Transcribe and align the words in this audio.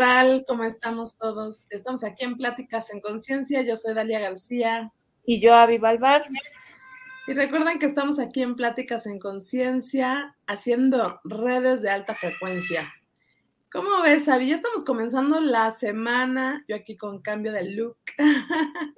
Hola, 0.00 0.12
hola, 0.12 0.22
¿qué 0.22 0.28
tal? 0.30 0.44
¿Cómo 0.48 0.64
estamos 0.64 1.18
todos? 1.18 1.66
Estamos 1.68 2.04
aquí 2.04 2.24
en 2.24 2.38
Pláticas 2.38 2.90
en 2.90 3.02
Conciencia. 3.02 3.60
Yo 3.60 3.76
soy 3.76 3.92
Dalia 3.92 4.18
García. 4.18 4.90
Y 5.26 5.42
yo, 5.42 5.54
Avi 5.54 5.76
Balbar. 5.76 6.24
Y 7.26 7.34
recuerden 7.34 7.78
que 7.78 7.84
estamos 7.84 8.18
aquí 8.18 8.40
en 8.40 8.56
Pláticas 8.56 9.04
en 9.06 9.18
Conciencia 9.18 10.38
haciendo 10.46 11.20
redes 11.24 11.82
de 11.82 11.90
alta 11.90 12.14
frecuencia. 12.14 12.90
¿Cómo 13.70 14.00
ves, 14.02 14.26
Avi? 14.30 14.48
Ya 14.48 14.56
estamos 14.56 14.86
comenzando 14.86 15.38
la 15.38 15.70
semana. 15.70 16.64
Yo 16.66 16.76
aquí 16.76 16.96
con 16.96 17.20
cambio 17.20 17.52
de 17.52 17.64
look. 17.64 17.98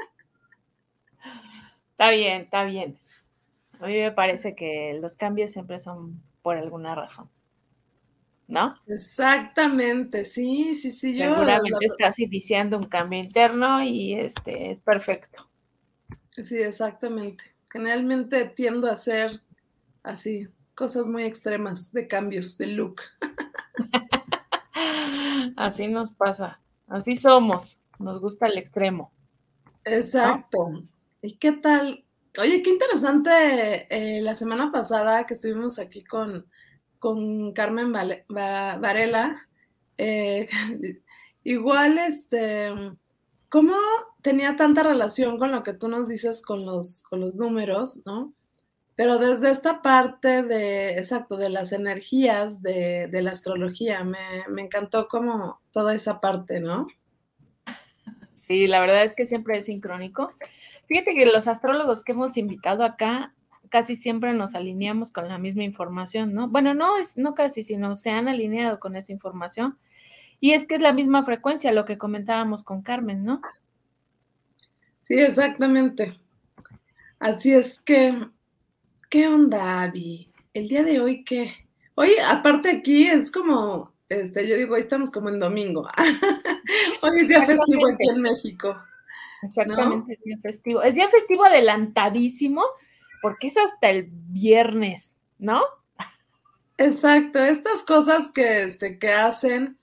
Está 1.90 2.10
bien, 2.10 2.42
está 2.42 2.64
bien. 2.64 3.00
A 3.80 3.86
mí 3.86 3.94
me 3.94 4.12
parece 4.12 4.54
que 4.54 4.98
los 5.00 5.16
cambios 5.16 5.50
siempre 5.50 5.80
son 5.80 6.22
por 6.42 6.56
alguna 6.56 6.94
razón. 6.94 7.28
¿No? 8.52 8.74
Exactamente, 8.86 10.24
sí, 10.24 10.74
sí, 10.74 10.92
sí. 10.92 11.16
Yo, 11.16 11.34
Seguramente 11.34 11.86
estás 11.86 12.18
iniciando 12.18 12.76
un 12.76 12.84
cambio 12.84 13.18
interno 13.18 13.82
y 13.82 14.14
este 14.14 14.72
es 14.72 14.80
perfecto. 14.80 15.48
Sí, 16.30 16.58
exactamente. 16.58 17.44
Generalmente 17.70 18.44
tiendo 18.44 18.88
a 18.88 18.92
hacer 18.92 19.40
así, 20.02 20.48
cosas 20.74 21.08
muy 21.08 21.24
extremas 21.24 21.92
de 21.92 22.06
cambios 22.06 22.58
de 22.58 22.66
look. 22.66 23.00
así 25.56 25.88
nos 25.88 26.12
pasa, 26.12 26.60
así 26.88 27.16
somos, 27.16 27.78
nos 27.98 28.20
gusta 28.20 28.46
el 28.46 28.58
extremo. 28.58 29.12
Exacto. 29.84 30.84
¿Y 31.22 31.38
qué 31.38 31.52
tal? 31.52 32.04
Oye, 32.38 32.62
qué 32.62 32.70
interesante 32.70 33.86
eh, 33.90 34.20
la 34.20 34.36
semana 34.36 34.70
pasada 34.70 35.24
que 35.24 35.34
estuvimos 35.34 35.78
aquí 35.78 36.04
con, 36.04 36.46
con 37.02 37.52
Carmen 37.52 37.92
Varela, 38.28 39.48
eh, 39.98 40.48
igual, 41.44 41.98
este, 41.98 42.70
¿cómo 43.48 43.74
tenía 44.22 44.54
tanta 44.54 44.84
relación 44.84 45.36
con 45.36 45.50
lo 45.50 45.64
que 45.64 45.74
tú 45.74 45.88
nos 45.88 46.06
dices 46.08 46.42
con 46.42 46.64
los, 46.64 47.02
con 47.02 47.18
los 47.18 47.34
números, 47.34 48.02
¿no? 48.06 48.32
Pero 48.94 49.18
desde 49.18 49.50
esta 49.50 49.82
parte 49.82 50.44
de, 50.44 50.92
exacto, 50.92 51.36
de 51.36 51.48
las 51.48 51.72
energías 51.72 52.62
de, 52.62 53.08
de 53.08 53.22
la 53.22 53.32
astrología, 53.32 54.04
me, 54.04 54.44
me, 54.48 54.62
encantó 54.62 55.08
como 55.08 55.60
toda 55.72 55.96
esa 55.96 56.20
parte, 56.20 56.60
¿no? 56.60 56.86
Sí, 58.34 58.68
la 58.68 58.78
verdad 58.78 59.02
es 59.02 59.16
que 59.16 59.26
siempre 59.26 59.58
es 59.58 59.66
sincrónico. 59.66 60.34
Fíjate 60.86 61.16
que 61.16 61.26
los 61.26 61.48
astrólogos 61.48 62.04
que 62.04 62.12
hemos 62.12 62.36
invitado 62.36 62.84
acá 62.84 63.34
casi 63.72 63.96
siempre 63.96 64.34
nos 64.34 64.54
alineamos 64.54 65.10
con 65.10 65.28
la 65.28 65.38
misma 65.38 65.64
información, 65.64 66.34
¿no? 66.34 66.46
Bueno, 66.46 66.74
no 66.74 66.98
es 66.98 67.16
no 67.16 67.34
casi, 67.34 67.62
sino 67.62 67.96
se 67.96 68.10
han 68.10 68.28
alineado 68.28 68.78
con 68.78 68.96
esa 68.96 69.12
información. 69.12 69.78
Y 70.40 70.52
es 70.52 70.66
que 70.66 70.74
es 70.74 70.82
la 70.82 70.92
misma 70.92 71.24
frecuencia, 71.24 71.72
lo 71.72 71.86
que 71.86 71.96
comentábamos 71.96 72.62
con 72.62 72.82
Carmen, 72.82 73.24
¿no? 73.24 73.40
Sí, 75.00 75.14
exactamente. 75.14 76.20
Así 77.18 77.54
es 77.54 77.80
que, 77.80 78.14
¿qué 79.08 79.26
onda, 79.26 79.80
Abby? 79.80 80.28
El 80.52 80.68
día 80.68 80.82
de 80.82 81.00
hoy, 81.00 81.24
¿qué? 81.24 81.54
Hoy, 81.94 82.10
aparte 82.28 82.68
aquí, 82.68 83.06
es 83.06 83.32
como, 83.32 83.90
este, 84.10 84.46
yo 84.46 84.56
digo, 84.56 84.74
hoy 84.74 84.80
estamos 84.80 85.10
como 85.10 85.30
en 85.30 85.40
domingo. 85.40 85.88
hoy 87.02 87.20
es 87.20 87.28
día 87.28 87.46
festivo 87.46 87.88
aquí 87.88 88.10
en 88.10 88.20
México. 88.20 88.76
Exactamente, 89.42 90.12
es 90.12 90.20
día 90.20 90.36
festivo. 90.42 90.82
Es 90.82 90.94
día 90.94 91.08
festivo 91.08 91.46
adelantadísimo 91.46 92.66
porque 93.22 93.46
es 93.46 93.56
hasta 93.56 93.88
el 93.88 94.08
viernes, 94.10 95.16
¿no? 95.38 95.62
Exacto, 96.76 97.38
estas 97.38 97.82
cosas 97.84 98.32
que, 98.32 98.64
este, 98.64 98.98
que 98.98 99.12
hacen, 99.12 99.78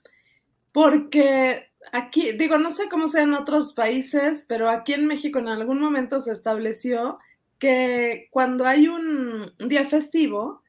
porque 0.74 1.72
aquí, 1.94 2.34
digo, 2.34 2.58
no 2.58 2.72
sé 2.72 2.90
cómo 2.90 3.08
sea 3.08 3.24
en 3.24 3.34
otros 3.34 3.74
países, 3.74 4.46
pero 4.48 4.70
aquí 4.70 4.94
en 4.94 5.08
México 5.08 5.40
en 5.40 5.48
algún 5.48 5.80
momento 5.80 6.22
se 6.22 6.34
estableció 6.34 7.18
que 7.58 8.28
cuando 8.32 8.66
hay 8.66 8.88
un, 8.88 9.54
día 9.60 9.86
festivo, 9.86 10.62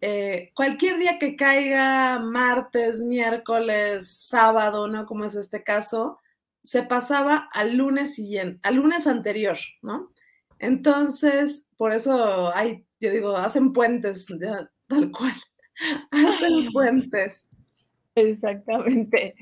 eh, 0.00 0.50
cualquier 0.54 0.98
día 0.98 1.18
que 1.18 1.36
caiga 1.36 2.18
martes, 2.20 3.02
miércoles, 3.02 4.10
sábado, 4.10 4.88
¿no? 4.88 5.04
Como 5.04 5.26
es 5.26 5.34
este 5.34 5.62
caso, 5.62 6.18
se 6.62 6.82
pasaba 6.82 7.48
al 7.52 7.76
lunes 7.76 8.14
siguiente, 8.14 8.60
al 8.62 8.76
lunes 8.76 9.06
anterior, 9.06 9.58
¿no? 9.82 10.10
Entonces, 10.60 11.66
por 11.76 11.92
eso 11.92 12.54
hay, 12.54 12.86
yo 13.00 13.10
digo, 13.10 13.36
hacen 13.36 13.72
puentes, 13.72 14.26
tal 14.86 15.10
cual, 15.10 15.34
hacen 16.12 16.72
puentes. 16.72 17.46
Exactamente, 18.14 19.34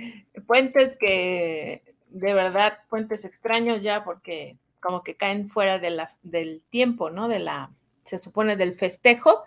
puentes 0.46 0.96
que 0.98 1.82
de 2.10 2.34
verdad, 2.34 2.78
puentes 2.88 3.24
extraños 3.24 3.82
ya 3.82 4.04
porque 4.04 4.56
como 4.80 5.02
que 5.02 5.16
caen 5.16 5.48
fuera 5.48 5.78
de 5.78 5.90
la, 5.90 6.12
del 6.22 6.62
tiempo, 6.70 7.10
¿no? 7.10 7.28
De 7.28 7.38
la, 7.38 7.70
se 8.04 8.18
supone 8.18 8.56
del 8.56 8.74
festejo 8.74 9.44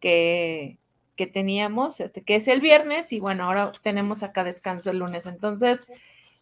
que, 0.00 0.78
que 1.16 1.26
teníamos, 1.26 2.00
este, 2.00 2.22
que 2.22 2.36
es 2.36 2.48
el 2.48 2.60
viernes, 2.60 3.12
y 3.12 3.20
bueno, 3.20 3.44
ahora 3.44 3.72
tenemos 3.82 4.22
acá 4.22 4.44
descanso 4.44 4.90
el 4.90 4.98
lunes. 4.98 5.26
Entonces, 5.26 5.86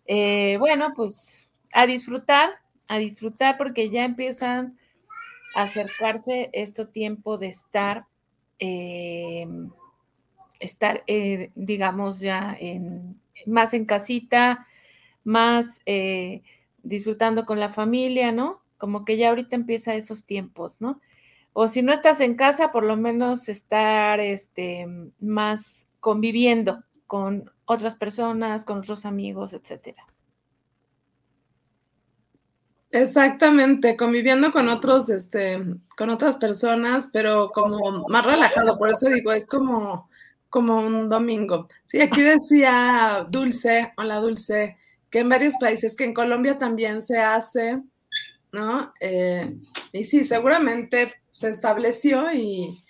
eh, 0.06 0.56
bueno, 0.58 0.92
pues 0.94 1.50
a 1.72 1.86
disfrutar, 1.86 2.50
a 2.88 2.98
disfrutar 2.98 3.58
porque 3.58 3.90
ya 3.90 4.04
empiezan 4.04 4.78
a 5.54 5.62
acercarse 5.62 6.50
este 6.52 6.86
tiempo 6.86 7.38
de 7.38 7.48
estar, 7.48 8.06
em, 8.58 9.70
estar, 10.60 11.02
eh, 11.06 11.50
digamos, 11.54 12.20
ya 12.20 12.56
en, 12.58 13.20
más 13.46 13.74
en 13.74 13.84
casita, 13.84 14.66
más 15.24 15.80
eh, 15.86 16.42
disfrutando 16.82 17.44
con 17.46 17.60
la 17.60 17.68
familia, 17.68 18.32
¿no? 18.32 18.62
Como 18.78 19.04
que 19.04 19.16
ya 19.16 19.30
ahorita 19.30 19.56
empieza 19.56 19.94
esos 19.94 20.24
tiempos, 20.24 20.80
¿no? 20.80 21.00
O 21.52 21.68
si 21.68 21.82
no 21.82 21.92
estás 21.92 22.20
en 22.20 22.34
casa, 22.34 22.70
por 22.70 22.84
lo 22.84 22.96
menos 22.96 23.48
estar 23.48 24.20
este, 24.20 24.86
más 25.20 25.88
conviviendo 26.00 26.84
con 27.06 27.50
otras 27.64 27.94
personas, 27.94 28.64
con 28.64 28.78
otros 28.78 29.06
amigos, 29.06 29.52
etcétera. 29.52 30.06
Exactamente, 32.90 33.96
conviviendo 33.96 34.52
con 34.52 34.68
otros, 34.68 35.08
este, 35.08 35.60
con 35.96 36.08
otras 36.08 36.38
personas, 36.38 37.10
pero 37.12 37.50
como 37.50 38.06
más 38.08 38.24
relajado, 38.24 38.78
por 38.78 38.90
eso 38.90 39.08
digo, 39.08 39.32
es 39.32 39.46
como, 39.48 40.08
como 40.48 40.78
un 40.78 41.08
domingo. 41.08 41.68
Sí, 41.86 42.00
aquí 42.00 42.22
decía 42.22 43.26
Dulce, 43.28 43.92
hola 43.96 44.16
Dulce, 44.16 44.76
que 45.10 45.18
en 45.20 45.28
varios 45.28 45.54
países, 45.60 45.96
que 45.96 46.04
en 46.04 46.14
Colombia 46.14 46.58
también 46.58 47.02
se 47.02 47.18
hace, 47.18 47.82
¿no? 48.52 48.92
Eh, 49.00 49.56
y 49.92 50.04
sí, 50.04 50.24
seguramente 50.24 51.14
se 51.32 51.50
estableció 51.50 52.32
y, 52.32 52.82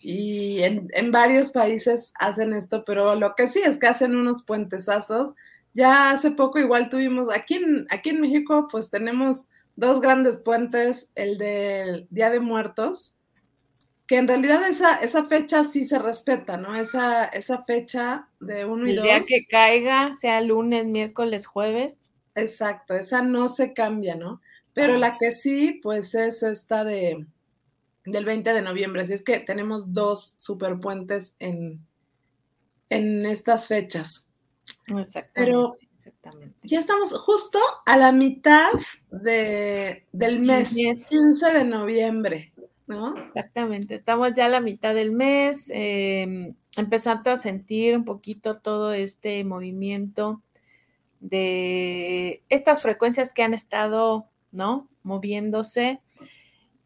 y 0.00 0.62
en, 0.62 0.88
en, 0.92 1.12
varios 1.12 1.50
países 1.50 2.12
hacen 2.18 2.52
esto, 2.52 2.84
pero 2.84 3.14
lo 3.14 3.34
que 3.36 3.48
sí 3.48 3.60
es 3.64 3.78
que 3.78 3.86
hacen 3.86 4.16
unos 4.16 4.42
puentesazos 4.44 5.32
ya 5.74 6.10
hace 6.10 6.30
poco 6.30 6.58
igual 6.58 6.88
tuvimos, 6.88 7.28
aquí 7.34 7.54
en, 7.54 7.86
aquí 7.90 8.10
en 8.10 8.20
México 8.20 8.68
pues 8.70 8.90
tenemos 8.90 9.48
dos 9.76 10.00
grandes 10.00 10.38
puentes, 10.38 11.10
el 11.14 11.38
del 11.38 12.06
Día 12.10 12.30
de 12.30 12.40
Muertos, 12.40 13.16
que 14.06 14.16
en 14.16 14.26
realidad 14.26 14.66
esa, 14.68 14.96
esa 14.96 15.24
fecha 15.24 15.64
sí 15.64 15.84
se 15.84 15.98
respeta, 15.98 16.56
¿no? 16.56 16.74
Esa, 16.74 17.26
esa 17.26 17.64
fecha 17.64 18.28
de 18.40 18.64
uno 18.64 18.88
y 18.88 18.94
dos. 18.94 19.04
El 19.04 19.10
día 19.10 19.22
que 19.22 19.44
caiga, 19.46 20.12
sea 20.14 20.40
lunes, 20.40 20.86
miércoles, 20.86 21.46
jueves. 21.46 21.96
Exacto, 22.34 22.94
esa 22.94 23.22
no 23.22 23.48
se 23.48 23.74
cambia, 23.74 24.16
¿no? 24.16 24.40
Pero 24.72 24.94
ah. 24.94 24.98
la 24.98 25.18
que 25.18 25.32
sí, 25.32 25.78
pues 25.82 26.14
es 26.14 26.42
esta 26.42 26.84
de 26.84 27.26
del 28.04 28.24
20 28.24 28.52
de 28.52 28.62
noviembre. 28.62 29.02
Así 29.02 29.12
es 29.12 29.22
que 29.22 29.40
tenemos 29.40 29.92
dos 29.92 30.34
superpuentes 30.36 31.36
en, 31.38 31.86
en 32.88 33.26
estas 33.26 33.66
fechas. 33.66 34.27
Exactamente. 34.96 35.32
Pero 35.34 35.76
ya 36.62 36.80
estamos 36.80 37.12
justo 37.12 37.58
a 37.84 37.96
la 37.96 38.12
mitad 38.12 38.70
de, 39.10 40.06
del 40.12 40.40
mes, 40.40 40.74
15 40.74 41.52
de 41.52 41.64
noviembre, 41.64 42.52
¿no? 42.86 43.16
Exactamente, 43.16 43.94
estamos 43.94 44.32
ya 44.34 44.46
a 44.46 44.48
la 44.48 44.60
mitad 44.60 44.94
del 44.94 45.12
mes, 45.12 45.70
em, 45.70 46.54
empezando 46.76 47.30
a 47.30 47.36
sentir 47.36 47.96
un 47.96 48.04
poquito 48.04 48.58
todo 48.58 48.92
este 48.92 49.44
movimiento 49.44 50.42
de 51.20 52.42
estas 52.48 52.80
frecuencias 52.82 53.32
que 53.32 53.42
han 53.42 53.54
estado, 53.54 54.28
¿no? 54.52 54.88
Moviéndose. 55.02 56.00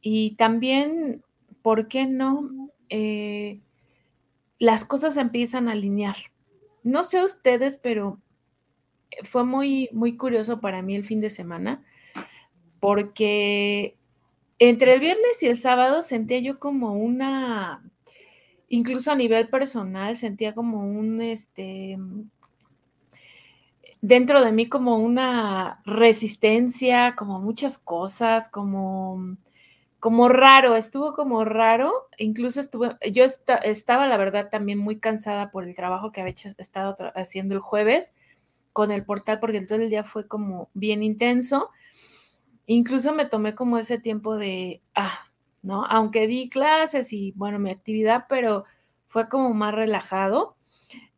Y 0.01 0.35
también, 0.37 1.23
¿por 1.61 1.87
qué 1.89 2.07
no? 2.07 2.51
Eh, 2.89 3.61
las 4.59 4.85
cosas 4.85 5.17
empiezan 5.17 5.69
a 5.69 5.73
alinear, 5.73 6.17
no 6.83 7.05
sé 7.05 7.25
ustedes, 7.25 7.77
pero 7.77 8.19
fue 9.25 9.45
muy, 9.45 9.89
muy 9.93 10.17
curioso 10.17 10.61
para 10.61 10.83
mí 10.83 10.95
el 10.95 11.05
fin 11.05 11.21
de 11.21 11.31
semana, 11.31 11.85
porque 12.81 13.97
entre 14.59 14.95
el 14.95 15.01
viernes 15.01 15.43
y 15.43 15.47
el 15.47 15.59
sábado 15.59 16.03
sentía 16.03 16.39
yo 16.39 16.59
como 16.59 16.95
una, 16.95 17.83
incluso 18.69 19.11
a 19.11 19.17
nivel 19.17 19.49
personal, 19.49 20.17
sentía 20.17 20.55
como 20.55 20.87
un, 20.87 21.21
este, 21.21 21.99
dentro 24.01 24.45
de 24.45 24.53
mí 24.53 24.69
como 24.69 24.99
una 24.99 25.81
resistencia, 25.85 27.15
como 27.17 27.41
muchas 27.41 27.79
cosas, 27.79 28.49
como, 28.49 29.37
como 30.03 30.29
raro, 30.29 30.75
estuvo 30.75 31.15
como 31.15 31.45
raro, 31.45 32.09
incluso 32.19 32.59
estuve, 32.59 32.97
yo 33.13 33.25
estaba 33.63 34.09
la 34.09 34.17
verdad 34.17 34.49
también 34.51 34.81
muy 34.81 34.99
cansada 34.99 35.53
por 35.53 35.63
el 35.63 35.77
trabajo 35.77 36.11
que 36.11 36.21
había 36.21 36.35
estado 36.59 36.97
haciendo 37.15 37.55
el 37.55 37.61
jueves 37.61 38.13
con 38.73 38.91
el 38.91 39.05
portal, 39.05 39.39
porque 39.39 39.61
todo 39.61 39.79
el 39.79 39.91
día 39.91 40.03
fue 40.03 40.27
como 40.27 40.71
bien 40.75 41.05
intenso. 41.05 41.71
Incluso 42.67 43.15
me 43.15 43.27
tomé 43.27 43.55
como 43.55 43.79
ese 43.79 43.97
tiempo 43.97 44.35
de, 44.35 44.83
ah, 44.97 45.21
¿no? 45.63 45.87
Aunque 45.87 46.27
di 46.27 46.49
clases 46.49 47.13
y 47.13 47.31
bueno, 47.37 47.61
mi 47.61 47.71
actividad, 47.71 48.27
pero 48.29 48.65
fue 49.07 49.29
como 49.29 49.55
más 49.55 49.73
relajado. 49.73 50.57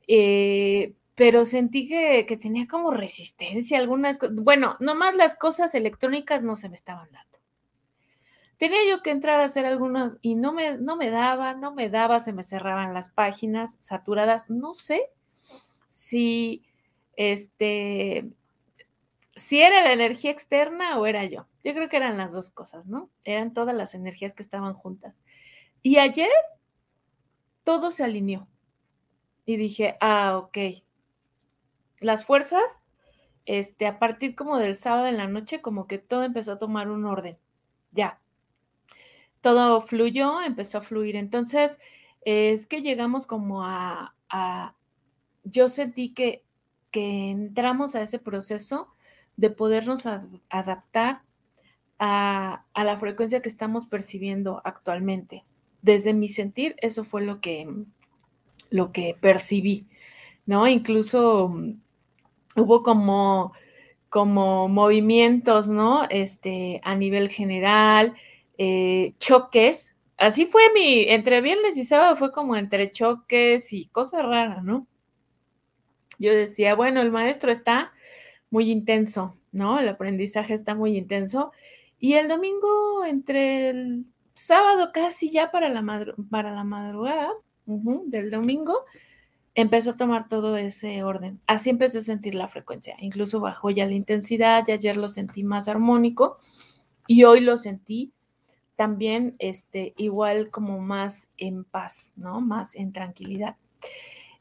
Eh, 0.07 0.93
pero 1.15 1.47
sentí 1.47 1.89
que, 1.89 2.27
tenía 2.37 2.69
como 2.69 2.91
resistencia 2.91 3.79
algunas 3.79 4.19
cosas. 4.19 4.37
Bueno, 4.37 4.77
nomás 4.79 5.15
las 5.15 5.37
cosas 5.37 5.75
electrónicas 5.75 6.43
no 6.43 6.57
se 6.57 6.69
me 6.69 6.75
estaban 6.75 7.11
dando. 7.11 7.44
Tenía 8.65 8.89
yo 8.89 9.03
que 9.03 9.11
entrar 9.11 9.43
a 9.43 9.45
hacer 9.45 9.67
algunas 9.67 10.17
y 10.23 10.37
no 10.37 10.55
me, 10.55 10.79
no 10.79 10.97
me 10.97 11.11
daba, 11.11 11.53
no 11.53 11.75
me 11.75 11.91
daba, 11.91 12.19
se 12.19 12.33
me 12.33 12.43
cerraban 12.43 12.95
las 12.95 13.11
páginas 13.11 13.77
saturadas. 13.79 14.49
No 14.49 14.73
sé 14.73 15.11
si 15.87 16.65
este 17.15 18.27
si 19.37 19.61
era 19.61 19.83
la 19.83 19.93
energía 19.93 20.31
externa 20.31 20.99
o 20.99 21.05
era 21.05 21.27
yo. 21.27 21.47
Yo 21.63 21.75
creo 21.75 21.91
que 21.91 21.99
eran 21.99 22.17
las 22.17 22.33
dos 22.33 22.49
cosas, 22.49 22.87
¿no? 22.87 23.11
Eran 23.25 23.53
todas 23.53 23.77
las 23.77 23.95
energías 23.95 24.33
que 24.33 24.43
estaban 24.43 24.73
juntas. 24.73 25.21
Y 25.83 25.99
ayer 25.99 26.31
todo 27.65 27.91
se 27.91 28.03
alineó. 28.03 28.49
Y 29.45 29.59
dije, 29.59 29.99
ah, 30.01 30.39
ok, 30.39 30.57
las 32.01 32.25
fuerzas, 32.25 32.65
este, 33.45 33.87
a 33.87 33.99
partir 33.99 34.35
como 34.35 34.57
del 34.57 34.75
sábado 34.75 35.07
en 35.07 35.19
la 35.19 35.29
noche, 35.29 35.61
como 35.61 35.87
que 35.87 35.99
todo 35.99 36.23
empezó 36.23 36.53
a 36.53 36.59
tomar 36.59 36.89
un 36.89 37.05
orden. 37.05 37.37
Ya. 37.93 38.24
Todo 39.45 39.83
fluyó, 39.83 40.41
empezó 40.41 40.79
a 40.79 40.81
fluir. 40.81 41.17
Entonces, 41.17 41.79
es 42.23 42.67
que 42.67 42.81
llegamos 42.81 43.27
como 43.27 43.63
a, 43.63 44.15
yo 45.45 45.69
sentí 45.69 46.15
que, 46.15 46.43
que 46.91 47.31
entramos 47.31 47.95
a 47.95 48.01
ese 48.01 48.19
proceso 48.19 48.89
de 49.37 49.51
podernos 49.51 50.07
adaptar 50.49 51.21
a, 51.99 52.65
a, 52.73 52.85
la 52.85 52.99
frecuencia 52.99 53.43
que 53.43 53.51
estamos 53.51 53.85
percibiendo 53.85 54.63
actualmente. 54.65 55.45
Desde 55.83 56.15
mi 56.15 56.31
sentir, 56.31 56.75
eso 56.79 57.05
fue 57.05 57.21
lo 57.21 57.43
que, 57.43 57.69
lo 58.71 58.93
que 58.93 59.15
percibí, 59.21 59.87
¿no? 60.47 60.67
Incluso 60.69 61.55
hubo 62.57 62.83
como, 62.83 63.53
como 64.09 64.69
movimientos, 64.69 65.69
¿no? 65.69 66.05
Este, 66.09 66.81
a 66.83 66.95
nivel 66.95 67.29
general, 67.29 68.15
eh, 68.59 69.13
choques. 69.19 69.93
Así 70.17 70.47
fue 70.47 70.63
mi, 70.73 71.05
entre 71.09 71.41
viernes 71.41 71.77
y 71.77 71.85
sábado 71.85 72.17
fue 72.17 72.33
como 72.33 72.57
entre 72.57 72.93
choques 72.93 73.73
y 73.73 73.87
cosas 73.87 74.25
raras, 74.25 74.63
¿no? 74.63 74.87
Yo 76.19 76.33
decía, 76.33 76.75
bueno, 76.75 77.01
el 77.01 77.11
maestro 77.11 77.51
está 77.51 77.93
muy 78.51 78.71
intenso, 78.71 79.35
¿no? 79.53 79.81
El 79.81 79.89
aprendizaje 79.89 80.55
está 80.55 80.75
muy 80.75 80.97
intenso. 80.97 81.53
Y 81.99 82.15
el 82.15 82.29
domingo, 82.29 83.05
entre 83.05 83.71
el 83.71 84.05
sábado 84.35 84.91
casi 84.93 85.31
ya 85.31 85.51
para 85.51 85.69
la, 85.69 86.15
para 86.31 86.53
la 86.53 86.65
madrugada 86.65 87.33
del 87.67 88.31
domingo, 88.31 88.85
empezó 89.55 89.91
a 89.91 89.97
tomar 89.97 90.29
todo 90.29 90.57
ese 90.57 91.03
orden. 91.03 91.41
Así 91.47 91.71
empecé 91.71 91.99
a 91.99 92.03
sentir 92.03 92.35
la 92.35 92.49
frecuencia. 92.49 92.97
Incluso 93.01 93.41
bajó 93.41 93.71
ya 93.71 93.87
la 93.87 93.95
intensidad, 93.95 94.65
ya 94.67 94.75
ayer 94.75 94.97
lo 94.97 95.09
sentí 95.09 95.45
más 95.45 95.69
armónico 95.69 96.39
y 97.07 97.25
hoy 97.25 97.41
lo 97.41 97.59
sentí 97.59 98.13
también 98.77 99.37
este, 99.39 99.95
igual 99.97 100.51
como 100.51 100.79
más 100.81 101.29
en 101.37 101.65
paz, 101.65 102.13
¿no? 102.17 102.41
Más 102.41 102.75
en 102.75 102.93
tranquilidad. 102.93 103.57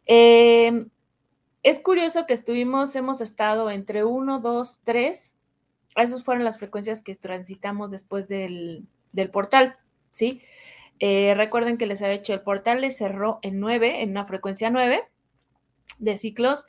Em, 0.05 0.89
es 1.63 1.79
curioso 1.79 2.25
que 2.25 2.33
estuvimos, 2.33 2.95
hemos 2.95 3.21
estado 3.21 3.69
entre 3.71 4.03
1, 4.03 4.39
2, 4.39 4.79
3. 4.83 5.33
Esas 5.95 6.23
fueron 6.23 6.43
las 6.43 6.57
frecuencias 6.57 7.01
que 7.01 7.15
transitamos 7.15 7.91
después 7.91 8.27
del, 8.27 8.87
del 9.11 9.29
portal, 9.29 9.77
¿sí? 10.11 10.41
Eh, 10.99 11.33
recuerden 11.35 11.77
que 11.77 11.85
les 11.85 12.01
había 12.01 12.15
hecho 12.15 12.33
el 12.33 12.41
portal, 12.41 12.81
les 12.81 12.97
cerró 12.97 13.39
en 13.41 13.59
9, 13.59 14.03
en 14.03 14.11
una 14.11 14.25
frecuencia 14.25 14.69
9 14.69 15.03
de 15.99 16.17
ciclos. 16.17 16.65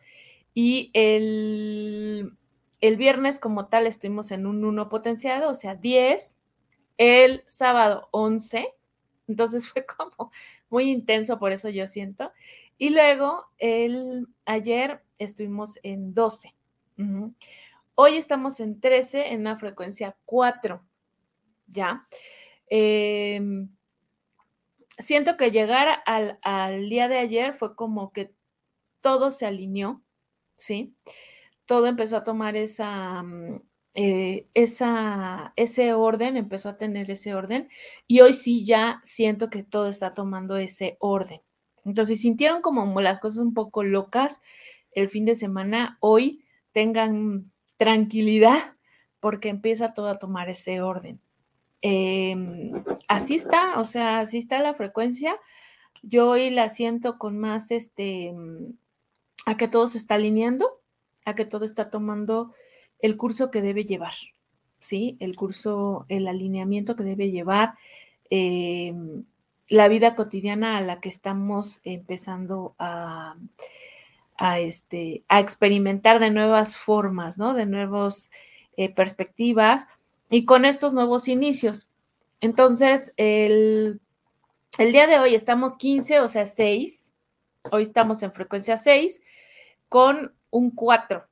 Y 0.55 0.91
el, 0.93 2.33
el 2.81 2.97
viernes 2.97 3.41
como 3.41 3.67
tal 3.67 3.87
estuvimos 3.87 4.31
en 4.31 4.47
un 4.47 4.65
1 4.65 4.89
potenciado, 4.89 5.51
o 5.51 5.55
sea, 5.55 5.75
10. 5.75 6.39
El 6.97 7.43
sábado 7.47 8.09
11. 8.13 8.73
Entonces 9.29 9.69
fue 9.73 9.85
como 9.87 10.31
muy 10.69 10.91
intenso, 10.91 11.39
por 11.39 11.53
eso 11.53 11.69
yo 11.69 11.87
siento. 11.87 12.33
Y 12.79 12.91
luego 12.91 13.47
el 13.59 14.27
ayer 14.45 15.03
estuvimos 15.19 15.79
en 15.83 16.15
12. 16.15 16.55
Hoy 17.97 18.17
estamos 18.17 18.61
en 18.61 18.81
13 18.81 19.33
en 19.33 19.41
una 19.41 19.57
frecuencia 19.57 20.17
4. 20.25 20.83
¿Ya? 21.67 22.05
Em, 22.69 23.69
siento 24.99 25.37
que 25.37 25.51
llegar 25.51 26.03
al, 26.07 26.39
al, 26.43 26.89
día 26.89 27.09
de 27.09 27.19
ayer 27.19 27.55
fue 27.55 27.75
como 27.75 28.13
que 28.13 28.33
todo 29.01 29.31
se 29.31 29.47
alineó, 29.47 30.03
¿sí? 30.57 30.95
Todo 31.67 31.87
empezó 31.87 32.17
a 32.17 32.25
tomar 32.25 32.57
esa, 32.57 33.23
mm, 33.23 33.61
eh, 33.95 34.49
esa, 34.55 35.53
ese 35.57 35.95
orden, 35.95 36.37
empezó 36.37 36.69
a 36.69 36.77
tener 36.77 37.11
ese 37.11 37.35
orden 37.35 37.69
y 38.09 38.21
hoy 38.21 38.33
sí 38.33 38.65
ya 38.65 39.01
siento 39.05 39.51
que 39.51 39.63
todo 39.63 39.89
está 39.89 40.15
tomando 40.15 40.57
ese 40.57 40.97
orden. 40.99 41.41
Entonces, 41.85 42.21
sintieron 42.21 42.61
como 42.61 43.01
las 43.01 43.21
cosas 43.21 43.39
un 43.39 43.55
poco 43.55 43.85
locas 43.85 44.41
el 44.93 45.09
fin 45.09 45.25
de 45.25 45.35
semana, 45.35 45.99
hoy 46.01 46.45
tengan 46.73 47.53
tranquilidad 47.77 48.75
porque 49.21 49.49
empieza 49.49 49.93
todo 49.93 50.09
a 50.09 50.19
tomar 50.19 50.49
ese 50.49 50.81
orden. 50.81 51.21
Em, 51.83 52.73
así 53.09 53.35
está, 53.35 53.79
o 53.79 53.85
sea, 53.85 54.21
así 54.21 54.39
está 54.39 54.59
la 54.61 54.75
frecuencia. 54.75 55.37
Yo 56.03 56.31
hoy 56.31 56.51
la 56.51 56.69
siento 56.69 57.19
con 57.19 57.39
más, 57.39 57.71
este, 57.71 58.35
a 59.47 59.57
que 59.57 59.69
todo 59.69 59.87
se 59.87 59.99
está 59.99 60.15
alineando, 60.15 60.81
a 61.25 61.35
que 61.35 61.45
todo 61.45 61.65
está 61.65 61.91
tomando 61.91 62.53
el 63.01 63.17
curso 63.17 63.51
que 63.51 63.63
debe 63.63 63.85
llevar, 63.85 64.15
¿sí? 64.81 65.17
El 65.21 65.37
curso, 65.37 66.07
el 66.09 66.29
alineamiento 66.29 66.97
que 66.97 67.05
debe 67.05 67.31
llevar, 67.31 67.75
em, 68.31 69.25
la 69.69 69.89
vida 69.89 70.15
cotidiana 70.15 70.77
a 70.77 70.81
la 70.81 71.01
que 71.01 71.09
estamos 71.09 71.81
empezando 71.85 72.75
a, 72.79 73.37
a, 74.37 74.59
este, 74.61 75.25
a 75.29 75.41
experimentar 75.41 76.21
de 76.21 76.31
nuevas 76.31 76.77
formas, 76.77 77.39
¿no? 77.39 77.55
De 77.55 77.67
nuevas 77.67 78.31
eh, 78.77 78.93
perspectivas 78.93 79.87
y 80.31 80.45
con 80.45 80.65
estos 80.65 80.93
nuevos 80.93 81.29
inicios. 81.29 81.89
Entonces, 82.41 83.15
el, 83.17 84.01
el, 84.79 84.93
día 84.93 85.07
de 85.07 85.19
hoy 85.19 85.35
estamos 85.35 85.77
15, 85.77 86.21
o 86.21 86.29
sea, 86.29 86.47
6. 86.47 87.13
Hoy 87.71 87.83
estamos 87.83 88.23
en 88.23 88.33
frecuencia 88.33 88.77
6 88.77 89.23
con 89.89 90.35
un 90.51 90.71
4. 90.71 91.25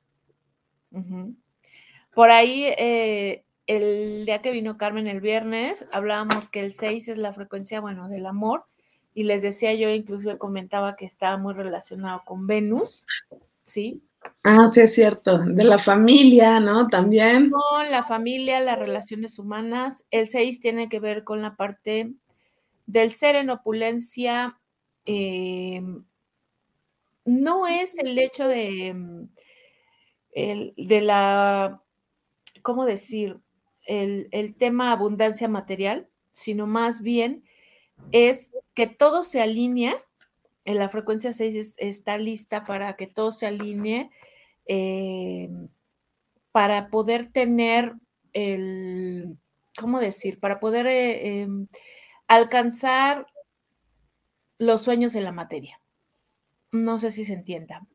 Por 2.15 2.31
ahí, 2.31 2.65
eh, 2.77 3.43
el 3.67 4.25
día 4.25 4.41
que 4.41 4.51
vino 4.51 4.77
Carmen 4.77 5.07
el 5.07 5.21
viernes, 5.21 5.87
hablábamos 5.91 6.49
que 6.49 6.59
el 6.59 6.71
6 6.71 7.07
es 7.09 7.17
la 7.17 7.33
frecuencia, 7.33 7.81
bueno, 7.81 8.09
del 8.09 8.25
amor 8.25 8.65
y 9.13 9.23
les 9.23 9.41
decía 9.41 9.73
yo, 9.73 9.89
incluso 9.89 10.37
comentaba 10.37 10.95
que 10.95 11.05
estaba 11.05 11.37
muy 11.37 11.53
relacionado 11.53 12.23
con 12.25 12.47
Venus, 12.47 13.05
¿sí? 13.63 13.99
Ah, 14.43 14.69
sí, 14.71 14.81
es 14.81 14.93
cierto, 14.93 15.37
de 15.39 15.63
la 15.63 15.77
familia, 15.77 16.59
¿no? 16.59 16.87
También. 16.87 17.51
Con 17.51 17.91
la 17.91 18.03
familia, 18.03 18.59
las 18.59 18.79
relaciones 18.79 19.37
humanas. 19.37 20.05
El 20.09 20.27
6 20.27 20.59
tiene 20.59 20.89
que 20.89 20.99
ver 20.99 21.23
con 21.23 21.41
la 21.41 21.55
parte 21.55 22.11
del 22.87 23.11
ser 23.11 23.35
en 23.35 23.51
opulencia. 23.51 24.59
Em, 25.05 26.03
no 27.25 27.67
es 27.67 27.97
el 27.99 28.17
hecho 28.17 28.47
de, 28.47 28.87
em, 28.87 29.27
de 30.75 31.01
la, 31.01 31.82
¿cómo 32.63 32.85
decir? 32.85 33.39
El, 33.85 34.29
el 34.31 34.55
tema 34.55 34.91
abundancia 34.91 35.47
material, 35.47 36.07
sino 36.31 36.65
más 36.65 37.01
bien 37.01 37.43
es 38.11 38.51
que 38.73 38.87
todo 38.87 39.23
se 39.23 39.41
alinea, 39.41 40.03
en 40.65 40.79
la 40.79 40.89
frecuencia 40.89 41.33
6 41.33 41.75
está 41.77 42.17
lista 42.17 42.63
para 42.63 42.95
que 42.95 43.07
todo 43.07 43.31
se 43.31 43.45
alinee, 43.45 44.09
eh, 44.65 45.49
para 46.51 46.89
poder 46.89 47.31
tener 47.31 47.91
el, 48.31 49.37
¿cómo 49.77 49.99
decir? 49.99 50.39
Para 50.39 50.59
poder 50.59 50.87
eh, 50.87 51.41
em, 51.41 51.67
alcanzar 52.27 53.27
los 54.57 54.81
sueños 54.81 55.15
en 55.15 55.25
la 55.25 55.31
materia. 55.31 55.79
No 56.71 56.97
sé 56.97 57.11
si 57.11 57.25
se 57.25 57.33
entienda. 57.33 57.85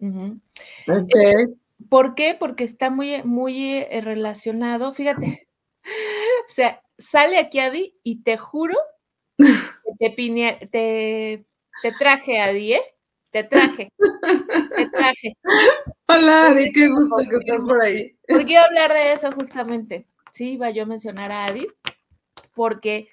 ¿Por 1.88 2.14
qué? 2.14 2.37
Porque 2.38 2.64
está 2.64 2.90
muy, 2.90 3.23
muy 3.23 3.76
eh, 3.76 4.00
relacionado, 4.02 4.92
fíjate, 4.92 5.49
o 5.85 6.52
sea, 6.52 6.82
sale 6.99 7.38
aquí 7.38 7.61
Adi 7.61 7.99
y 8.02 8.23
te 8.23 8.37
juro 8.37 8.76
que 9.99 10.11
te, 10.11 10.66
te, 10.66 11.47
te 11.82 11.92
traje 11.99 12.40
Adi, 12.40 12.75
¿eh? 12.75 12.82
Te 13.30 13.44
traje, 13.44 13.92
te 14.76 14.88
traje. 14.88 15.37
Hola 16.08 16.49
Adi, 16.49 16.73
qué 16.73 16.88
gusto 16.88 17.16
que 17.30 17.37
estás 17.37 17.62
por 17.62 17.82
ahí. 17.82 18.16
Porque 18.26 18.52
iba 18.52 18.62
a 18.62 18.64
hablar 18.64 18.92
de 18.92 19.12
eso 19.12 19.30
justamente, 19.32 20.06
sí, 20.32 20.52
iba 20.52 20.70
yo 20.70 20.82
a 20.82 20.87
mencionar 20.87 21.30
a 21.30 21.44
Adi, 21.44 21.68
porque 22.54 23.08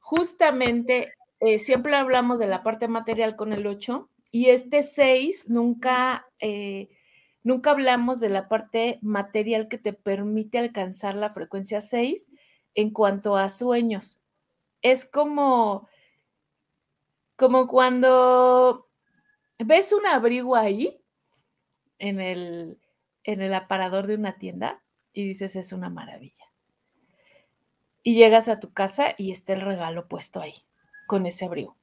justamente 0.00 1.12
eh, 1.40 1.58
siempre 1.58 1.94
hablamos 1.94 2.38
de 2.38 2.48
la 2.48 2.62
parte 2.62 2.88
material 2.88 3.36
con 3.36 3.52
el 3.52 3.66
8 3.66 4.10
y 4.32 4.48
este 4.48 4.82
6 4.82 5.48
nunca... 5.48 6.26
Eh, 6.40 6.88
Nunca 7.44 7.72
hablamos 7.72 8.20
de 8.20 8.28
la 8.28 8.48
parte 8.48 8.98
material 9.02 9.68
que 9.68 9.78
te 9.78 9.92
permite 9.92 10.58
alcanzar 10.58 11.14
la 11.16 11.30
frecuencia 11.30 11.80
6 11.80 12.30
en 12.74 12.90
cuanto 12.90 13.36
a 13.36 13.48
sueños. 13.48 14.18
Es 14.80 15.04
como, 15.04 15.88
como 17.36 17.66
cuando 17.66 18.88
ves 19.58 19.92
un 19.92 20.06
abrigo 20.06 20.56
ahí 20.56 21.00
en 21.98 22.20
el, 22.20 22.78
en 23.24 23.40
el 23.40 23.54
aparador 23.54 24.06
de 24.06 24.14
una 24.14 24.38
tienda 24.38 24.82
y 25.12 25.26
dices 25.26 25.56
es 25.56 25.72
una 25.72 25.90
maravilla. 25.90 26.46
Y 28.04 28.14
llegas 28.14 28.48
a 28.48 28.60
tu 28.60 28.72
casa 28.72 29.14
y 29.18 29.30
está 29.30 29.52
el 29.52 29.60
regalo 29.60 30.08
puesto 30.08 30.40
ahí 30.40 30.64
con 31.06 31.26
ese 31.26 31.44
abrigo. 31.44 31.76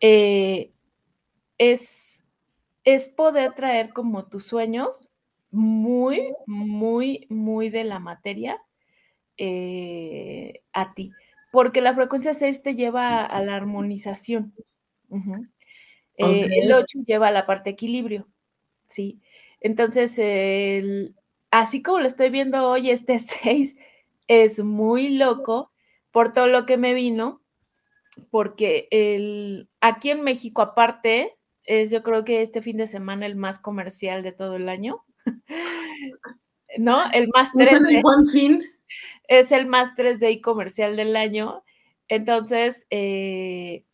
Eh, 0.00 0.72
es 1.58 2.09
es 2.84 3.08
poder 3.08 3.54
traer 3.54 3.92
como 3.92 4.26
tus 4.26 4.44
sueños 4.44 5.08
muy, 5.50 6.32
muy, 6.46 7.26
muy 7.28 7.70
de 7.70 7.84
la 7.84 7.98
materia 7.98 8.62
eh, 9.36 10.62
a 10.72 10.92
ti, 10.94 11.12
porque 11.50 11.80
la 11.80 11.94
frecuencia 11.94 12.34
6 12.34 12.62
te 12.62 12.74
lleva 12.74 13.24
a 13.24 13.42
la 13.42 13.56
armonización. 13.56 14.54
Eh, 16.16 16.48
el 16.62 16.72
8 16.72 17.00
lleva 17.06 17.28
a 17.28 17.32
la 17.32 17.46
parte 17.46 17.70
equilibrio, 17.70 18.28
¿sí? 18.86 19.20
Entonces, 19.60 20.20
así 21.50 21.82
como 21.82 22.00
lo 22.00 22.06
estoy 22.06 22.30
viendo 22.30 22.68
hoy, 22.68 22.90
este 22.90 23.18
6 23.18 23.76
es 24.28 24.62
muy 24.62 25.16
loco 25.16 25.72
por 26.12 26.32
todo 26.32 26.46
lo 26.46 26.66
que 26.66 26.76
me 26.76 26.94
vino, 26.94 27.42
porque 28.30 28.88
el, 28.90 29.68
aquí 29.80 30.10
en 30.10 30.22
México 30.22 30.62
aparte, 30.62 31.36
es 31.70 31.90
yo 31.90 32.02
creo 32.02 32.24
que 32.24 32.42
este 32.42 32.62
fin 32.62 32.76
de 32.76 32.88
semana 32.88 33.26
el 33.26 33.36
más 33.36 33.60
comercial 33.60 34.24
de 34.24 34.32
todo 34.32 34.56
el 34.56 34.68
año. 34.68 35.04
¿No? 36.78 37.08
El 37.12 37.28
más 37.32 37.52
3 37.52 37.72
¿Es 37.72 37.80
el 37.80 38.02
buen 38.02 38.26
fin? 38.26 38.62
Es 39.28 39.52
el 39.52 39.66
más 39.66 39.94
3D 39.94 40.40
comercial 40.40 40.96
del 40.96 41.14
año. 41.14 41.62
Entonces, 42.08 42.88
eh, 42.90 43.84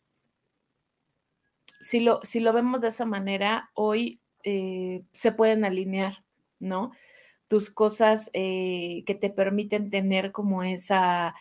si, 1.79 1.99
lo, 1.99 2.19
si 2.23 2.39
lo 2.39 2.51
vemos 2.51 2.81
de 2.81 2.87
esa 2.87 3.05
manera, 3.05 3.69
hoy 3.75 4.21
eh, 4.43 5.03
se 5.11 5.31
pueden 5.31 5.63
alinear, 5.63 6.23
¿no? 6.59 6.91
Tus 7.47 7.69
cosas 7.69 8.31
eh, 8.33 9.03
que 9.05 9.13
te 9.13 9.29
permiten 9.29 9.91
tener 9.91 10.31
como 10.31 10.63
esa 10.63 11.35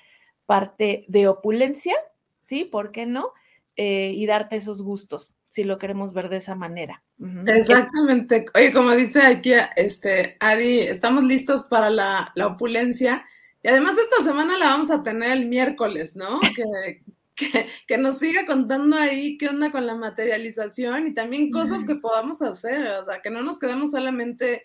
parte 0.44 1.06
de 1.08 1.28
opulencia, 1.28 1.96
¿sí? 2.40 2.66
¿Por 2.66 2.92
qué 2.92 3.06
no? 3.06 3.32
y 3.78 4.24
darte 4.24 4.56
esos 4.56 4.80
gustos 4.80 5.35
si 5.56 5.64
lo 5.64 5.78
queremos 5.78 6.12
ver 6.12 6.28
de 6.28 6.36
esa 6.36 6.54
manera. 6.54 7.02
Exactamente. 7.46 8.44
Oye, 8.54 8.74
como 8.74 8.94
dice 8.94 9.22
aquí 9.22 9.52
este, 9.74 10.36
Adi, 10.38 10.80
estamos 10.80 11.24
listos 11.24 11.62
para 11.62 11.88
la, 11.88 12.30
opulencia. 12.44 13.24
Y 13.62 13.68
además 13.68 13.96
esta 13.96 14.22
semana 14.22 14.58
la 14.58 14.66
vamos 14.66 14.90
a 14.90 15.02
tener 15.02 15.32
el 15.32 15.48
miércoles, 15.48 16.14
¿no? 16.14 16.40
Que, 17.38 17.66
que, 17.86 17.98
nos 17.98 18.18
siga 18.18 18.46
contando 18.46 18.96
ahí 18.96 19.36
qué 19.36 19.48
onda 19.48 19.70
con 19.70 19.86
la 19.86 19.94
materialización 19.94 21.08
y 21.08 21.12
también 21.12 21.50
cosas 21.50 21.84
que 21.84 21.96
podamos 21.96 22.40
hacer, 22.40 22.80
o 22.86 23.04
sea, 23.04 23.20
que 23.20 23.28
no 23.28 23.42
nos 23.42 23.58
quedemos 23.58 23.90
solamente 23.90 24.64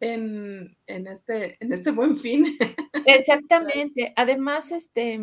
en, 0.00 0.76
este, 0.86 1.56
en 1.60 1.72
este 1.72 1.92
buen 1.92 2.18
fin. 2.18 2.58
Exactamente. 3.06 4.12
Además, 4.16 4.70
este, 4.70 5.18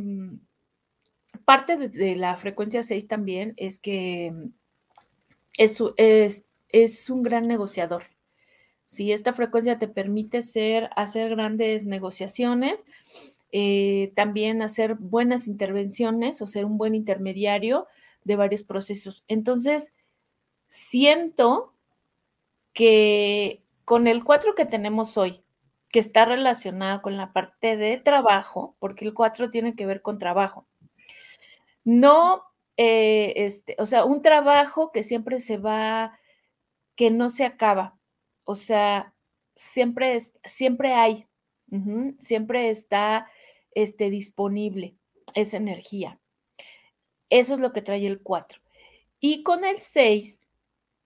parte 1.46 1.78
de, 1.78 1.90
de 1.90 2.16
la 2.16 2.36
frecuencia 2.38 2.82
6 2.82 3.08
también 3.08 3.54
es 3.58 3.80
que 3.80 4.34
es, 5.58 6.46
es, 6.70 7.10
un 7.10 7.24
gran 7.24 7.48
negociador. 7.48 8.06
Si 8.86 9.12
esta 9.12 9.34
frecuencia 9.34 9.80
te 9.80 9.88
permite 9.88 10.42
ser, 10.42 10.90
hacer 10.96 11.32
grandes 11.32 11.86
negociaciones, 11.86 12.86
eh, 13.52 14.14
también 14.16 14.62
hacer 14.62 14.96
buenas 14.96 15.48
intervenciones 15.48 16.42
o 16.42 16.48
ser 16.48 16.66
un 16.66 16.78
buen 16.78 16.96
intermediario 16.96 17.88
de 18.24 18.36
varios 18.36 18.64
procesos. 18.64 19.24
Entonces, 19.28 19.94
siento 20.68 21.74
que 22.74 23.64
con 23.86 24.08
el 24.08 24.24
4 24.24 24.54
que 24.56 24.66
tenemos 24.66 25.18
hoy, 25.18 25.42
que 25.92 26.00
está 26.00 26.26
relacionado 26.26 27.02
con 27.02 27.18
la 27.18 27.34
parte 27.34 27.78
de 27.78 27.98
trabajo, 27.98 28.76
porque 28.80 29.06
el 29.06 29.14
4 29.14 29.50
tiene 29.50 29.76
que 29.76 29.86
ver 29.86 30.02
con 30.02 30.20
trabajo, 30.20 30.68
no 31.86 32.44
eh, 32.78 33.34
este, 33.38 33.76
o 33.80 33.88
sea, 33.88 34.06
un 34.06 34.22
trabajo 34.22 34.92
que 34.92 35.04
siempre 35.04 35.40
se 35.40 35.58
va, 35.58 36.18
que 36.96 37.10
no 37.12 37.30
se 37.30 37.44
acaba. 37.44 38.00
O 38.46 38.56
sea, 38.56 39.16
siempre, 39.56 40.16
es, 40.16 40.34
siempre 40.46 40.94
hay, 40.94 41.28
siempre 42.20 42.70
está 42.70 43.28
este, 43.74 44.10
disponible 44.10 44.96
esa 45.34 45.58
energía. 45.58 46.20
Eso 47.30 47.56
es 47.56 47.60
lo 47.60 47.74
que 47.74 47.82
trae 47.82 48.06
el 48.06 48.22
4. 48.22 48.62
Y 49.20 49.44
con 49.44 49.66
el 49.66 49.80
6, 49.80 50.40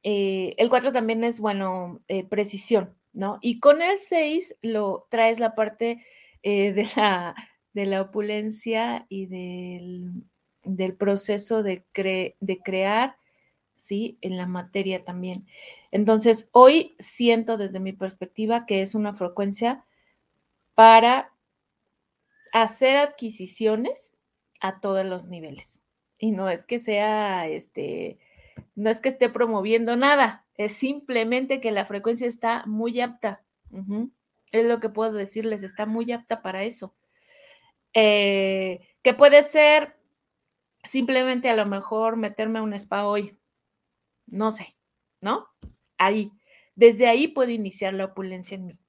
eh, 0.03 0.55
el 0.57 0.69
4 0.69 0.91
también 0.91 1.23
es, 1.23 1.39
bueno, 1.39 2.01
eh, 2.09 2.25
precisión, 2.25 2.95
¿no? 3.13 3.39
Y 3.41 3.59
con 3.59 3.81
el 3.81 3.97
6 3.97 4.57
lo 4.61 5.07
traes 5.09 5.39
la 5.39 5.55
parte 5.55 6.05
de, 6.43 6.87
la, 6.95 7.35
de 7.73 7.85
la 7.85 8.01
opulencia 8.01 9.05
y 9.09 9.27
del 9.27 10.25
del 10.63 10.95
proceso 10.95 11.63
de, 11.63 11.85
de 12.39 12.59
crear, 12.63 13.15
¿sí? 13.75 14.17
En 14.21 14.37
la 14.37 14.47
materia 14.47 15.03
también. 15.03 15.45
Entonces, 15.91 16.49
hoy 16.51 16.95
siento 16.99 17.57
desde 17.57 17.79
mi 17.79 17.93
perspectiva 17.93 18.65
que 18.65 18.81
es 18.81 18.95
una 18.95 19.13
frecuencia 19.13 19.85
para 20.73 21.33
hacer 22.53 22.97
adquisiciones 22.97 24.15
a 24.59 24.79
todos 24.79 25.05
los 25.05 25.27
niveles. 25.27 25.79
Y 26.17 26.31
no 26.31 26.49
es 26.49 26.63
que 26.63 26.79
sea, 26.79 27.47
este, 27.47 28.19
no 28.75 28.89
es 28.89 29.01
que 29.01 29.09
esté 29.09 29.29
promoviendo 29.29 29.95
nada, 29.95 30.45
es 30.55 30.73
simplemente 30.73 31.59
que 31.59 31.71
la 31.71 31.85
frecuencia 31.85 32.27
está 32.27 32.63
muy 32.67 33.01
apta. 33.01 33.43
Es 34.51 34.65
lo 34.65 34.79
que 34.79 34.89
puedo 34.89 35.13
decirles, 35.13 35.63
está 35.63 35.85
muy 35.85 36.11
apta 36.11 36.41
para 36.41 36.63
eso. 36.63 36.93
Eh, 37.93 38.79
que 39.01 39.13
puede 39.13 39.43
ser 39.43 39.95
simplemente 40.83 41.49
a 41.49 41.55
lo 41.55 41.65
mejor 41.65 42.17
meterme 42.17 42.61
un 42.61 42.73
spa 42.73 43.05
hoy, 43.05 43.37
no 44.25 44.51
sé, 44.51 44.75
¿no? 45.19 45.47
Ahí, 45.97 46.31
desde 46.75 47.07
ahí 47.07 47.27
puedo 47.27 47.51
iniciar 47.51 47.93
la 47.93 48.05
opulencia 48.05 48.55
en 48.55 48.65
mí. 48.65 48.79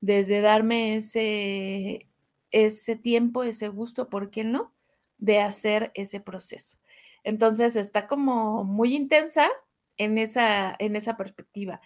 Desde 0.00 0.40
darme 0.40 0.96
ese, 0.96 2.06
ese 2.50 2.96
tiempo, 2.96 3.44
ese 3.44 3.68
gusto, 3.68 4.08
¿por 4.08 4.30
qué 4.30 4.44
no? 4.44 4.74
De 5.18 5.40
hacer 5.40 5.90
ese 5.94 6.20
proceso. 6.20 6.78
Entonces 7.24 7.76
está 7.76 8.06
como 8.06 8.64
muy 8.64 8.94
intensa 8.94 9.48
en 9.96 10.18
esa, 10.18 10.74
en 10.78 10.96
esa 10.96 11.16
perspectiva. 11.16 11.80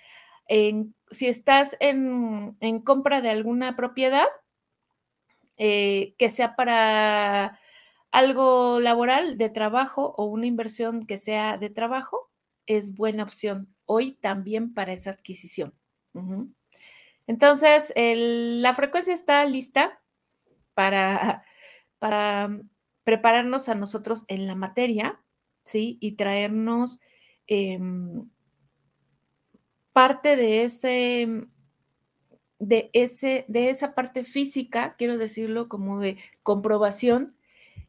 si 0.48 1.26
estás 1.26 1.76
en, 1.80 2.56
compra 2.84 3.20
de 3.20 3.30
alguna 3.30 3.76
propiedad, 3.76 4.26
eh, 5.56 6.14
que 6.18 6.28
sea 6.28 6.56
para 6.56 7.60
algo 8.14 8.78
laboral 8.78 9.38
de 9.38 9.50
trabajo 9.50 10.14
o 10.16 10.26
una 10.26 10.46
inversión 10.46 11.04
que 11.04 11.16
sea 11.16 11.58
de 11.58 11.68
trabajo 11.68 12.30
es 12.64 12.94
buena 12.94 13.24
opción 13.24 13.74
hoy 13.86 14.12
también 14.12 14.72
para 14.72 14.92
esa 14.92 15.10
adquisición. 15.10 15.74
Entonces, 17.26 17.92
la 17.96 18.72
frecuencia 18.72 19.12
está 19.12 19.44
lista 19.46 20.00
para, 20.74 21.44
para 21.98 22.60
prepararnos 23.02 23.68
a 23.68 23.74
nosotros 23.74 24.24
en 24.28 24.46
la 24.46 24.54
materia, 24.54 25.20
¿sí? 25.64 25.98
Y 26.00 26.12
traernos 26.12 27.00
em, 27.48 28.30
parte 29.92 30.36
de 30.36 30.62
ese, 30.62 31.48
de 32.60 32.90
ese, 32.92 33.44
de 33.48 33.70
esa 33.70 33.92
parte 33.96 34.22
física, 34.22 34.94
quiero 34.96 35.18
decirlo 35.18 35.68
como 35.68 35.98
de 35.98 36.16
comprobación 36.44 37.34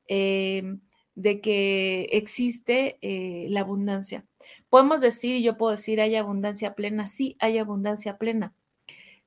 Em, 0.08 0.82
de 1.16 1.42
que 1.42 2.10
existe 2.12 2.98
eh, 3.02 3.48
la 3.50 3.62
abundancia. 3.62 4.26
podemos 4.70 5.02
decir, 5.02 5.36
y 5.36 5.44
yo 5.44 5.58
puedo 5.58 5.72
decir, 5.72 6.02
hay 6.02 6.16
abundancia 6.16 6.76
plena, 6.76 7.08
sí, 7.08 7.38
hay 7.40 7.58
abundancia 7.58 8.18
plena, 8.18 8.54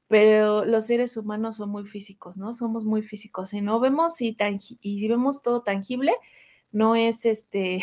pero 0.07 0.65
los 0.67 0.87
seres 0.87 1.17
humanos 1.17 1.57
son 1.57 1.71
muy 1.71 1.87
físicos, 1.87 2.39
¿no? 2.39 2.53
Somos 2.53 2.85
muy 2.85 3.03
físicos. 3.03 3.51
Si 3.51 3.61
no 3.63 3.81
vemos 3.81 4.21
y, 4.21 4.37
y 4.81 5.09
vemos 5.09 5.43
todo 5.43 5.63
tangible, 5.63 6.13
no 6.73 6.97
es 6.97 7.25
este, 7.27 7.81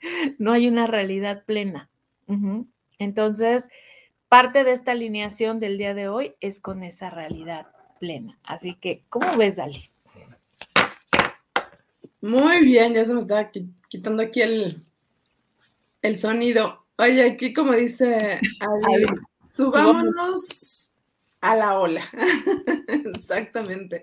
no 0.38 0.52
hay 0.52 0.68
una 0.68 0.86
realidad 0.86 1.44
plena. 1.46 1.90
Entonces, 2.98 3.70
parte 4.28 4.64
de 4.64 4.72
esta 4.72 4.92
alineación 4.92 5.60
del 5.60 5.78
día 5.78 5.94
de 5.94 6.08
hoy 6.08 6.34
es 6.40 6.60
con 6.60 6.82
esa 6.82 7.10
realidad 7.10 7.66
plena. 8.00 8.38
Así 8.42 8.74
que, 8.74 9.04
¿cómo 9.08 9.36
ves, 9.36 9.56
Dali? 9.56 9.78
Muy 12.26 12.64
bien, 12.64 12.92
ya 12.92 13.06
se 13.06 13.14
me 13.14 13.20
está 13.20 13.52
quitando 13.88 14.20
aquí 14.24 14.42
el, 14.42 14.82
el 16.02 16.18
sonido. 16.18 16.84
Oye, 16.98 17.22
aquí 17.22 17.52
como 17.52 17.72
dice 17.72 18.40
Ali, 18.60 19.06
subámonos 19.48 20.90
a 21.40 21.54
la 21.54 21.78
ola. 21.78 22.02
Exactamente. 22.88 24.02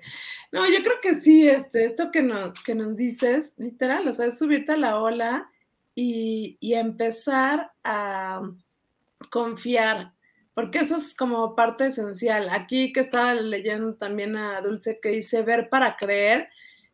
No, 0.53 0.65
yo 0.69 0.81
creo 0.83 1.01
que 1.01 1.15
sí, 1.15 1.49
este, 1.49 1.83
esto 1.83 2.11
que 2.11 2.23
nos, 2.23 2.53
que 2.63 2.75
nos 2.75 2.95
dices, 2.95 3.55
literal, 3.57 4.07
o 4.07 4.13
sea, 4.13 4.27
es 4.27 4.39
subirte 4.39 4.71
a 4.71 4.77
la 4.77 4.99
ola 4.99 5.51
y, 5.93 6.55
y 6.61 6.75
empezar 6.75 7.73
a 7.83 8.41
confiar, 9.31 10.13
porque 10.53 10.79
eso 10.79 10.95
es 10.95 11.13
como 11.13 11.55
parte 11.55 11.87
esencial. 11.87 12.47
Aquí 12.51 12.93
que 12.93 13.01
estaba 13.01 13.33
leyendo 13.33 13.95
también 13.95 14.37
a 14.37 14.61
Dulce 14.61 15.01
que 15.01 15.09
dice 15.09 15.41
ver 15.41 15.67
para 15.67 15.97
creer. 15.97 16.47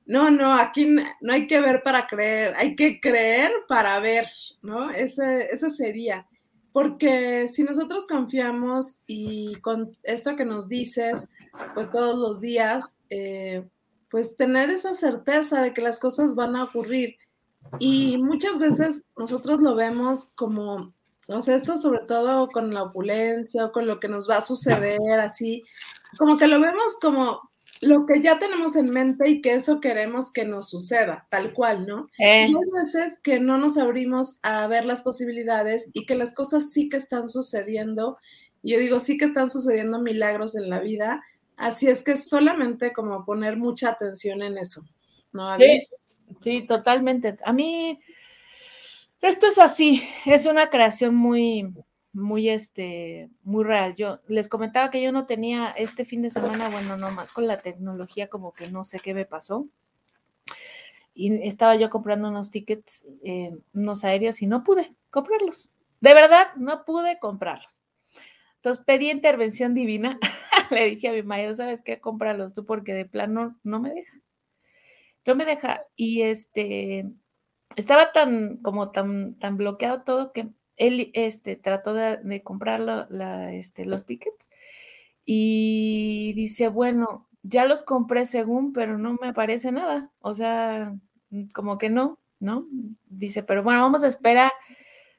No, 0.09 0.31
no, 0.31 0.55
aquí 0.55 0.87
no 1.21 1.33
hay 1.33 1.45
que 1.45 1.61
ver 1.61 1.83
para 1.83 2.07
creer, 2.07 2.55
hay 2.57 2.75
que 2.75 2.99
creer 2.99 3.51
para 3.67 3.99
ver, 3.99 4.27
¿no? 4.63 4.89
Ese, 4.89 5.53
ese 5.53 5.69
sería. 5.69 6.25
Porque 6.71 7.47
si 7.47 7.61
nosotros 7.61 8.07
confiamos 8.07 8.97
y 9.05 9.53
con 9.61 9.95
esto 10.01 10.35
que 10.35 10.45
nos 10.45 10.67
dices, 10.67 11.27
pues 11.75 11.91
todos 11.91 12.17
los 12.17 12.41
días, 12.41 12.97
eh, 13.11 13.63
pues 14.09 14.35
tener 14.35 14.71
esa 14.71 14.95
certeza 14.95 15.61
de 15.61 15.75
que 15.75 15.81
las 15.81 15.99
cosas 15.99 16.33
van 16.33 16.55
a 16.55 16.63
ocurrir. 16.63 17.15
Y 17.77 18.17
muchas 18.17 18.57
veces 18.57 19.03
nosotros 19.15 19.61
lo 19.61 19.75
vemos 19.75 20.31
como 20.33 20.91
o 21.27 21.41
sea, 21.43 21.55
esto 21.55 21.77
sobre 21.77 21.99
todo 22.07 22.47
con 22.47 22.73
la 22.73 22.81
opulencia 22.81 23.69
con 23.71 23.85
lo 23.85 23.99
que 23.99 24.07
nos 24.07 24.27
va 24.27 24.37
a 24.37 24.41
suceder, 24.41 25.19
así, 25.19 25.61
como 26.17 26.35
que 26.35 26.47
lo 26.47 26.59
vemos 26.59 26.97
como 26.99 27.48
lo 27.81 28.05
que 28.05 28.21
ya 28.21 28.39
tenemos 28.39 28.75
en 28.75 28.91
mente 28.91 29.29
y 29.29 29.41
que 29.41 29.53
eso 29.53 29.79
queremos 29.79 30.33
que 30.33 30.45
nos 30.45 30.69
suceda, 30.69 31.27
tal 31.29 31.53
cual, 31.53 31.87
¿no? 31.87 32.07
Eh. 32.17 32.47
Y 32.49 32.55
hay 32.55 32.69
veces 32.73 33.19
que 33.21 33.39
no 33.39 33.57
nos 33.57 33.77
abrimos 33.77 34.39
a 34.41 34.67
ver 34.67 34.85
las 34.85 35.01
posibilidades 35.01 35.89
y 35.93 36.05
que 36.05 36.15
las 36.15 36.33
cosas 36.33 36.71
sí 36.71 36.89
que 36.89 36.97
están 36.97 37.29
sucediendo. 37.29 38.17
Yo 38.63 38.79
digo, 38.79 38.99
sí 38.99 39.17
que 39.17 39.25
están 39.25 39.49
sucediendo 39.49 39.99
milagros 39.99 40.55
en 40.55 40.69
la 40.69 40.79
vida, 40.79 41.23
así 41.55 41.87
es 41.87 42.03
que 42.03 42.17
solamente 42.17 42.91
como 42.91 43.23
poner 43.25 43.55
mucha 43.55 43.89
atención 43.89 44.41
en 44.41 44.57
eso, 44.57 44.83
¿no? 45.31 45.55
Sí, 45.57 45.87
sí, 46.43 46.67
totalmente. 46.67 47.37
A 47.45 47.53
mí 47.53 47.99
esto 49.21 49.47
es 49.47 49.57
así, 49.57 50.03
es 50.25 50.45
una 50.45 50.69
creación 50.69 51.15
muy, 51.15 51.73
muy, 52.19 52.49
este, 52.49 53.29
muy 53.43 53.63
real. 53.63 53.95
Yo 53.95 54.19
les 54.27 54.49
comentaba 54.49 54.91
que 54.91 55.01
yo 55.01 55.11
no 55.11 55.25
tenía 55.25 55.71
este 55.71 56.05
fin 56.05 56.21
de 56.21 56.29
semana, 56.29 56.69
bueno, 56.69 56.97
no 56.97 57.11
más 57.11 57.31
con 57.31 57.47
la 57.47 57.57
tecnología, 57.57 58.27
como 58.27 58.53
que 58.53 58.69
no 58.69 58.85
sé 58.85 58.99
qué 58.99 59.13
me 59.13 59.25
pasó. 59.25 59.67
Y 61.13 61.47
estaba 61.47 61.75
yo 61.75 61.89
comprando 61.89 62.29
unos 62.29 62.51
tickets, 62.51 63.05
eh, 63.23 63.57
unos 63.73 64.03
aéreos, 64.03 64.41
y 64.41 64.47
no 64.47 64.63
pude 64.63 64.95
comprarlos. 65.09 65.71
De 66.01 66.13
verdad, 66.13 66.47
no 66.55 66.85
pude 66.85 67.19
comprarlos. 67.19 67.81
Entonces 68.55 68.83
pedí 68.85 69.09
intervención 69.09 69.73
divina. 69.73 70.19
Le 70.71 70.85
dije 70.89 71.09
a 71.09 71.13
mi 71.13 71.23
marido, 71.23 71.55
¿sabes 71.55 71.81
qué? 71.81 71.99
Cómpralos 71.99 72.53
tú 72.53 72.65
porque 72.65 72.93
de 72.93 73.05
plano 73.05 73.57
no 73.63 73.79
me 73.79 73.93
deja. 73.93 74.19
No 75.25 75.35
me 75.35 75.45
deja. 75.45 75.83
Y 75.95 76.23
este, 76.23 77.09
estaba 77.75 78.11
tan, 78.11 78.57
como 78.57 78.91
tan, 78.91 79.37
tan 79.39 79.57
bloqueado 79.57 80.03
todo 80.03 80.33
que 80.33 80.49
él 80.79 81.11
este, 81.13 81.57
trató 81.57 81.93
de, 81.93 82.41
comprar 82.41 82.79
la, 82.79 83.53
este, 83.53 83.85
los 83.85 84.05
tickets 84.05 84.49
y 85.25 86.33
dice, 86.33 86.69
bueno, 86.69 87.27
ya 87.43 87.65
los 87.65 87.83
compré 87.83 88.25
según, 88.25 88.71
pero 88.73 88.97
no 88.97 89.17
me 89.21 89.27
aparece 89.27 89.71
nada. 89.71 90.09
O 90.21 90.33
sea, 90.33 90.95
como 91.53 91.77
que 91.77 91.89
no, 91.89 92.17
¿no? 92.39 92.65
Dice, 93.05 93.43
pero 93.43 93.61
bueno, 93.61 93.81
vamos 93.81 94.03
a 94.03 94.07
esperar. 94.07 94.51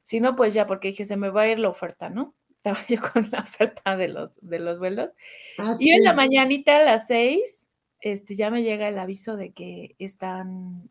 Si 0.03 0.18
no, 0.18 0.35
pues 0.35 0.55
ya, 0.55 0.66
porque 0.66 0.88
dije, 0.88 1.05
se 1.05 1.18
me 1.18 1.29
va 1.29 1.42
a 1.42 1.49
ir 1.49 1.59
la 1.59 1.68
oferta, 1.68 2.09
¿no? 2.09 2.35
Estaba 2.57 2.79
yo 2.88 3.01
con 3.12 3.29
la 3.31 3.40
oferta 3.40 3.96
de 3.99 4.09
los, 4.09 4.40
de 4.40 4.59
los 4.59 4.79
vuelos. 4.79 5.12
Ah, 5.59 5.75
y 5.79 5.90
en 5.90 6.05
la 6.05 6.14
mañanita 6.14 6.79
a 6.79 6.83
las 6.83 7.07
seis, 7.07 7.68
este, 8.01 8.35
ya 8.35 8.51
me 8.51 8.62
llega 8.62 8.88
el 8.88 8.99
aviso 8.99 9.37
de 9.37 9.53
que 9.53 9.94
están 9.99 10.90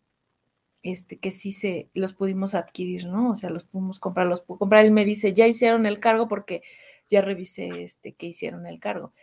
este, 0.84 1.18
que 1.20 1.32
sí 1.32 1.52
se 1.52 1.90
los 1.94 2.14
pudimos 2.14 2.56
adquirir, 2.56 3.06
¿no? 3.06 3.32
O 3.32 3.36
sea, 3.38 3.50
los 3.50 3.66
pudimos 3.66 4.00
comprar, 4.00 4.28
los 4.28 4.42
pudo 4.42 4.60
comprar. 4.60 4.86
Él 4.86 4.92
me 4.92 5.06
dice, 5.06 5.34
ya 5.34 5.48
hicieron 5.48 5.86
el 5.86 6.00
cargo 6.00 6.28
porque 6.28 6.62
ya 7.08 7.22
revisé 7.22 7.84
este, 7.84 8.14
que 8.14 8.28
hicieron 8.28 8.66
el 8.66 8.80
cargo. 8.80 9.14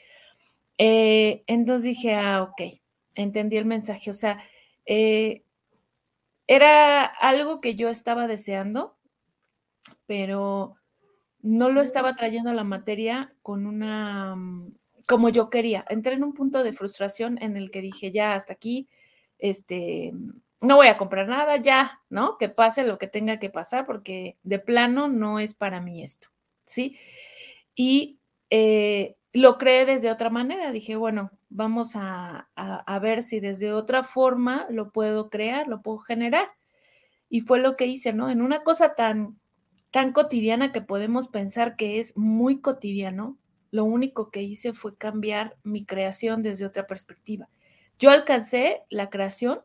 Eh, 0.79 1.45
entonces 1.47 1.85
dije, 1.85 2.15
ah, 2.15 2.43
ok, 2.43 2.79
entendí 3.15 3.57
el 3.57 3.65
mensaje. 3.65 4.11
O 4.11 4.15
sea, 4.15 4.43
eh, 4.85 5.43
era 6.47 7.05
algo 7.05 7.61
que 7.61 7.75
yo 7.75 7.89
estaba 7.89 8.27
deseando, 8.27 8.97
pero 10.07 10.77
no 11.43 11.71
lo 11.71 11.81
estaba 11.81 12.15
trayendo 12.15 12.51
a 12.51 12.55
la 12.55 12.65
materia 12.65 13.35
con 13.43 13.67
una, 13.67 14.37
mm, 14.37 14.75
como 15.09 15.29
yo 15.29 15.51
quería. 15.51 15.85
Entré 15.89 16.15
en 16.15 16.25
un 16.25 16.35
punto 16.35 16.63
de 16.63 16.73
frustración 16.73 17.39
en 17.41 17.57
el 17.57 17.71
que 17.71 17.83
dije, 17.83 18.11
ya 18.11 18.35
hasta 18.35 18.53
aquí, 18.53 18.89
este, 19.39 20.13
no 20.61 20.77
voy 20.77 20.89
a 20.89 20.97
comprar 20.97 21.29
nada 21.29 21.57
ya, 21.57 22.01
¿no? 22.09 22.39
Que 22.39 22.49
pase 22.49 22.85
lo 22.85 22.99
que 22.99 23.07
tenga 23.07 23.39
que 23.39 23.51
pasar 23.51 23.87
porque 23.87 24.39
de 24.43 24.59
plano 24.59 25.09
no 25.09 25.39
es 25.39 25.55
para 25.55 25.81
mí 25.81 26.03
esto, 26.03 26.29
¿sí? 26.65 26.99
Y 27.75 28.21
eh, 28.51 29.17
lo 29.33 29.59
creé 29.59 29.85
desde 29.85 30.11
otra 30.11 30.31
manera. 30.31 30.73
Dije, 30.73 30.97
bueno, 30.97 31.31
vamos 31.49 31.93
a, 31.95 32.49
a, 32.55 32.99
ver 33.01 33.23
si 33.23 33.41
desde 33.41 33.73
otra 33.73 34.03
forma 34.03 34.67
lo 34.71 34.91
puedo 34.91 35.29
crear, 35.29 35.69
lo 35.69 35.83
puedo 35.83 35.99
generar. 35.99 36.49
Y 37.29 37.43
fue 37.43 37.59
lo 37.59 37.77
que 37.77 37.87
hice, 37.87 38.13
¿no? 38.13 38.31
En 38.31 38.41
una 38.41 38.63
cosa 38.63 38.95
tan, 38.95 39.39
tan 39.91 40.13
cotidiana 40.13 40.73
que 40.73 40.81
podemos 40.81 41.29
pensar 41.29 41.77
que 41.77 41.99
es 41.99 42.17
muy 42.17 42.61
cotidiano, 42.61 43.39
lo 43.71 43.85
único 43.85 44.31
que 44.31 44.43
hice 44.43 44.73
fue 44.73 44.97
cambiar 44.97 45.57
mi 45.63 45.85
creación 45.85 46.41
desde 46.41 46.65
otra 46.65 46.87
perspectiva. 46.87 47.49
Yo 47.99 48.11
alcancé 48.11 48.85
la 48.89 49.11
creación 49.11 49.61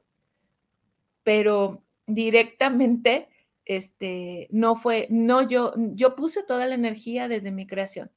pero 1.24 1.84
directamente, 2.08 3.30
este, 3.66 4.48
no 4.52 4.76
fue, 4.76 5.08
no 5.10 5.42
yo, 5.42 5.74
yo 5.76 6.16
puse 6.16 6.44
toda 6.44 6.66
la 6.66 6.76
energía 6.76 7.28
desde 7.28 7.52
mi 7.52 7.68
creación, 7.68 8.12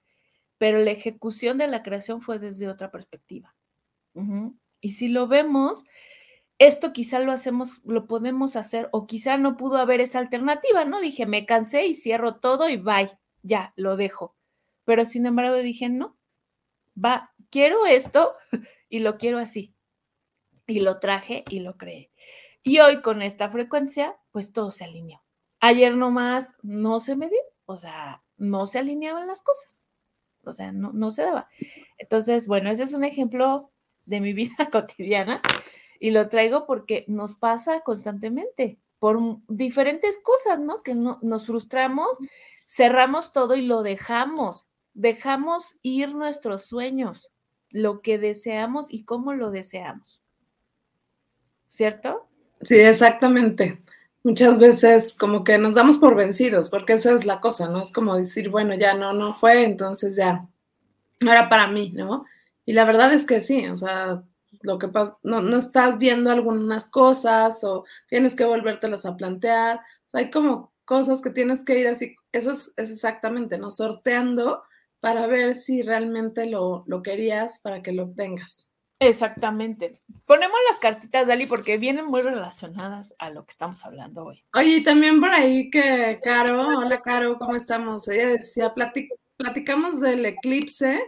pero 0.59 0.79
la 0.79 0.91
ejecución 0.91 1.59
de 1.59 1.69
la 1.69 1.83
creación 1.83 2.23
fue 2.23 2.39
desde 2.39 2.69
otra 2.69 2.91
perspectiva. 2.91 3.55
Y 4.81 4.91
si 4.91 5.09
lo 5.09 5.27
vemos, 5.27 5.85
esto 6.59 6.93
quizá 6.93 7.19
lo 7.19 7.33
hacemos, 7.33 7.81
lo 7.85 8.07
podemos 8.07 8.55
hacer, 8.57 8.89
o 8.93 9.07
quizá 9.07 9.37
no 9.39 9.57
pudo 9.57 9.79
haber 9.79 10.01
esa 10.01 10.21
alternativa, 10.21 10.85
¿no? 10.85 11.01
Dije, 11.01 11.27
me 11.27 11.47
cansé 11.47 11.87
y 11.87 11.95
cierro 11.95 12.37
todo 12.37 12.69
y 12.69 12.77
bye, 12.77 13.19
ya, 13.43 13.73
lo 13.77 13.97
dejo. 13.97 14.37
Pero 14.85 15.05
sin 15.05 15.27
embargo 15.27 15.57
dije, 15.57 15.89
no, 15.89 16.17
va, 17.03 17.33
quiero 17.51 17.87
esto 17.87 18.35
y 18.89 19.01
lo 19.01 19.17
quiero 19.17 19.39
así. 19.39 19.75
Y 20.67 20.81
lo 20.81 20.99
traje 20.99 21.45
y 21.51 21.61
lo 21.61 21.77
creé. 21.77 22.11
Y 22.67 22.79
hoy 22.79 23.03
con 23.03 23.21
esta 23.21 23.51
frecuencia, 23.51 24.17
pues 24.33 24.53
todo 24.53 24.71
se 24.71 24.85
alineó. 24.85 25.23
Ayer 25.61 25.95
nomás 25.95 26.57
no 26.63 26.99
se 26.99 27.15
me 27.15 27.29
dio, 27.29 27.41
o 27.67 27.77
sea, 27.77 28.25
no 28.39 28.67
se 28.67 28.79
alineaban 28.79 29.27
las 29.27 29.43
cosas, 29.43 29.87
o 30.45 30.53
sea, 30.55 30.73
no, 30.73 30.91
no 30.95 31.11
se 31.11 31.23
daba. 31.23 31.49
Entonces, 31.99 32.49
bueno, 32.49 32.71
ese 32.71 32.85
es 32.85 32.95
un 32.95 33.05
ejemplo 33.05 33.71
de 34.07 34.21
mi 34.21 34.33
vida 34.33 34.71
cotidiana 34.73 35.43
y 36.01 36.11
lo 36.11 36.27
traigo 36.29 36.67
porque 36.67 37.05
nos 37.07 37.35
pasa 37.35 37.83
constantemente 37.83 38.79
por 38.99 39.21
diferentes 39.47 40.19
cosas, 40.23 40.59
¿no? 40.59 40.83
Que 40.83 40.95
no, 40.95 41.19
nos 41.21 41.45
frustramos, 41.45 42.17
cerramos 42.67 43.33
todo 43.33 43.57
y 43.57 43.67
lo 43.67 43.83
dejamos, 43.83 44.69
dejamos 44.95 45.77
ir 45.83 46.15
nuestros 46.15 46.65
sueños, 46.65 47.31
lo 47.69 48.01
que 48.01 48.17
deseamos 48.17 48.91
y 48.91 49.05
cómo 49.05 49.35
lo 49.35 49.51
deseamos. 49.51 50.23
¿Cierto? 51.69 52.31
Sí, 52.65 52.77
exactamente. 52.77 53.81
Muchas 54.23 54.59
veces 54.59 55.15
como 55.15 55.45
que 55.45 55.59
nos 55.59 55.75
damos 55.75 55.99
por 55.99 56.15
vencidos, 56.17 56.71
porque 56.71 56.95
esa 56.95 57.13
es 57.13 57.25
la 57.27 57.41
cosa, 57.41 57.69
¿no? 57.69 57.83
Es 57.83 57.93
como 57.93 58.17
decir, 58.17 58.49
bueno, 58.49 58.75
ya 58.75 58.95
no, 58.95 59.13
no 59.13 59.35
fue, 59.35 59.65
entonces 59.65 60.17
ya 60.17 60.47
no 61.21 61.33
era 61.33 61.49
para 61.51 61.69
mí, 61.69 61.93
¿no? 61.93 62.27
Y 62.67 62.75
la 62.75 62.85
verdad 62.85 63.13
es 63.15 63.27
que 63.27 63.41
sí, 63.43 63.67
o 63.69 63.77
sea, 63.77 64.23
lo 64.63 64.79
que 64.79 64.89
pasa, 64.89 65.19
no, 65.25 65.43
no 65.43 65.57
estás 65.59 65.99
viendo 65.99 66.31
algunas 66.31 66.89
cosas 66.91 67.65
o 67.65 67.85
tienes 68.09 68.37
que 68.37 68.45
volvértelas 68.47 69.07
a 69.07 69.17
plantear. 69.17 69.81
Hay 70.15 70.31
como 70.31 70.73
cosas 70.87 71.23
que 71.23 71.31
tienes 71.31 71.65
que 71.65 71.79
ir 71.81 71.89
así, 71.89 72.17
eso 72.33 72.53
es, 72.53 72.73
exactamente, 72.79 73.59
¿no? 73.59 73.71
Sorteando 73.71 74.65
para 75.01 75.27
ver 75.27 75.55
si 75.55 75.83
realmente 75.83 76.47
lo, 76.47 76.85
lo 76.87 77.03
querías 77.03 77.61
para 77.61 77.83
que 77.83 77.93
lo 77.93 78.05
obtengas. 78.05 78.69
Exactamente. 79.09 80.01
Ponemos 80.27 80.57
las 80.71 80.79
cartitas, 80.79 81.27
Dali, 81.27 81.47
porque 81.47 81.77
vienen 81.79 82.07
muy 82.07 82.23
relacionadas 82.23 83.15
a 83.19 83.31
lo 83.31 83.45
que 83.45 83.51
estamos 83.51 83.85
hablando 83.85 84.25
hoy. 84.25 84.43
Oye, 84.55 84.77
y 84.77 84.85
también 84.85 85.21
por 85.21 85.31
ahí 85.31 85.71
que 85.71 86.21
Caro, 86.23 86.79
hola 86.79 87.03
Caro, 87.03 87.39
¿cómo 87.39 87.57
estamos? 87.57 88.09
Ella 88.09 88.29
decía, 88.29 88.73
platicamos 88.73 90.01
del 90.01 90.25
eclipse, 90.25 91.03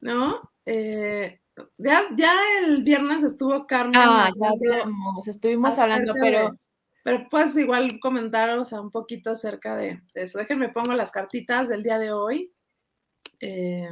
¿no? 0.00 0.52
Eh, 0.64 1.40
ya, 1.78 2.02
ya 2.14 2.34
el 2.60 2.82
viernes 2.82 3.22
estuvo 3.22 3.66
Carmen. 3.66 3.94
Ah, 3.96 4.30
ya 4.38 4.48
hablamos, 4.48 5.26
estuvimos 5.26 5.78
hablando, 5.78 6.14
pero... 6.20 6.56
pero 7.02 7.28
puedes 7.28 7.56
igual 7.56 7.98
comentar, 8.00 8.50
o 8.50 8.64
sea, 8.64 8.80
un 8.80 8.90
poquito 8.90 9.30
acerca 9.30 9.76
de, 9.76 10.00
eso. 10.14 10.38
Déjenme 10.38 10.68
pongo 10.68 10.92
las 10.92 11.10
cartitas 11.10 11.68
del 11.68 11.82
día 11.82 11.98
de 11.98 12.12
hoy. 12.12 12.52
Eh, 13.40 13.88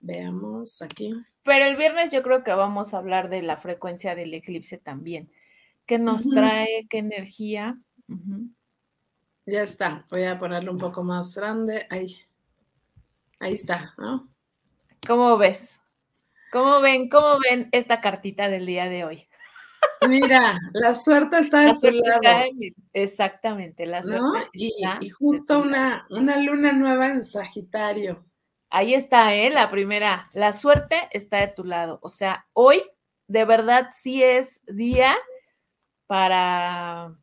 veamos 0.00 0.82
aquí. 0.82 1.14
Pero 1.46 1.64
el 1.64 1.76
viernes 1.76 2.10
yo 2.10 2.22
creo 2.22 2.42
que 2.42 2.52
vamos 2.52 2.92
a 2.92 2.98
hablar 2.98 3.30
de 3.30 3.40
la 3.40 3.56
frecuencia 3.56 4.16
del 4.16 4.34
eclipse 4.34 4.78
también. 4.78 5.30
¿Qué 5.86 5.98
nos 5.98 6.28
trae? 6.28 6.88
¿Qué 6.90 6.98
energía? 6.98 7.78
Ya 9.46 9.62
está. 9.62 10.04
Voy 10.10 10.24
a 10.24 10.38
ponerlo 10.38 10.72
un 10.72 10.78
poco 10.78 11.04
más 11.04 11.36
grande. 11.36 11.86
Ahí. 11.88 12.16
Ahí 13.38 13.52
está, 13.52 13.94
¿no? 13.96 14.28
¿Cómo 15.06 15.38
ves? 15.38 15.80
¿Cómo 16.50 16.80
ven? 16.80 17.08
¿Cómo 17.08 17.38
ven 17.38 17.68
esta 17.70 18.00
cartita 18.00 18.48
del 18.48 18.66
día 18.66 18.88
de 18.88 19.04
hoy? 19.04 19.28
Mira, 20.08 20.58
la 20.72 20.94
suerte 20.94 21.38
está 21.38 21.60
de 21.60 21.74
tu 21.80 21.90
lado. 21.90 22.44
exactamente, 22.92 23.86
la 23.86 24.02
suerte. 24.02 24.48
Y, 24.52 24.72
y, 25.00 25.08
justo 25.10 25.60
una, 25.60 26.06
una 26.10 26.38
luna 26.38 26.72
nueva 26.72 27.08
en 27.08 27.22
Sagitario. 27.22 28.24
Ahí 28.76 28.92
está, 28.92 29.34
¿eh? 29.34 29.48
La 29.48 29.70
primera, 29.70 30.28
la 30.34 30.52
suerte 30.52 31.08
está 31.10 31.38
de 31.38 31.48
tu 31.48 31.64
lado. 31.64 31.98
O 32.02 32.10
sea, 32.10 32.46
hoy 32.52 32.82
de 33.26 33.46
verdad 33.46 33.88
sí 33.94 34.22
es 34.22 34.60
día 34.66 35.16
para, 36.06 37.16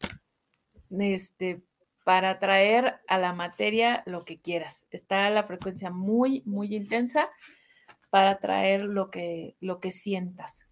este, 0.89 1.61
para 2.03 2.39
traer 2.39 2.95
a 3.07 3.19
la 3.19 3.33
materia 3.33 4.01
lo 4.07 4.25
que 4.25 4.41
quieras. 4.41 4.87
Está 4.89 5.29
la 5.29 5.43
frecuencia 5.43 5.91
muy, 5.91 6.41
muy 6.47 6.75
intensa 6.75 7.29
para 8.09 8.39
traer 8.39 8.85
lo 8.85 9.11
que, 9.11 9.55
lo 9.59 9.79
que 9.79 9.91
sientas. 9.91 10.65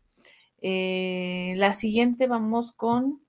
Eh, 0.64 1.54
la 1.58 1.74
siguiente 1.74 2.26
vamos 2.26 2.72
con... 2.72 3.22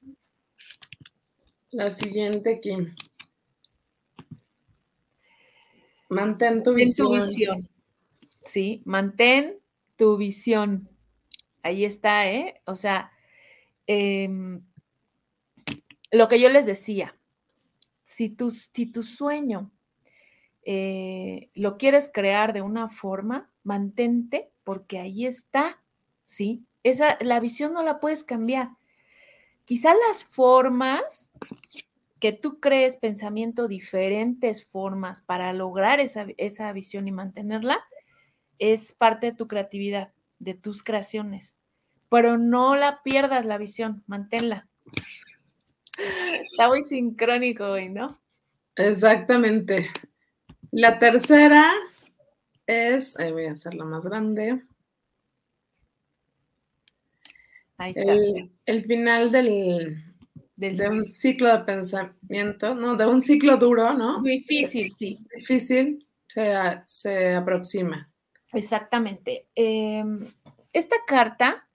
La 1.71 1.91
siguiente, 1.91 2.61
Kim. 2.61 2.95
Mantén 6.13 6.63
tu 6.63 6.75
visión. 6.75 7.23
Sí, 8.45 8.83
mantén 8.85 9.59
tu 9.97 10.17
visión. 10.17 10.89
Ahí 11.63 11.85
está, 11.85 12.29
¿eh? 12.29 12.61
O 12.67 12.77
sea, 12.77 13.13
em, 13.87 14.63
lo 16.11 16.29
que 16.29 16.39
yo 16.39 16.49
les 16.49 16.67
decía, 16.67 17.17
si 18.03 18.29
tu, 18.29 18.51
si 18.51 18.93
tu 18.93 19.03
sueño 19.03 19.71
eh, 20.65 21.51
lo 21.55 21.79
quieres 21.79 22.11
crear 22.13 22.53
de 22.53 22.63
una 22.63 22.89
forma, 22.89 23.51
mantente 23.63 24.53
porque 24.65 24.99
ahí 24.99 25.25
está, 25.25 25.83
¿sí? 26.25 26.65
Esa, 26.83 27.17
la 27.21 27.41
visión 27.41 27.73
no 27.73 27.83
la 27.83 28.01
puedes 28.01 28.23
cambiar. 28.23 28.71
Quizá 29.65 29.95
las 29.95 30.25
formas 30.25 31.33
que 32.23 32.33
tú 32.33 32.61
crees 32.61 32.97
pensamiento, 32.97 33.67
diferentes 33.67 34.65
formas 34.65 35.23
para 35.23 35.53
lograr 35.53 35.99
esa, 35.99 36.27
esa 36.37 36.73
visión 36.73 37.09
y 37.09 37.11
mantenerla, 37.11 37.81
es 38.61 38.93
parte 38.93 39.27
de 39.27 39.37
tu 39.37 39.49
creatividad, 39.49 40.13
de 40.39 40.55
tus 40.55 40.85
creaciones. 40.85 41.57
Pero 42.09 42.39
no 42.39 42.77
la 42.77 43.03
pierdas 43.03 43.45
la 43.45 43.59
visión, 43.59 44.05
manténla. 44.07 44.69
Está 46.49 46.69
muy 46.69 46.85
sincrónico 46.85 47.65
hoy, 47.65 47.89
¿no? 47.89 48.21
Exactamente. 48.77 49.91
La 50.71 51.01
tercera 51.01 51.73
es, 52.69 53.19
ahí 53.19 53.33
voy 53.33 53.47
a 53.47 53.53
hacerla 53.53 53.85
más 53.85 54.07
grande. 54.07 54.63
Ahí 57.79 57.91
está. 57.97 58.13
el 58.67 58.85
final 58.85 59.33
del, 59.33 60.12
de 60.71 60.89
un 60.89 61.05
ciclo 61.05 61.49
de 61.53 61.65
pensamiento, 61.65 62.75
¿no? 62.75 62.97
De 62.97 63.07
un 63.07 63.21
ciclo 63.21 63.57
duro, 63.57 63.95
¿no? 63.95 64.23
Difícil, 64.23 64.95
sí. 64.95 65.19
Difícil 65.37 66.07
se, 66.27 67.35
aproxima. 67.35 68.11
Exactamente. 68.53 69.47
Em, 69.55 70.27
esta 70.73 70.97
carta, 71.07 71.69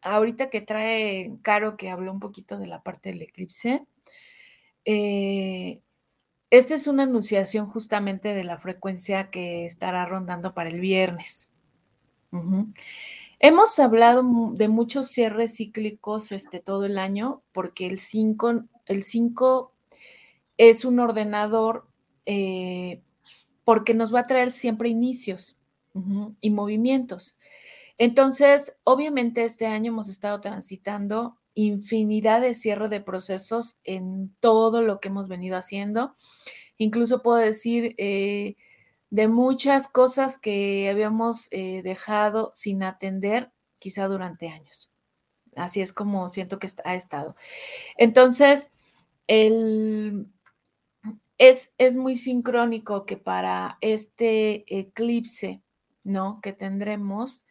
ahorita 0.00 0.50
que 0.50 0.60
trae 0.60 1.32
Caro, 1.42 1.76
que 1.76 1.90
habló 1.90 2.12
un 2.12 2.20
poquito 2.20 2.58
de 2.58 2.66
la 2.66 2.82
parte 2.82 3.10
del 3.10 3.22
eclipse, 3.22 3.86
eh, 4.84 5.80
esta 6.50 6.74
es 6.74 6.86
una 6.86 7.04
anunciación 7.04 7.66
justamente 7.68 8.34
de 8.34 8.44
la 8.44 8.58
frecuencia 8.58 9.30
que 9.30 9.64
estará 9.64 10.04
rondando 10.04 10.52
para 10.52 10.68
el 10.68 10.80
viernes. 10.80 11.48
Hemos 13.44 13.76
hablado 13.80 14.22
de 14.54 14.68
muchos 14.68 15.08
cierres 15.08 15.56
cíclicos 15.56 16.30
este, 16.30 16.60
todo 16.60 16.86
el 16.86 16.96
año 16.96 17.42
porque 17.52 17.86
el 17.88 17.98
5 17.98 18.64
el 18.86 19.02
cinco 19.02 19.72
es 20.56 20.84
un 20.84 21.00
ordenador 21.00 21.88
eh, 22.26 23.02
porque 23.64 23.94
nos 23.94 24.14
va 24.14 24.20
a 24.20 24.26
traer 24.26 24.52
siempre 24.52 24.88
inicios 24.88 25.56
y 26.40 26.50
movimientos. 26.50 27.36
Entonces, 27.98 28.74
obviamente 28.84 29.44
este 29.44 29.66
año 29.66 29.90
hemos 29.92 30.08
estado 30.08 30.40
transitando 30.40 31.36
infinidad 31.54 32.40
de 32.40 32.54
cierre 32.54 32.88
de 32.88 33.00
procesos 33.00 33.76
en 33.84 34.34
todo 34.40 34.82
lo 34.82 35.00
que 35.00 35.08
hemos 35.08 35.28
venido 35.28 35.56
haciendo. 35.56 36.16
Incluso 36.78 37.22
puedo 37.22 37.38
decir, 37.38 37.94
eh, 37.98 38.56
de 39.12 39.28
muchas 39.28 39.88
cosas 39.88 40.38
que 40.38 40.88
habíamos 40.88 41.48
eh, 41.50 41.82
dejado 41.82 42.50
sin 42.54 42.82
atender 42.82 43.52
quizá 43.78 44.08
durante 44.08 44.48
años. 44.48 44.90
Así 45.54 45.82
es 45.82 45.92
como 45.92 46.30
siento 46.30 46.58
que 46.58 46.70
ha 46.82 46.94
estado. 46.94 47.36
Entonces, 47.98 48.70
el, 49.26 50.28
es, 51.36 51.74
es 51.76 51.94
muy 51.94 52.16
sincrónico 52.16 53.04
que 53.04 53.18
para 53.18 53.76
este 53.82 54.64
eclipse, 54.78 55.60
¿no? 56.04 56.40
Que 56.40 56.54
tendremos, 56.54 57.44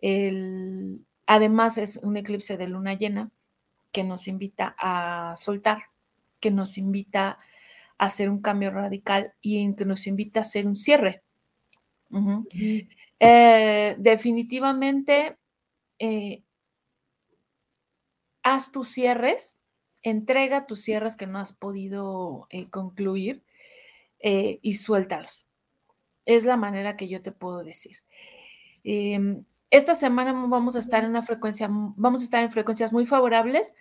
el, 0.00 1.04
además 1.26 1.78
es 1.78 1.96
un 1.96 2.16
eclipse 2.16 2.56
de 2.56 2.68
luna 2.68 2.94
llena 2.94 3.32
que 3.92 4.04
nos 4.04 4.28
invita 4.28 4.76
a 4.78 5.34
soltar, 5.36 5.82
que 6.38 6.52
nos 6.52 6.78
invita 6.78 7.30
a 7.30 7.51
hacer 8.04 8.28
un 8.28 8.42
cambio 8.42 8.72
radical 8.72 9.32
y 9.40 9.74
que 9.76 9.84
nos 9.84 10.08
invita 10.08 10.40
a 10.40 10.42
hacer 10.42 10.66
un 10.66 10.74
cierre. 10.74 11.22
Eh, 13.20 13.94
definitivamente, 13.96 15.38
eh, 16.00 16.42
haz 18.42 18.72
tus 18.72 18.88
cierres, 18.88 19.60
entrega 20.02 20.66
tus 20.66 20.80
cierres 20.80 21.14
que 21.14 21.28
no 21.28 21.38
has 21.38 21.52
podido 21.52 22.48
eh, 22.50 22.68
concluir 22.70 23.44
y 24.24 24.74
suéltalos. 24.74 25.48
Es 26.26 26.44
la 26.44 26.56
manera 26.56 26.96
que 26.96 27.08
yo 27.08 27.22
te 27.22 27.32
puedo 27.32 27.62
decir. 27.62 27.98
Em, 28.84 29.44
esta 29.70 29.94
semana 29.94 30.32
vamos 30.32 30.74
a 30.74 30.80
estar 30.80 31.02
en 31.04 31.10
una 31.10 31.22
frecuencia, 31.22 31.68
vamos 31.70 32.20
a 32.20 32.24
estar 32.24 32.42
en 32.42 32.50
frecuencias 32.50 32.92
muy 32.92 33.06
favorables 33.06 33.74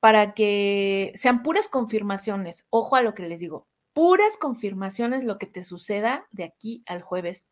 para 0.00 0.34
que 0.34 1.12
sean 1.14 1.42
puras 1.42 1.68
confirmaciones. 1.68 2.66
Ojo 2.70 2.96
a 2.96 3.02
lo 3.02 3.14
que 3.14 3.28
les 3.28 3.40
digo, 3.40 3.66
puras 3.92 4.36
confirmaciones 4.36 5.24
lo 5.24 5.38
que 5.38 5.46
te 5.46 5.64
suceda 5.64 6.26
de 6.30 6.44
aquí 6.44 6.82
al 6.86 7.02
jueves. 7.02 7.48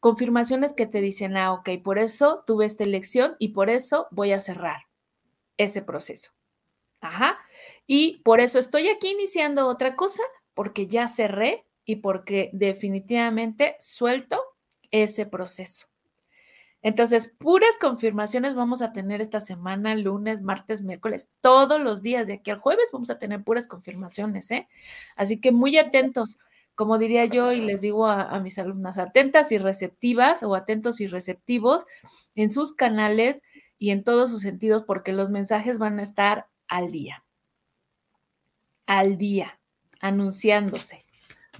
Confirmaciones 0.00 0.72
que 0.72 0.86
te 0.86 1.00
dicen, 1.00 1.36
ah, 1.36 1.52
ok, 1.52 1.70
por 1.84 1.98
eso 1.98 2.42
tuve 2.46 2.64
esta 2.64 2.84
elección 2.84 3.36
y 3.38 3.48
por 3.48 3.70
eso 3.70 4.08
voy 4.10 4.32
a 4.32 4.40
cerrar 4.40 4.86
ese 5.58 5.82
proceso. 5.82 6.32
Ajá. 7.00 7.38
Y 7.86 8.22
por 8.22 8.40
eso 8.40 8.58
estoy 8.58 8.88
aquí 8.88 9.10
iniciando 9.10 9.66
otra 9.66 9.96
cosa, 9.96 10.22
porque 10.54 10.86
ya 10.86 11.08
cerré 11.08 11.66
y 11.84 11.96
porque 11.96 12.50
definitivamente 12.52 13.76
suelto 13.80 14.42
ese 14.90 15.26
proceso. 15.26 15.91
Entonces, 16.82 17.32
puras 17.38 17.76
confirmaciones 17.80 18.54
vamos 18.54 18.82
a 18.82 18.92
tener 18.92 19.20
esta 19.20 19.40
semana, 19.40 19.94
lunes, 19.94 20.42
martes, 20.42 20.82
miércoles, 20.82 21.30
todos 21.40 21.80
los 21.80 22.02
días 22.02 22.26
de 22.26 22.34
aquí 22.34 22.50
al 22.50 22.58
jueves 22.58 22.86
vamos 22.92 23.08
a 23.10 23.18
tener 23.18 23.44
puras 23.44 23.68
confirmaciones, 23.68 24.50
¿eh? 24.50 24.68
Así 25.14 25.40
que 25.40 25.52
muy 25.52 25.78
atentos, 25.78 26.38
como 26.74 26.98
diría 26.98 27.24
yo 27.26 27.52
y 27.52 27.60
les 27.60 27.82
digo 27.82 28.06
a, 28.06 28.38
mis 28.40 28.58
alumnas, 28.58 28.98
atentas 28.98 29.52
y 29.52 29.58
receptivas 29.58 30.42
o 30.42 30.56
atentos 30.56 31.00
y 31.00 31.06
receptivos 31.06 31.84
en 32.34 32.50
sus 32.50 32.72
canales 32.72 33.42
y 33.78 33.90
en 33.90 34.02
todos 34.02 34.30
sus 34.30 34.42
sentidos 34.42 34.82
porque 34.82 35.12
los 35.12 35.30
mensajes 35.30 35.78
van 35.78 36.00
a 36.00 36.02
estar 36.02 36.46
al 36.66 36.90
día. 36.90 37.24
Al 38.86 39.16
día. 39.16 39.58
anunciándose. 40.00 41.04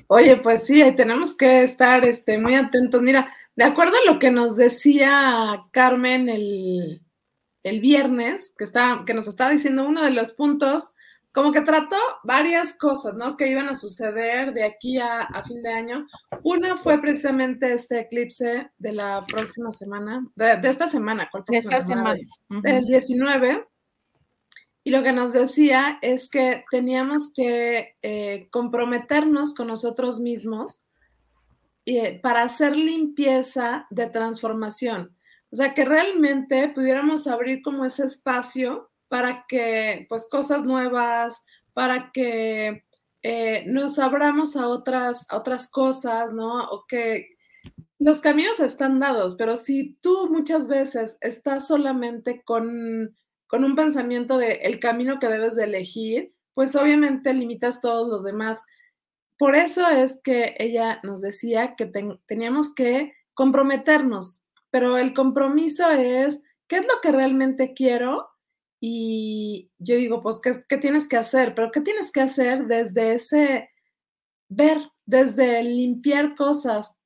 Oye, 0.09 0.37
pues 0.39 0.67
sí, 0.67 0.83
tenemos 0.97 1.37
que 1.37 1.63
estar 1.63 2.05
este, 2.05 2.39
muy 2.39 2.55
atentos. 2.55 3.03
Mira, 3.03 3.33
de 3.57 3.65
acuerdo 3.65 3.95
a 3.97 4.13
lo 4.13 4.19
que 4.19 4.31
nos 4.31 4.57
decía 4.57 5.65
Carmen 5.71 6.29
el, 6.29 7.03
el 7.63 7.81
viernes, 7.81 8.55
que, 8.57 8.65
está, 8.65 9.05
que 9.07 9.15
nos 9.15 9.29
estaba 9.29 9.51
diciendo 9.51 9.87
uno 9.87 10.03
de 10.03 10.11
los 10.11 10.33
puntos, 10.33 10.95
como 11.33 11.51
que 11.51 11.63
trató 11.63 11.97
varias 12.25 12.77
cosas, 12.77 13.15
¿no? 13.15 13.37
Que 13.37 13.49
iban 13.49 13.69
a 13.69 13.75
suceder 13.75 14.53
de 14.53 14.65
aquí 14.65 14.99
a, 14.99 15.43
fin 15.47 15.63
de 15.63 15.73
año. 15.73 16.07
Una 16.43 16.77
fue 16.77 17.01
precisamente 17.01 17.73
este 17.73 18.01
eclipse 18.01 18.71
de 18.79 18.93
la 18.93 19.25
próxima 19.27 19.73
semana, 19.73 20.27
de, 20.35 20.61
esta 20.65 20.89
semana, 20.89 21.29
¿cuál 21.31 21.45
próxima 21.45 21.79
esta 21.79 21.95
semana? 21.95 22.19
Del 22.49 22.85
19. 22.85 23.67
Y 24.85 24.91
lo 24.91 25.03
que 25.03 25.13
nos 25.13 25.33
decía 25.33 25.99
es 26.03 26.29
que 26.29 26.65
teníamos 26.71 27.33
que 27.35 27.97
eh, 28.03 28.49
comprometernos 28.51 29.55
con 29.55 29.69
nosotros 29.69 30.21
mismos 30.21 30.85
eh, 31.87 32.21
para 32.21 32.43
hacer 32.43 32.77
limpieza 32.77 33.87
de 33.91 34.09
transformación. 34.09 35.17
O 35.51 35.57
sea, 35.57 35.75
que 35.75 35.85
realmente 35.85 36.69
pudiéramos 36.69 37.27
abrir 37.27 37.63
como 37.63 37.85
ese 37.85 38.05
espacio 38.05 38.91
para 39.09 39.45
que, 39.49 40.07
pues, 40.09 40.27
cosas 40.31 40.65
nuevas, 40.65 41.43
para 41.75 42.11
que 42.13 42.85
eh, 43.23 43.65
nos 43.67 43.99
abramos 43.99 44.57
a 44.57 44.69
otras, 44.69 45.27
a 45.29 45.37
otras 45.37 45.71
cosas, 45.71 46.33
¿no? 46.33 46.65
O 46.71 46.87
que 46.87 47.29
los 47.99 48.21
caminos 48.21 48.61
están 48.61 48.99
dados, 48.99 49.37
pero 49.37 49.57
si 49.57 49.97
tú 50.01 50.29
muchas 50.31 50.67
veces 50.69 51.19
estás 51.21 51.69
solamente 51.69 52.43
con 52.43 53.15
con 53.53 53.65
un 53.65 53.77
pensamiento 53.77 54.39
de 54.39 54.53
el 54.63 54.81
camino 54.81 55.19
que 55.19 55.29
debes 55.29 55.57
de 55.57 55.65
elegir, 55.65 56.33
pues 56.55 56.75
obviamente 56.75 57.35
limitas 57.35 57.83
todos 57.83 58.09
los 58.09 58.25
demás. 58.25 58.63
Por 59.43 59.57
eso 59.57 59.89
es 59.89 60.21
que 60.23 60.55
ella 60.61 61.01
nos 61.03 61.21
decía 61.21 61.75
que 61.75 61.91
teníamos 62.27 62.73
que 62.73 63.13
comprometernos, 63.35 64.41
pero 64.71 64.99
el 64.99 65.15
compromiso 65.15 65.91
es, 65.91 66.41
¿qué 66.69 66.77
es 66.77 66.83
lo 66.83 67.01
que 67.03 67.11
realmente 67.11 67.75
quiero? 67.75 68.29
Y 68.79 69.73
yo 69.79 69.97
digo, 69.97 70.23
pues, 70.23 70.41
¿qué, 70.41 70.77
tienes 70.77 71.09
que 71.09 71.17
hacer? 71.17 71.57
Pero 71.57 71.73
¿qué 71.73 71.81
tienes 71.81 72.13
que 72.13 72.21
hacer 72.21 72.69
desde 72.69 73.15
ese 73.15 73.71
ver, 74.49 74.79
desde 75.07 75.61
limpiar 75.65 76.37
cosas, 76.37 76.97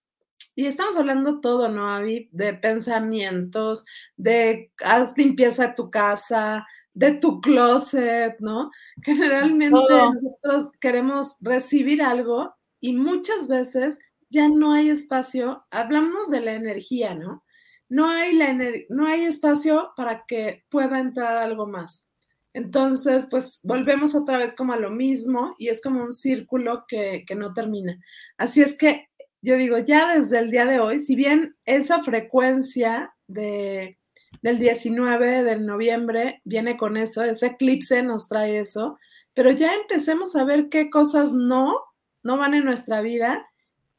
y 0.55 0.67
estamos 0.67 0.95
hablando 0.99 1.41
todo, 1.41 1.71
¿no, 1.71 1.89
Avi? 1.89 2.29
De 2.33 2.53
pensamientos, 2.53 3.87
de 4.15 4.73
haz 4.85 5.17
limpieza 5.17 5.69
de 5.69 5.73
tu 5.75 5.91
casa, 5.91 6.67
de 6.97 7.13
tu 7.13 7.43
closet, 7.43 8.37
¿no? 8.41 8.71
Generalmente 9.03 9.71
nosotros 9.71 10.71
queremos 10.81 11.37
recibir 11.41 12.01
algo 12.03 12.55
y 12.81 12.95
muchas 12.95 13.49
veces 13.49 13.99
ya 14.31 14.49
no 14.49 14.73
hay 14.73 14.89
espacio. 14.89 15.67
Hablamos 15.71 16.31
de 16.31 16.41
la 16.41 16.55
energía, 16.55 17.15
¿no? 17.15 17.45
No 17.91 18.09
hay, 18.09 18.33
la 18.33 18.57
no 18.89 19.07
hay 19.07 19.25
espacio 19.25 19.93
para 19.95 20.25
que 20.27 20.65
pueda 20.71 20.99
entrar 20.99 21.37
algo 21.37 21.67
más. 21.67 22.09
Entonces, 22.55 23.27
pues 23.31 23.61
volvemos 23.63 24.15
otra 24.15 24.39
vez 24.39 24.55
como 24.55 24.73
a 24.73 24.79
lo 24.79 24.91
mismo 24.91 25.55
y 25.59 25.69
es 25.69 25.83
como 25.83 26.03
un 26.03 26.13
círculo 26.13 26.87
que, 26.89 27.25
que 27.27 27.35
no 27.35 27.53
termina. 27.53 28.01
Así 28.39 28.63
es 28.63 28.75
que 28.75 29.09
yo 29.43 29.59
digo, 29.59 29.77
ya 29.77 30.19
desde 30.19 30.39
el 30.39 30.51
día 30.51 30.65
de 30.65 30.81
hoy, 30.81 30.99
si 30.99 31.15
bien 31.15 31.57
esa 31.67 32.03
frecuencia 32.03 33.15
de, 33.27 33.99
del 34.47 34.61
19 34.61 35.43
de 35.43 35.59
noviembre 35.59 36.41
viene 36.45 36.77
con 36.77 36.97
eso, 36.97 37.25
ese 37.25 37.47
eclipse 37.47 38.05
nos 38.05 38.29
trae 38.29 38.61
eso, 38.61 38.97
pero 39.35 39.51
ya 39.51 39.75
empecemos 39.75 40.37
a 40.37 40.45
ver 40.45 40.69
qué 40.69 40.89
cosas 40.89 41.33
no, 41.33 41.81
no 42.23 42.37
van 42.37 42.55
en 42.55 42.65
nuestra 42.65 43.01
vida 43.01 43.45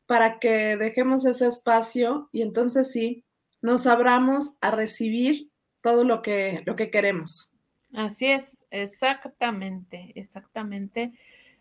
para 0.06 0.40
que 0.40 0.78
dejemos 0.78 1.26
ese 1.26 1.48
espacio 1.48 2.30
y 2.32 2.44
entonces 2.44 2.90
sí, 2.94 3.26
nos 3.62 3.88
abramos 3.88 4.56
a 4.62 4.72
recibir 4.72 5.50
todo 5.82 6.06
lo 6.06 6.22
que, 6.22 6.64
lo 6.66 6.78
que 6.78 6.92
queremos. 6.92 7.54
Así 7.94 8.28
es, 8.28 8.64
exactamente, 8.72 10.14
exactamente. 10.16 11.12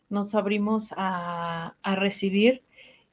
Nos 0.09 0.33
abrimos 0.37 0.95
a, 0.97 1.75
a 1.83 1.97
recibir 1.97 2.63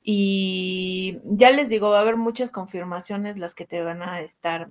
y 0.03 1.17
ya 1.23 1.49
les 1.49 1.69
digo, 1.69 1.89
va 1.89 1.97
a 1.97 2.01
haber 2.01 2.17
muchas 2.17 2.51
confirmaciones 2.51 3.39
las 3.39 3.55
que 3.55 3.65
te 3.65 3.81
van 3.81 4.03
a 4.03 4.21
estar, 4.21 4.69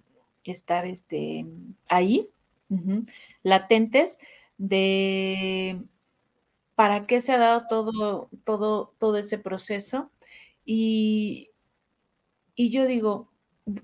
estar 0.51 0.87
este, 0.87 1.47
ahí, 1.89 2.29
latentes, 3.43 4.19
de 4.59 5.81
para 6.75 7.07
qué 7.07 7.21
se 7.21 7.33
ha 7.33 7.39
dado 7.39 7.67
todo, 7.69 8.29
todo, 8.45 8.95
todo 8.99 9.17
ese 9.17 9.39
proceso. 9.39 10.11
Y, 10.65 11.51
y 12.55 12.71
yo 12.71 12.87
digo, 12.87 13.31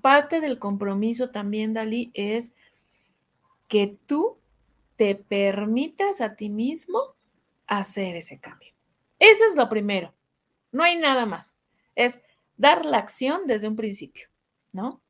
parte 0.00 0.40
del 0.40 0.58
compromiso 0.58 1.30
también, 1.30 1.74
Dalí, 1.74 2.10
es 2.14 2.54
que 3.68 3.98
tú 4.06 4.38
te 4.96 5.14
permitas 5.14 6.20
a 6.20 6.34
ti 6.34 6.48
mismo 6.48 7.14
hacer 7.66 8.16
ese 8.16 8.40
cambio. 8.40 8.72
Eso 9.18 9.44
es 9.48 9.56
lo 9.56 9.68
primero. 9.68 10.14
No 10.72 10.82
hay 10.82 10.96
nada 10.96 11.26
más. 11.26 11.58
Es 11.94 12.20
dar 12.56 12.84
la 12.84 12.98
acción 12.98 13.46
desde 13.46 13.68
un 13.68 13.76
principio, 13.76 14.28
¿no? 14.72 15.00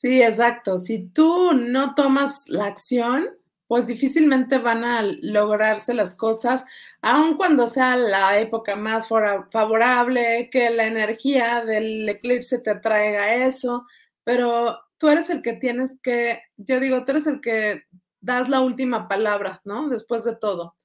Sí, 0.00 0.22
exacto. 0.22 0.78
Si 0.78 1.08
tú 1.10 1.52
no 1.52 1.94
tomas 1.94 2.44
la 2.48 2.64
acción, 2.66 3.28
pues 3.66 3.86
difícilmente 3.86 4.56
van 4.56 4.82
a 4.82 5.02
lograrse 5.02 5.92
las 5.92 6.16
cosas, 6.16 6.64
aun 7.02 7.36
cuando 7.36 7.68
sea 7.68 7.96
la 7.96 8.38
época 8.40 8.76
más 8.76 9.08
favorable, 9.08 10.48
que 10.50 10.70
la 10.70 10.86
energía 10.86 11.62
del 11.66 12.08
eclipse 12.08 12.58
te 12.60 12.76
traiga 12.76 13.34
eso, 13.44 13.86
pero 14.24 14.78
tú 14.96 15.08
eres 15.10 15.28
el 15.28 15.42
que 15.42 15.52
tienes 15.52 15.98
que, 16.02 16.40
yo 16.56 16.80
digo, 16.80 17.04
tú 17.04 17.12
eres 17.12 17.26
el 17.26 17.40
que 17.42 17.84
das 18.22 18.48
la 18.48 18.60
última 18.62 19.06
palabra, 19.06 19.60
¿no? 19.66 19.88
Después 19.90 20.24
de 20.24 20.34
todo, 20.34 20.76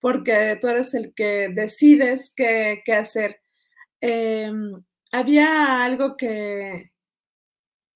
porque 0.00 0.56
tú 0.60 0.68
eres 0.68 0.94
el 0.94 1.12
que 1.14 1.48
decides 1.52 2.32
qué, 2.36 2.82
qué 2.84 2.94
hacer. 2.94 3.40
Em, 4.00 4.82
había 5.12 5.84
algo 5.84 6.16
que, 6.16 6.89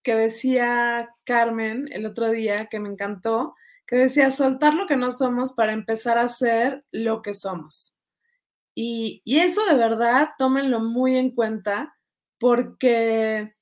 que 0.04 0.14
decía 0.14 1.10
Carmen 1.24 1.88
el 1.90 2.06
otro 2.06 2.30
día 2.30 2.66
que 2.66 2.78
me 2.78 2.88
encantó, 2.88 3.56
que 3.86 3.96
decía 3.96 4.30
soltar 4.30 4.74
lo 4.74 4.86
que 4.86 4.96
no 4.96 5.10
somos 5.10 5.54
para 5.54 5.72
empezar 5.72 6.18
a 6.18 6.28
ser 6.28 6.84
lo 6.92 7.22
que 7.22 7.34
somos. 7.34 7.96
Y, 8.74 9.22
eso 9.24 9.64
de 9.66 9.74
verdad, 9.74 10.30
tómenlo 10.38 10.80
muy 10.80 11.16
en 11.16 11.30
cuenta 11.30 11.96
porque 12.38 13.54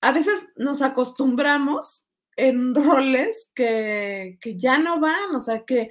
a 0.00 0.12
veces 0.12 0.48
nos 0.56 0.82
acostumbramos 0.82 2.08
en 2.36 2.74
roles 2.74 3.52
que, 3.54 4.38
que 4.40 4.58
ya 4.58 4.78
no 4.78 4.98
van, 4.98 5.34
o 5.34 5.40
sea, 5.40 5.64
que, 5.64 5.90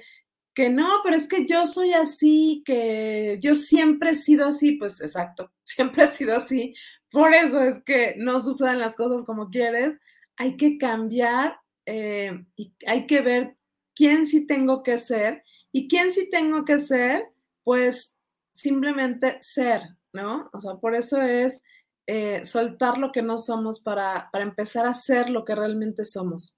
que 0.52 0.68
no, 0.68 1.00
pero 1.04 1.16
es 1.16 1.28
que 1.28 1.46
yo 1.46 1.64
soy 1.64 1.92
así, 1.92 2.62
que 2.66 3.38
yo 3.40 3.54
siempre 3.54 4.10
he 4.10 4.14
sido 4.16 4.46
así, 4.48 4.72
pues 4.72 5.00
exacto, 5.00 5.52
siempre 5.62 6.04
he 6.04 6.08
sido 6.08 6.36
así. 6.36 6.74
Por 7.10 7.34
eso 7.34 7.60
es 7.62 7.82
que 7.82 8.14
no 8.16 8.40
suceden 8.40 8.78
las 8.78 8.96
cosas 8.96 9.24
como 9.24 9.50
quieres. 9.50 9.98
Hay 10.36 10.56
que 10.56 10.78
cambiar 10.78 11.58
eh, 11.86 12.44
y 12.56 12.74
hay 12.86 13.06
que 13.06 13.20
ver 13.20 13.56
quién 13.94 14.26
sí 14.26 14.46
tengo 14.46 14.82
que 14.82 14.98
ser 14.98 15.42
y 15.72 15.88
quién 15.88 16.10
sí 16.10 16.30
tengo 16.30 16.64
que 16.64 16.80
ser, 16.80 17.28
pues 17.64 18.16
simplemente 18.52 19.38
ser, 19.40 19.82
¿no? 20.12 20.50
O 20.52 20.60
sea, 20.60 20.74
por 20.74 20.94
eso 20.94 21.20
es 21.20 21.62
eh, 22.06 22.44
soltar 22.44 22.98
lo 22.98 23.12
que 23.12 23.22
no 23.22 23.38
somos 23.38 23.80
para, 23.80 24.28
para 24.32 24.44
empezar 24.44 24.86
a 24.86 24.94
ser 24.94 25.30
lo 25.30 25.44
que 25.44 25.54
realmente 25.54 26.04
somos. 26.04 26.56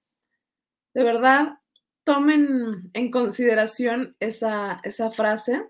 De 0.93 1.03
verdad, 1.03 1.59
tomen 2.03 2.91
en 2.93 3.11
consideración 3.11 4.15
esa, 4.19 4.81
frase 5.15 5.69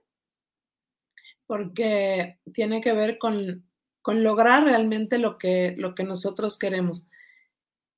porque 1.45 2.39
tiene 2.53 2.81
que 2.81 2.93
ver 2.93 3.17
con, 3.19 3.69
lograr 4.11 4.63
realmente 4.63 5.17
lo 5.17 5.37
que, 5.37 5.75
lo 5.77 5.95
que 5.95 6.03
nosotros 6.03 6.57
queremos. 6.57 7.09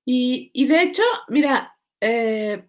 Y, 0.06 0.68
de 0.68 0.84
hecho, 0.84 1.02
mira, 1.30 1.76
eh, 2.00 2.64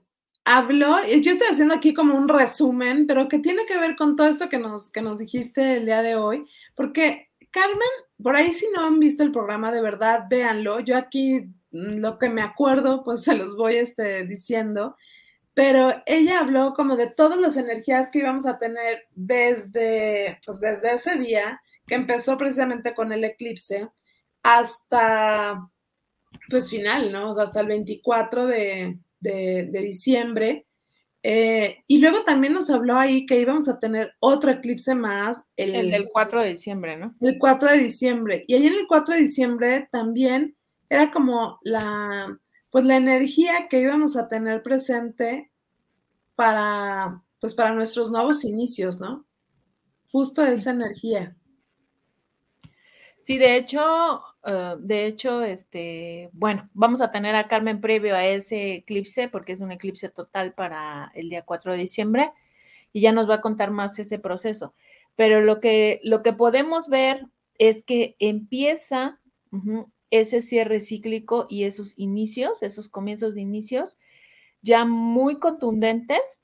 hablo, 0.44 0.96
yo 1.05 1.33
estoy 1.33 1.49
haciendo 1.51 1.75
aquí 1.75 1.92
como 1.92 2.16
un 2.16 2.29
resumen, 2.29 3.07
pero 3.07 3.29
que 3.29 3.38
tiene 3.38 3.66
que 3.66 3.79
ver 3.79 3.94
con 3.94 4.16
todo 4.16 4.29
esto 4.29 4.49
que 4.49 4.59
nos, 4.59 4.90
que 4.90 5.03
nos 5.03 5.18
dijiste 5.18 5.77
el 5.77 5.85
día 5.85 6.03
de 6.03 6.16
hoy, 6.16 6.46
porque 6.75 7.29
Carmen, 7.51 7.88
por 8.22 8.37
ahí 8.37 8.53
si 8.53 8.66
no 8.75 8.87
han 8.87 8.99
visto 8.99 9.22
el 9.22 9.33
programa 9.33 9.70
de 9.70 9.83
verdad, 9.83 10.25
véanlo. 10.31 10.81
Yo 10.81 10.96
aquí 10.96 11.40
mm, 11.72 11.99
lo 11.99 12.18
que 12.18 12.31
me 12.31 12.42
acuerdo, 12.42 13.05
pues 13.05 13.22
se 13.22 13.35
los 13.35 13.57
voy 13.57 13.77
este, 13.77 14.25
diciendo 14.25 14.96
pero 15.57 16.03
ella 16.05 16.40
habló 16.40 16.75
como 16.75 16.99
de 16.99 17.07
todas 17.07 17.40
las 17.40 17.57
energías 17.57 18.11
que 18.11 18.18
íbamos 18.18 18.44
a 18.44 18.59
tener 18.59 19.07
desde, 19.14 20.38
pues 20.44 20.61
desde 20.61 20.96
ese 20.96 21.16
día, 21.16 21.62
que 21.87 21.94
empezó 21.94 22.37
precisamente 22.37 22.94
con 22.94 23.12
el 23.12 23.25
eclipse, 23.25 23.88
hasta, 24.42 25.68
pues 26.49 26.70
final, 26.70 27.12
¿no? 27.12 27.31
hasta 27.38 27.61
el 27.61 27.66
24 27.66 28.46
de, 28.46 28.99
diciembre. 29.20 30.66
Eh, 31.22 31.83
y 31.88 31.99
luego 31.99 32.22
también 32.22 32.53
nos 32.53 32.70
habló 32.70 32.96
ahí 32.96 33.27
que 33.27 33.40
íbamos 33.40 33.68
a 33.68 33.81
tener 33.81 34.12
otro 34.20 34.51
eclipse 34.51 34.94
más. 34.94 35.42
El, 35.57 35.75
el, 35.75 35.90
del 35.90 36.09
4 36.09 36.42
de 36.42 36.51
diciembre, 36.51 36.96
¿no? 36.96 37.16
El 37.20 37.38
4 37.38 37.70
de 37.70 37.79
diciembre. 37.79 38.44
Y 38.46 38.55
ahí 38.55 38.66
en 38.66 38.75
el 38.75 38.87
4 38.87 39.14
de 39.14 39.20
diciembre 39.22 39.88
también 39.90 40.57
era 40.88 41.11
como 41.11 41.59
la, 41.62 42.38
pues 42.70 42.85
la 42.85 42.96
energía 42.96 43.68
que 43.68 43.81
íbamos 43.81 44.16
a 44.16 44.29
tener 44.29 44.62
presente 44.62 45.51
para, 46.37 47.25
pues 47.40 47.55
para 47.55 47.72
nuestros 47.72 48.11
nuevos 48.11 48.44
inicios, 48.44 49.01
¿no? 49.01 49.27
Justo 50.12 50.44
esa 50.44 50.70
energía. 50.70 51.37
Sí, 53.27 53.39
de 53.39 53.57
hecho, 53.57 54.23
eh, 54.45 54.77
de 54.79 55.07
hecho, 55.07 55.43
este, 55.43 56.31
bueno, 56.33 56.71
vamos 56.75 57.01
a 57.01 57.11
tener 57.11 57.35
a 57.35 57.49
Carmen 57.49 57.81
previo 57.81 58.15
a 58.15 58.25
ese 58.25 58.75
eclipse, 58.75 59.29
porque 59.29 59.51
es 59.51 59.61
un 59.61 59.73
eclipse 59.73 60.09
total 60.11 60.55
para 60.55 61.11
el 61.12 61.29
día 61.29 61.43
4 61.43 61.73
de 61.73 61.79
diciembre, 61.79 62.31
y 62.93 63.01
ya 63.01 63.11
nos 63.11 63.29
va 63.29 63.35
a 63.35 63.41
contar 63.41 63.73
más 63.73 63.99
ese 63.99 64.21
proceso. 64.21 64.75
Pero 65.17 65.41
lo 65.41 65.59
que, 65.59 65.99
lo 66.05 66.23
que 66.23 66.35
podemos 66.35 66.87
ver 66.87 67.27
es 67.59 67.83
que 67.83 68.15
empieza 68.21 69.19
ese 70.11 70.41
cierre 70.41 70.79
cíclico 70.79 71.47
y 71.49 71.65
esos 71.65 71.95
inicios, 71.97 72.62
esos 72.62 72.89
comienzos 72.89 73.35
de 73.35 73.41
inicios, 73.41 73.99
ya 74.62 74.85
muy 74.85 75.41
contundentes 75.41 76.39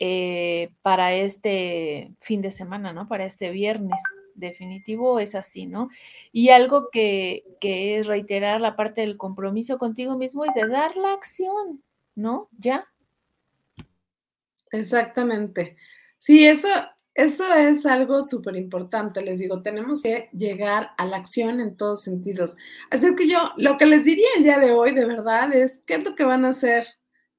eh, 0.00 0.72
para 0.82 1.14
este 1.14 2.12
fin 2.20 2.40
de 2.40 2.50
semana, 2.50 2.92
¿no? 2.92 3.06
Para 3.06 3.24
este 3.24 3.50
viernes 3.52 4.02
definitivo 4.38 5.20
es 5.20 5.34
así, 5.34 5.66
¿no? 5.66 5.90
Y 6.32 6.50
algo 6.50 6.90
que, 6.90 7.44
es 7.60 8.06
reiterar 8.06 8.60
la 8.60 8.76
parte 8.76 9.00
del 9.02 9.16
compromiso 9.16 9.78
contigo 9.78 10.16
mismo 10.16 10.44
y 10.44 10.52
de 10.54 10.68
dar 10.68 10.96
la 10.96 11.12
acción, 11.12 11.82
¿no? 12.14 12.48
Ya. 12.58 12.86
Exactamente. 14.70 15.76
Sí, 16.18 16.46
eso, 16.46 16.68
eso 17.14 17.52
es 17.54 17.84
algo 17.86 18.22
súper 18.22 18.56
importante, 18.56 19.20
les 19.20 19.40
digo, 19.40 19.62
tenemos 19.62 20.02
que 20.02 20.28
llegar 20.32 20.90
a 20.96 21.06
la 21.06 21.16
acción 21.16 21.60
en 21.60 21.76
todos 21.76 22.02
sentidos. 22.02 22.56
Así 22.90 23.14
que 23.16 23.28
yo 23.28 23.52
lo 23.56 23.76
que 23.76 23.86
les 23.86 24.04
diría 24.04 24.28
el 24.36 24.44
día 24.44 24.58
de 24.58 24.72
hoy, 24.72 24.92
de 24.92 25.04
verdad, 25.04 25.52
es 25.54 25.82
qué 25.86 25.94
es 25.94 26.04
lo 26.04 26.14
que 26.14 26.24
van 26.24 26.44
a 26.44 26.50
hacer, 26.50 26.86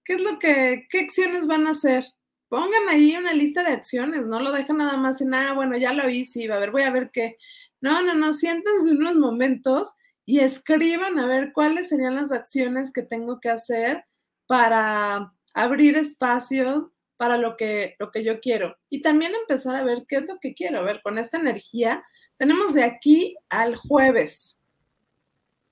qué 0.04 0.14
es 0.14 0.22
lo 0.22 0.40
que, 0.40 0.88
qué 0.90 1.00
acciones 1.00 1.48
van 1.48 1.68
a 1.68 1.72
hacer 1.72 2.06
pongan 2.50 2.90
ahí 2.90 3.16
una 3.16 3.34
lista 3.34 3.64
de 3.64 3.72
acciones, 3.72 4.26
no 4.26 4.40
lo 4.40 4.52
dejen 4.52 4.78
nada 4.78 4.98
más 4.98 5.22
en, 5.22 5.34
ah, 5.34 5.54
bueno, 5.54 5.78
ya 5.78 5.94
lo 5.94 6.10
hice, 6.10 6.52
a 6.52 6.60
ver, 6.60 6.72
voy 6.72 6.82
a 6.82 6.92
ver 6.92 7.12
qué. 7.12 7.38
No, 7.80 8.02
no, 8.04 8.16
no, 8.16 8.34
siéntense 8.34 8.92
unos 8.92 9.16
momentos 9.16 9.94
y 10.26 10.40
escriban 10.40 11.18
a 11.20 11.28
ver 11.28 11.54
cuáles 11.54 11.90
serían 11.90 12.16
las 12.16 12.32
acciones 12.32 12.92
que 12.92 13.04
tengo 13.04 13.40
que 13.40 13.50
hacer 13.50 14.04
para 14.48 15.34
abrir 15.54 15.96
espacio 15.96 16.94
para 17.18 17.38
lo 17.38 17.58
que, 17.58 17.96
lo 18.00 18.12
que 18.12 18.24
yo 18.24 18.40
quiero. 18.40 18.78
Y 18.90 19.02
también 19.02 19.34
empezar 19.36 19.76
a 19.76 19.84
ver 19.84 20.06
qué 20.08 20.18
es 20.18 20.28
lo 20.28 20.40
que 20.40 20.54
quiero. 20.54 20.80
A 20.80 20.84
ver, 20.84 21.02
con 21.04 21.18
esta 21.18 21.38
energía, 21.38 22.04
tenemos 22.38 22.74
de 22.74 22.84
aquí 22.84 23.36
al 23.50 23.76
jueves, 23.76 24.58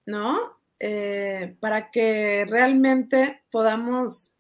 ¿no? 0.06 0.60
Eh, 0.80 1.56
para 1.60 1.90
que 1.90 2.46
realmente 2.50 3.44
podamos 3.50 4.37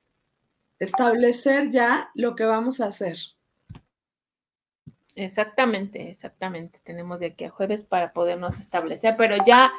establecer 0.80 1.70
ya 1.72 2.10
lo 2.14 2.36
que 2.36 2.46
vamos 2.46 2.82
a 2.82 2.88
hacer. 2.88 3.18
Exactamente, 5.16 6.12
exactamente. 6.12 6.80
Tenemos 6.84 7.20
de 7.20 7.28
aquí 7.28 7.46
a 7.46 7.50
jueves 7.50 7.84
para 7.84 8.14
podernos 8.14 8.60
establecer, 8.60 9.16
pero 9.18 9.36
ya 9.46 9.72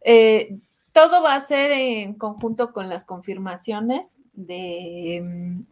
eh, 0.00 0.58
todo 0.92 1.22
va 1.22 1.36
a 1.36 1.40
ser 1.40 1.70
en 1.70 2.14
conjunto 2.14 2.72
con 2.72 2.88
las 2.88 3.04
confirmaciones 3.04 4.20
de, 4.32 5.62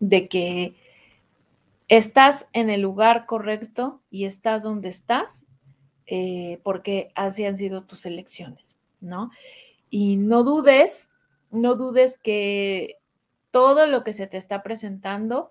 de 0.00 0.28
que 0.28 0.74
estás 1.88 2.46
en 2.52 2.70
el 2.70 2.82
lugar 2.82 3.26
correcto 3.26 4.00
y 4.10 4.26
estás 4.26 4.62
donde 4.62 4.90
estás, 4.90 5.44
eh, 6.06 6.60
porque 6.62 7.10
así 7.14 7.44
han 7.46 7.56
sido 7.56 7.84
tus 7.84 8.04
elecciones, 8.06 8.76
¿no? 9.00 9.30
Y 9.88 10.16
no 10.16 10.44
dudes, 10.44 11.10
no 11.50 11.74
dudes 11.74 12.16
que 12.16 12.99
todo 13.50 13.86
lo 13.86 14.04
que 14.04 14.12
se 14.12 14.26
te 14.26 14.36
está 14.36 14.62
presentando 14.62 15.50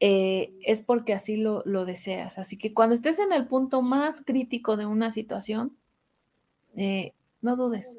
eh, 0.00 0.52
es 0.62 0.82
porque 0.82 1.14
así 1.14 1.36
lo, 1.36 1.62
deseas. 1.84 2.38
Así 2.38 2.58
que 2.58 2.74
cuando 2.74 2.94
estés 2.94 3.18
en 3.18 3.32
el 3.32 3.46
punto 3.46 3.82
más 3.82 4.22
crítico 4.22 4.76
de 4.76 4.86
una 4.86 5.10
situación, 5.12 5.76
eh, 6.76 7.12
no 7.40 7.56
dudes. 7.56 7.98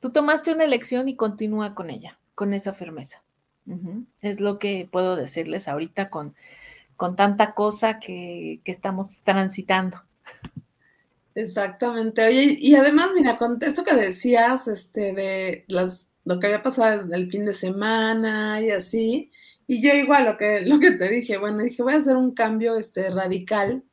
Tú 0.00 0.10
tomaste 0.10 0.52
una 0.52 0.64
elección 0.64 1.08
y 1.08 1.16
continúa 1.16 1.74
con 1.74 1.90
ella, 1.90 2.18
con 2.34 2.54
esa 2.54 2.72
firmeza. 2.72 3.22
Es 4.22 4.38
lo 4.38 4.60
que 4.60 4.88
puedo 4.90 5.16
decirles 5.16 5.66
ahorita 5.66 6.08
con, 6.08 6.36
con 6.96 7.16
tanta 7.16 7.52
cosa 7.52 7.98
que, 7.98 8.60
que 8.62 8.70
estamos 8.70 9.22
transitando. 9.22 9.98
Exactamente. 11.34 12.24
Oye, 12.24 12.56
y 12.58 12.76
además, 12.76 13.10
mira, 13.14 13.36
con 13.36 13.58
esto 13.60 13.84
que 13.84 13.94
decías, 13.94 14.68
este, 14.68 15.12
de 15.12 15.64
las 15.68 16.05
lo 16.26 16.40
que 16.40 16.48
había 16.48 16.62
pasado 16.62 17.14
el 17.14 17.30
fin 17.30 17.46
de 17.46 17.54
semana 17.54 18.60
y 18.60 18.70
así. 18.70 19.30
Y 19.68 19.80
yo 19.80 19.94
igual 19.94 20.26
lo 20.26 20.36
que, 20.36 20.60
lo 20.60 20.78
que 20.80 20.90
te 20.90 21.08
dije, 21.08 21.38
bueno, 21.38 21.62
dije, 21.62 21.82
voy 21.82 21.94
a 21.94 21.98
hacer 21.98 22.16
un 22.16 22.34
cambio 22.34 22.76
este, 22.76 23.10
radical. 23.10 23.84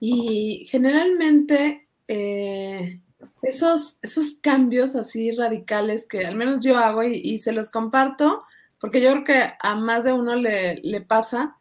Y 0.00 0.66
generalmente 0.68 1.88
eh, 2.08 3.00
esos, 3.42 3.98
esos 4.02 4.34
cambios 4.42 4.96
así 4.96 5.30
radicales 5.30 6.06
que 6.08 6.26
al 6.26 6.34
menos 6.34 6.58
yo 6.60 6.76
hago 6.76 7.04
y, 7.04 7.38
se 7.38 7.52
los 7.52 7.70
comparto, 7.70 8.42
porque 8.80 9.00
yo 9.00 9.12
creo 9.12 9.24
que 9.24 9.52
a 9.60 9.74
más 9.76 10.04
de 10.04 10.12
uno 10.12 10.34
le, 10.34 11.00
pasa, 11.06 11.56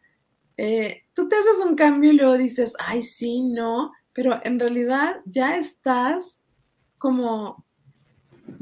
eh, 0.57 1.03
tú 1.13 1.29
te 1.29 1.35
haces 1.35 1.63
un 1.63 1.75
cambio 1.75 2.11
y 2.11 2.15
luego 2.15 2.35
dices, 2.35 2.73
ay, 2.79 3.03
sí, 3.03 3.43
no, 3.43 3.91
pero 4.11 4.39
en 4.43 4.59
realidad 4.59 5.17
ya 5.25 5.57
estás 5.57 6.39
como 6.97 7.63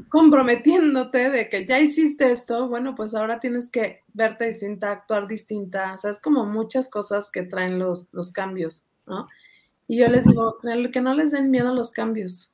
comprometiéndote 0.08 1.30
de 1.30 1.48
que 1.48 1.66
ya 1.66 1.78
hiciste 1.78 2.32
esto, 2.32 2.68
bueno, 2.68 2.94
pues 2.94 3.14
ahora 3.14 3.40
tienes 3.40 3.70
que 3.70 4.02
verte 4.12 4.46
distinta, 4.46 4.90
actuar 4.90 5.26
distinta, 5.26 5.94
o 5.94 5.98
sea, 5.98 6.10
es 6.10 6.20
como 6.20 6.46
muchas 6.46 6.88
cosas 6.88 7.30
que 7.30 7.42
traen 7.42 7.78
los, 7.78 8.12
los 8.12 8.32
cambios, 8.32 8.86
¿no? 9.06 9.28
Y 9.86 9.98
yo 9.98 10.08
les 10.08 10.24
digo, 10.24 10.58
que 10.92 11.00
no 11.00 11.14
les 11.14 11.30
den 11.30 11.50
miedo 11.50 11.70
a 11.70 11.74
los 11.74 11.92
cambios. 11.92 12.52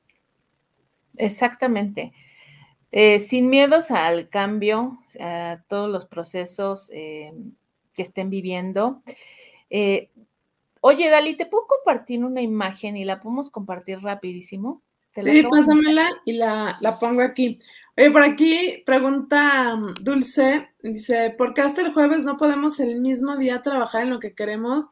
Exactamente. 1.17 2.13
Eh, 2.91 3.19
sin 3.19 3.49
miedos 3.49 3.91
al 3.91 4.29
cambio, 4.29 4.99
a 5.19 5.61
todos 5.67 5.91
los 5.91 6.05
procesos 6.05 6.89
eh, 6.93 7.33
que 7.93 8.01
estén 8.03 8.29
viviendo. 8.29 9.01
Eh, 9.69 10.11
oye, 10.79 11.09
Dali, 11.09 11.35
¿te 11.35 11.45
puedo 11.45 11.67
compartir 11.67 12.23
una 12.23 12.41
imagen 12.41 12.95
y 12.95 13.03
la 13.03 13.19
podemos 13.19 13.51
compartir 13.51 13.99
rapidísimo? 14.01 14.81
Sí, 15.15 15.43
pásamela 15.49 16.09
y 16.25 16.33
la, 16.33 16.77
pongo 16.99 17.21
aquí. 17.21 17.59
Oye, 17.97 18.11
por 18.11 18.23
aquí 18.23 18.83
pregunta 18.85 19.73
um, 19.73 19.93
Dulce, 20.01 20.69
dice, 20.83 21.33
¿por 21.37 21.53
qué 21.53 21.61
hasta 21.61 21.81
el 21.81 21.93
jueves 21.93 22.23
no 22.23 22.37
podemos 22.37 22.79
el 22.81 22.99
mismo 22.99 23.37
día 23.37 23.61
trabajar 23.61 24.03
en 24.03 24.09
lo 24.09 24.19
que 24.19 24.35
queremos? 24.35 24.89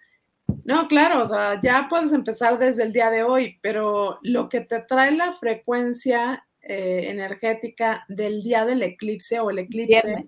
No, 0.63 0.87
claro, 0.87 1.23
o 1.23 1.27
sea, 1.27 1.59
ya 1.61 1.87
puedes 1.89 2.13
empezar 2.13 2.57
desde 2.57 2.83
el 2.83 2.93
día 2.93 3.09
de 3.09 3.23
hoy, 3.23 3.59
pero 3.61 4.19
lo 4.21 4.47
que 4.47 4.61
te 4.61 4.79
trae 4.81 5.11
la 5.11 5.33
frecuencia 5.33 6.47
eh, 6.61 7.07
energética 7.09 8.05
del 8.07 8.41
día 8.41 8.65
del 8.65 8.83
eclipse 8.83 9.41
o 9.41 9.49
el 9.49 9.59
eclipse 9.59 10.23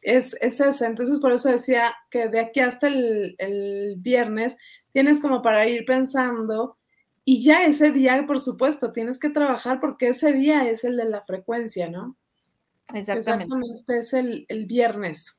es, 0.00 0.34
es 0.40 0.60
ese. 0.60 0.86
Entonces, 0.86 1.20
por 1.20 1.32
eso 1.32 1.50
decía 1.50 1.94
que 2.10 2.28
de 2.28 2.40
aquí 2.40 2.60
hasta 2.60 2.88
el, 2.88 3.34
el 3.36 3.96
viernes 3.98 4.56
tienes 4.92 5.20
como 5.20 5.42
para 5.42 5.66
ir 5.66 5.84
pensando 5.84 6.78
y 7.24 7.42
ya 7.42 7.64
ese 7.64 7.90
día, 7.90 8.24
por 8.26 8.38
supuesto, 8.38 8.92
tienes 8.92 9.18
que 9.18 9.30
trabajar 9.30 9.80
porque 9.80 10.08
ese 10.08 10.32
día 10.32 10.68
es 10.68 10.84
el 10.84 10.96
de 10.96 11.06
la 11.06 11.22
frecuencia, 11.22 11.88
¿no? 11.88 12.16
Exactamente. 12.92 13.44
Exactamente, 13.44 13.98
es 13.98 14.12
el, 14.12 14.66
viernes. 14.66 15.38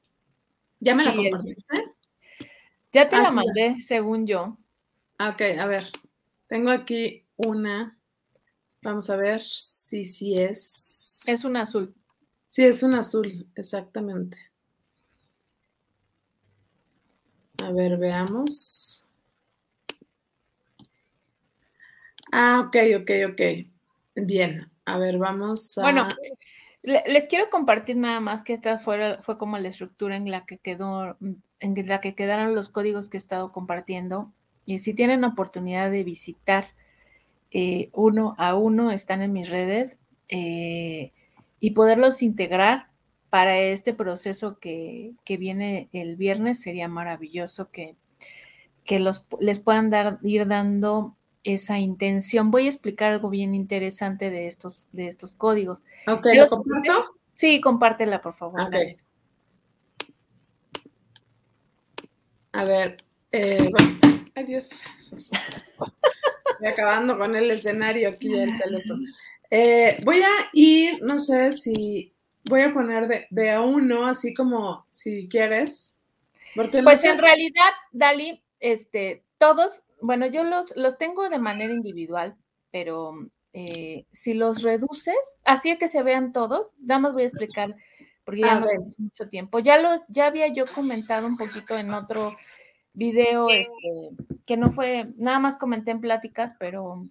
¿Ya 0.79 0.95
me 0.95 1.03
la 1.03 1.15
compartiste? 1.15 1.95
Ya 2.91 3.07
te 3.07 3.17
la 3.17 3.31
mandé, 3.31 3.81
según 3.81 4.25
yo. 4.25 4.57
Ah, 5.19 5.29
ok, 5.29 5.41
a 5.59 5.65
ver. 5.67 5.91
Tengo 6.47 6.71
aquí 6.71 7.25
una. 7.35 7.99
Vamos 8.81 9.09
a 9.09 9.15
ver 9.15 9.41
si 9.41 10.05
sí 10.05 10.39
es. 10.39 11.21
Es 11.25 11.43
un 11.43 11.57
azul. 11.57 11.93
Sí, 12.45 12.63
es 12.63 12.81
un 12.83 12.95
azul, 12.95 13.47
exactamente. 13.55 14.37
A 17.63 17.71
ver, 17.71 17.97
veamos. 17.97 19.04
Ah, 22.37 22.65
ok, 22.67 22.75
ok, 22.99 23.11
ok. 23.31 23.41
Bien, 24.15 24.69
a 24.83 24.97
ver, 24.97 25.17
vamos 25.17 25.77
a... 25.77 25.83
Bueno, 25.83 26.05
les 26.83 27.29
quiero 27.29 27.49
compartir 27.49 27.95
nada 27.95 28.19
más 28.19 28.43
que 28.43 28.55
esta 28.55 28.77
fue, 28.77 29.19
fue 29.21 29.37
como 29.37 29.57
la 29.57 29.69
estructura 29.69 30.17
en 30.17 30.29
la 30.29 30.45
que 30.45 30.57
quedó, 30.57 31.15
en 31.61 31.87
la 31.87 32.01
que 32.01 32.13
quedaron 32.13 32.53
los 32.53 32.69
códigos 32.69 33.07
que 33.07 33.15
he 33.15 33.19
estado 33.19 33.53
compartiendo. 33.53 34.33
Y 34.65 34.79
si 34.79 34.93
tienen 34.93 35.23
oportunidad 35.23 35.89
de 35.89 36.03
visitar 36.03 36.67
eh, 37.51 37.89
uno 37.93 38.35
a 38.37 38.55
uno, 38.55 38.91
están 38.91 39.21
en 39.21 39.31
mis 39.31 39.49
redes, 39.49 39.97
eh, 40.27 41.13
y 41.61 41.71
poderlos 41.71 42.21
integrar 42.21 42.87
para 43.29 43.57
este 43.59 43.93
proceso 43.93 44.59
que, 44.59 45.13
viene 45.25 45.87
el 45.93 46.17
viernes 46.17 46.61
sería 46.61 46.89
maravilloso 46.89 47.71
que, 47.71 47.95
que 48.83 48.99
los, 48.99 49.23
les 49.39 49.59
puedan 49.59 49.89
dar, 49.89 50.19
ir 50.21 50.45
dando 50.47 51.15
esa 51.45 51.79
intención. 51.79 52.51
Voy 52.51 52.65
a 52.65 52.69
explicar 52.69 53.13
algo 53.13 53.29
bien 53.29 53.55
interesante 53.55 54.29
de 54.29 54.47
estos, 54.47 54.89
de 54.91 55.07
estos 55.07 55.31
códigos. 55.31 55.83
Ok, 56.07 56.27
¿lo 56.35 56.49
comparto? 56.49 57.15
Sí, 57.33 57.61
compártela, 57.61 58.21
por 58.21 58.33
favor. 58.33 58.69
Gracias. 58.69 59.07
A 62.51 62.65
ver, 62.65 63.03
eh, 63.31 63.69
adiós. 64.35 64.81
Estoy 65.11 66.67
acabando 66.67 67.17
con 67.17 67.35
el 67.35 67.51
escenario 67.51 68.09
aquí 68.09 68.29
del 68.29 68.57
teléfono. 68.57 69.05
Eh, 69.51 70.01
voy 70.03 70.21
a 70.21 70.49
ir, 70.53 71.01
no 71.01 71.19
sé 71.19 71.51
si 71.51 72.13
voy 72.45 72.61
a 72.61 72.73
poner 72.73 73.27
de, 73.29 73.51
a 73.51 73.61
uno, 73.61 74.07
así 74.07 74.33
como 74.33 74.87
si 74.91 75.27
quieres. 75.27 75.99
pues 76.55 77.03
en 77.03 77.17
realidad, 77.17 77.71
Dali, 77.91 78.41
este, 78.59 79.23
todos, 79.37 79.83
bueno, 80.05 80.27
yo 80.27 80.43
los, 80.43 80.75
los 80.75 80.97
tengo 80.97 81.29
de 81.29 81.39
manera 81.39 81.73
individual, 81.73 82.35
pero 82.71 83.13
eh, 83.53 84.05
si 84.11 84.33
los 84.33 84.61
reduces, 84.61 85.39
así 85.43 85.77
que 85.77 85.87
se 85.87 86.03
vean 86.03 86.33
todos, 86.33 86.73
damos 86.77 87.13
voy 87.13 87.23
a 87.23 87.27
explicar, 87.27 87.75
porque 88.23 88.41
ya 88.41 88.59
no 88.59 88.67
tengo 88.67 88.93
mucho 88.97 89.29
tiempo. 89.29 89.59
Ya 89.59 89.77
lo, 89.77 90.03
ya 90.09 90.27
había 90.27 90.47
yo 90.53 90.65
comentado 90.65 91.27
un 91.27 91.37
poquito 91.37 91.77
en 91.77 91.93
otro 91.93 92.35
video, 92.93 93.49
este, 93.49 94.09
que 94.45 94.57
no 94.57 94.71
fue, 94.71 95.07
nada 95.17 95.39
más 95.39 95.57
comenté 95.57 95.91
en 95.91 96.01
pláticas, 96.01 96.55
pero 96.59 97.07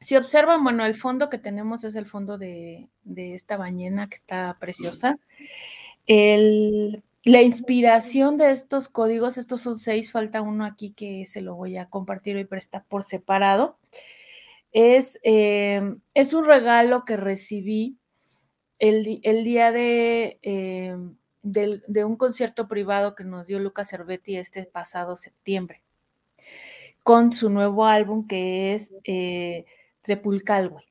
si 0.00 0.16
observan, 0.16 0.62
bueno, 0.62 0.84
el 0.84 0.94
fondo 0.94 1.28
que 1.28 1.38
tenemos 1.38 1.84
es 1.84 1.94
el 1.94 2.06
fondo 2.06 2.38
de, 2.38 2.88
esta 3.04 3.56
bañena 3.56 4.08
que 4.08 4.16
está 4.16 4.56
preciosa. 4.60 5.18
La 7.24 7.42
inspiración 7.42 8.36
de 8.36 8.52
estos 8.52 8.88
códigos, 8.88 9.38
estos 9.38 9.60
son 9.60 9.78
seis, 9.78 10.12
falta 10.12 10.40
uno 10.40 10.64
aquí 10.64 10.92
que 10.92 11.26
se 11.26 11.40
lo 11.40 11.56
voy 11.56 11.76
a 11.76 11.88
compartir 11.88 12.36
hoy, 12.36 12.44
pero 12.44 12.58
está 12.58 12.84
por 12.84 13.02
separado. 13.02 13.78
Es, 14.72 15.18
eh, 15.22 15.80
es 16.14 16.32
un 16.32 16.44
regalo 16.44 17.04
que 17.04 17.16
recibí 17.16 17.96
el, 18.78 19.04
día 19.44 19.72
de, 19.72 20.38
eh, 20.42 20.96
de 21.42 22.04
un 22.04 22.16
concierto 22.16 22.68
privado 22.68 23.14
que 23.14 23.24
nos 23.24 23.48
dio 23.48 23.58
Lucas 23.58 23.88
Cervetti 23.88 24.36
este 24.36 24.64
pasado 24.64 25.16
septiembre, 25.16 25.82
con 27.02 27.32
su 27.32 27.50
nuevo 27.50 27.86
álbum 27.86 28.26
que 28.28 28.74
es 28.74 28.92
eh, 29.04 29.64
Trepulcalwe. 30.02 30.84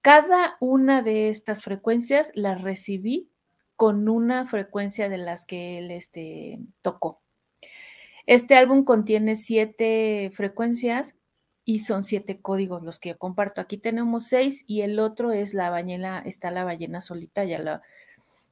Cada 0.00 0.56
una 0.60 1.02
de 1.02 1.28
estas 1.28 1.62
frecuencias 1.62 2.32
las 2.34 2.62
recibí 2.62 3.31
con 3.82 4.08
una 4.08 4.46
frecuencia 4.46 5.08
de 5.08 5.18
las 5.18 5.44
que 5.44 5.78
él 5.78 5.90
este, 5.90 6.60
tocó. 6.82 7.20
Este 8.26 8.54
álbum 8.54 8.84
contiene 8.84 9.34
siete 9.34 10.30
frecuencias 10.32 11.16
y 11.64 11.80
son 11.80 12.04
siete 12.04 12.40
códigos 12.40 12.84
los 12.84 13.00
que 13.00 13.08
yo 13.08 13.18
comparto. 13.18 13.60
Aquí 13.60 13.78
tenemos 13.78 14.28
seis 14.28 14.62
y 14.68 14.82
el 14.82 15.00
otro 15.00 15.32
es 15.32 15.52
la 15.52 15.68
ballena, 15.68 16.20
está 16.24 16.52
la 16.52 16.62
ballena 16.62 17.00
solita, 17.00 17.42
ya, 17.42 17.82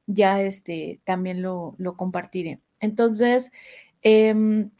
ya 0.09 0.43
este, 0.43 0.99
también 1.05 1.43
lo, 1.43 1.76
compartiré. 1.97 2.59
Entonces, 2.81 3.53
em, 4.03 4.72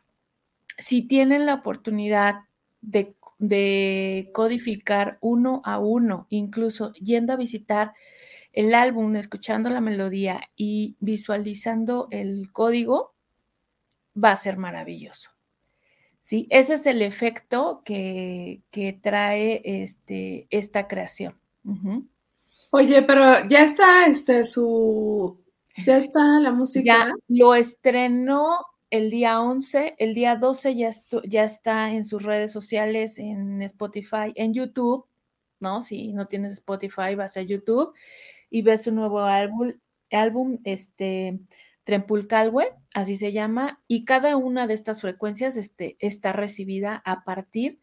si 0.79 1.03
tienen 1.03 1.47
la 1.47 1.55
oportunidad 1.55 2.41
de 2.81 4.31
codificar 4.33 5.17
uno 5.21 5.63
a 5.65 5.79
uno, 5.79 6.27
incluso 6.29 6.93
yendo 6.95 7.35
a 7.35 7.37
visitar 7.37 7.93
el 8.53 8.75
álbum, 8.75 9.17
escuchando 9.17 9.71
la 9.71 9.81
melodía 9.81 10.41
y 10.57 10.97
visualizando 11.01 12.09
el 12.11 12.51
código, 12.53 13.15
va 14.23 14.33
a 14.33 14.37
ser 14.37 14.57
maravilloso. 14.57 15.31
¿Sí? 16.21 16.47
Ese 16.51 16.75
es 16.75 16.87
el 16.87 17.03
efecto 17.03 17.83
que, 17.85 18.63
trae 19.03 19.63
este, 19.65 20.47
esta 20.51 20.87
creación. 20.87 21.39
Oye, 22.71 23.03
pero 23.03 23.49
ya 23.49 23.65
está 23.65 24.07
este 24.07 24.45
su 24.45 25.41
ya 25.85 25.97
está 25.97 26.41
la 26.41 26.53
música. 26.53 26.85
Ya 26.85 27.13
lo 27.29 27.55
estrenó 27.55 28.59
el 28.91 29.11
día 29.11 29.41
11, 29.41 29.95
el 29.99 30.15
día 30.15 30.37
12 30.37 30.77
ya, 30.77 30.91
ya 31.25 31.45
está 31.45 31.93
en 31.93 32.05
sus 32.05 32.23
redes 32.23 32.53
sociales, 32.53 33.19
en 33.19 33.63
Spotify, 33.63 34.33
en 34.35 34.53
YouTube, 34.53 35.07
¿no? 35.61 35.83
Si 35.83 36.13
no 36.13 36.27
tienes 36.27 36.55
Spotify, 36.55 37.15
vas 37.17 37.37
a 37.37 37.43
YouTube 37.43 37.95
y 38.51 38.63
ves 38.63 38.83
su 38.83 38.93
nuevo 38.93 39.21
álbum, 39.21 39.73
álbum 40.11 40.59
este, 40.65 41.39
Trempulcalwe, 41.85 42.75
así 42.93 43.17
se 43.17 43.33
llama, 43.33 43.83
y 43.89 44.05
cada 44.05 44.37
una 44.37 44.67
de 44.67 44.75
estas 44.75 45.01
frecuencias 45.01 45.57
este, 45.57 45.97
está 46.01 46.33
recibida 46.33 47.03
a 47.05 47.25
partir 47.25 47.81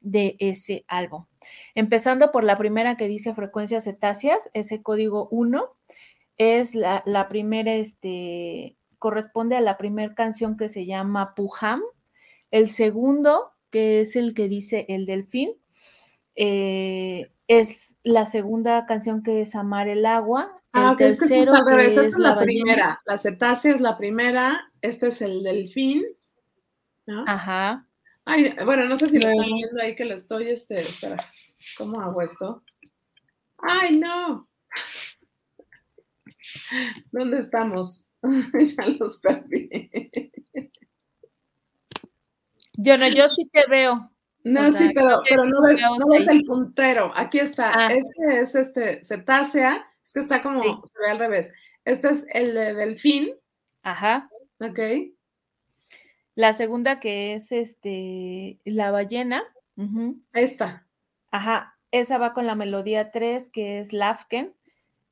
de 0.00 0.36
ese 0.38 0.84
álbum. 0.88 1.26
Empezando 1.74 2.30
por 2.32 2.44
la 2.44 2.56
primera 2.58 2.96
que 2.96 3.08
dice 3.08 3.34
frecuencias 3.34 3.84
cetáceas, 3.84 4.50
ese 4.54 4.82
código 4.82 5.28
1 5.30 5.64
es 6.38 6.74
la, 6.74 7.02
la 7.04 7.28
primera 7.28 7.74
este, 7.74 8.76
corresponde 8.98 9.56
a 9.56 9.60
la 9.60 9.76
primera 9.76 10.14
canción 10.14 10.56
que 10.56 10.68
se 10.68 10.86
llama 10.86 11.34
Pujam. 11.34 11.82
El 12.50 12.68
segundo, 12.68 13.52
que 13.70 14.02
es 14.02 14.16
el 14.16 14.34
que 14.34 14.48
dice 14.48 14.86
El 14.88 15.06
Delfín, 15.06 15.52
eh, 16.36 17.30
es 17.50 17.96
la 18.04 18.26
segunda 18.26 18.86
canción 18.86 19.24
que 19.24 19.40
es 19.40 19.56
Amar 19.56 19.88
el 19.88 20.06
Agua. 20.06 20.62
Ah, 20.72 20.92
el 20.92 20.96
tercero 20.96 21.52
que 21.66 21.84
es, 21.84 22.16
la, 22.16 22.38
primera. 22.38 23.00
La 23.04 23.18
cetácea 23.18 23.74
es 23.74 23.80
la 23.80 23.98
primera, 23.98 24.70
este 24.80 25.08
es 25.08 25.20
el 25.20 25.42
delfín. 25.42 26.04
Ajá. 27.26 27.88
Ay, 28.24 28.54
bueno, 28.64 28.84
no 28.84 28.96
sé 28.96 29.08
si 29.08 29.18
lo 29.18 29.28
están 29.28 29.46
viendo 29.46 29.82
ahí 29.82 29.96
que 29.96 30.04
lo 30.04 30.14
estoy, 30.14 30.50
este, 30.50 30.76
espera, 30.76 31.16
¿cómo 31.76 32.00
hago 32.00 32.22
esto? 32.22 32.62
Ay, 33.58 33.98
no. 33.98 34.48
¿Dónde 37.10 37.40
estamos? 37.40 38.06
ya 38.76 38.86
los 38.86 39.18
perdí. 39.18 39.90
Yo 42.74 42.96
no, 42.96 43.08
yo 43.08 43.28
sí 43.28 43.50
te 43.52 43.64
veo. 43.68 44.08
No, 44.44 44.72
sí, 44.72 44.90
pero, 44.94 45.20
pero 45.28 45.44
no, 45.44 45.62
ves, 45.62 46.28
el 46.28 46.44
puntero. 46.44 47.12
Aquí 47.14 47.38
está. 47.38 47.72
Ah. 47.74 47.88
Este 47.88 48.40
es 48.40 48.54
este 48.54 49.04
cetácea. 49.04 49.86
Es 50.04 50.12
que 50.14 50.20
está 50.20 50.42
como, 50.42 50.62
se 50.62 50.98
ve 51.04 51.10
al 51.10 51.18
revés. 51.18 51.52
Este 51.84 52.08
es 52.10 52.26
el 52.32 52.54
de 52.54 52.74
delfín. 52.74 53.34
Ajá. 53.82 54.28
Ok. 54.60 54.78
La 56.34 56.52
segunda 56.52 57.00
que 57.00 57.34
es 57.34 57.52
este 57.52 58.58
la 58.64 58.90
ballena. 58.90 59.42
Esta. 60.32 60.86
Ajá. 61.30 61.76
Esa 61.90 62.18
va 62.18 62.34
con 62.34 62.46
la 62.46 62.54
melodía 62.54 63.10
3, 63.10 63.48
que 63.48 63.80
es 63.80 63.92
Lafken. 63.92 64.54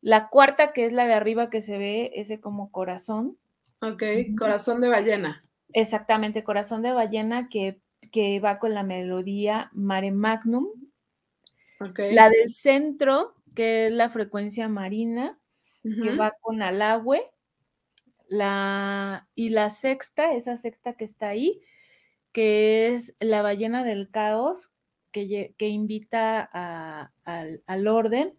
La 0.00 0.28
cuarta, 0.28 0.72
que 0.72 0.86
es 0.86 0.92
la 0.92 1.06
de 1.06 1.14
arriba 1.14 1.50
que 1.50 1.60
se 1.60 1.76
ve, 1.76 2.12
ese 2.14 2.40
como 2.40 2.70
corazón. 2.70 3.36
Ok, 3.80 4.02
corazón 4.38 4.80
de 4.80 4.88
ballena. 4.88 5.42
Exactamente, 5.72 6.44
corazón 6.44 6.82
de 6.82 6.92
ballena 6.92 7.48
que, 7.48 7.80
que 8.12 8.40
va 8.40 8.58
con 8.58 8.74
la 8.74 8.82
melodía 8.82 9.70
Mare 9.72 10.10
Magnum. 10.10 10.66
Okay. 11.80 12.14
La 12.14 12.28
del 12.28 12.50
centro, 12.50 13.34
que 13.54 13.86
es 13.86 13.92
la 13.92 14.08
frecuencia 14.10 14.68
marina, 14.68 15.38
que 15.82 16.14
va 16.16 16.34
con 16.40 16.62
Alagüe. 16.62 17.22
La, 18.28 19.26
y 19.34 19.48
la 19.48 19.70
sexta, 19.70 20.34
esa 20.34 20.58
sexta 20.58 20.92
que 20.92 21.04
está 21.04 21.28
ahí, 21.28 21.62
que 22.32 22.94
es 22.94 23.14
la 23.20 23.40
ballena 23.40 23.84
del 23.84 24.10
caos, 24.10 24.70
que, 25.12 25.54
que 25.56 25.68
invita 25.68 26.40
al, 27.24 27.62
al 27.66 27.88
orden 27.88 28.34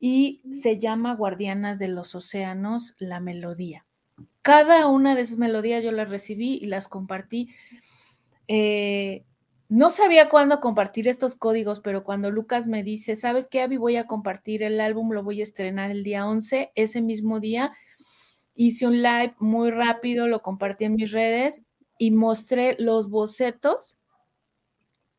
y 0.00 0.40
se 0.50 0.78
llama 0.78 1.14
Guardianas 1.14 1.78
de 1.78 1.88
los 1.88 2.14
Océanos, 2.14 2.94
la 2.98 3.20
melodía. 3.20 3.86
Cada 4.42 4.86
una 4.86 5.14
de 5.14 5.20
esas 5.20 5.38
melodías 5.38 5.84
yo 5.84 5.92
las 5.92 6.08
recibí 6.08 6.54
y 6.54 6.66
las 6.66 6.88
compartí. 6.88 7.54
Eh, 8.52 9.24
no 9.68 9.90
sabía 9.90 10.28
cuándo 10.28 10.58
compartir 10.60 11.06
estos 11.06 11.36
códigos, 11.36 11.78
pero 11.78 12.02
cuando 12.02 12.32
Lucas 12.32 12.66
me 12.66 12.82
dice, 12.82 13.14
¿sabes 13.14 13.46
qué, 13.46 13.62
Abby? 13.62 13.76
Voy 13.76 13.94
a 13.94 14.08
compartir 14.08 14.64
el 14.64 14.80
álbum, 14.80 15.12
lo 15.12 15.22
voy 15.22 15.38
a 15.38 15.44
estrenar 15.44 15.92
el 15.92 16.02
día 16.02 16.26
11, 16.26 16.72
ese 16.74 17.00
mismo 17.00 17.38
día 17.38 17.72
hice 18.56 18.88
un 18.88 19.02
live 19.02 19.36
muy 19.38 19.70
rápido, 19.70 20.26
lo 20.26 20.42
compartí 20.42 20.84
en 20.86 20.96
mis 20.96 21.12
redes 21.12 21.62
y 21.96 22.10
mostré 22.10 22.74
los 22.80 23.08
bocetos 23.08 23.96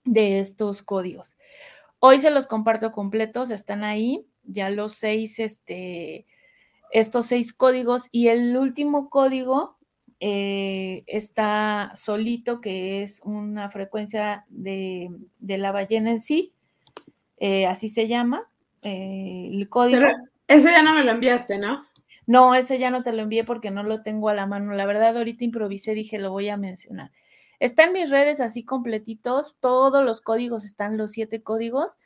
de 0.04 0.40
estos 0.40 0.84
códigos. 0.84 1.38
Hoy 2.00 2.20
se 2.20 2.32
los 2.32 2.48
comparto 2.48 2.92
completos, 2.92 3.50
están 3.50 3.86
ahí 3.86 4.28
ya 4.44 4.70
los 4.70 4.96
seis, 4.96 5.40
este, 5.40 6.26
estos 6.92 7.28
seis 7.28 7.54
códigos 7.54 8.10
y 8.12 8.28
el 8.28 8.58
último 8.58 9.10
código 9.10 9.76
eh, 10.24 11.04
está 11.08 11.92
solito, 11.96 12.62
que 12.62 13.02
es 13.02 13.22
una 13.26 13.72
frecuencia 13.72 14.46
de, 14.50 15.10
la 15.40 15.72
ballena 15.72 16.12
en 16.12 16.20
sí, 16.20 16.54
eh, 17.38 17.66
así 17.66 17.90
se 17.90 18.08
llama, 18.08 18.48
eh, 18.84 19.50
el 19.52 19.68
código. 19.68 20.06
ese 20.48 20.70
ya 20.72 20.84
no 20.84 20.94
me 20.94 21.04
lo 21.04 21.10
enviaste, 21.10 21.58
¿no? 21.58 21.84
No, 22.28 22.54
ese 22.54 22.78
ya 22.78 22.92
no 22.92 23.02
te 23.02 23.14
lo 23.14 23.24
envié 23.24 23.44
porque 23.44 23.72
no 23.72 23.82
lo 23.82 24.04
tengo 24.04 24.30
a 24.30 24.36
la 24.36 24.46
mano. 24.46 24.74
La 24.74 24.86
verdad, 24.86 25.18
ahorita 25.18 25.44
improvisé, 25.44 25.96
dije, 25.96 26.20
lo 26.20 26.30
voy 26.30 26.50
a 26.50 26.56
mencionar. 26.56 27.12
Está 27.60 27.86
en 27.86 27.94
mis 27.94 28.12
redes 28.12 28.42
así 28.42 28.64
completitos, 28.64 29.58
todos 29.60 30.06
los 30.06 30.22
códigos 30.22 30.66
están, 30.66 30.98
los 30.98 31.14
siete 31.14 31.42
códigos, 31.42 31.98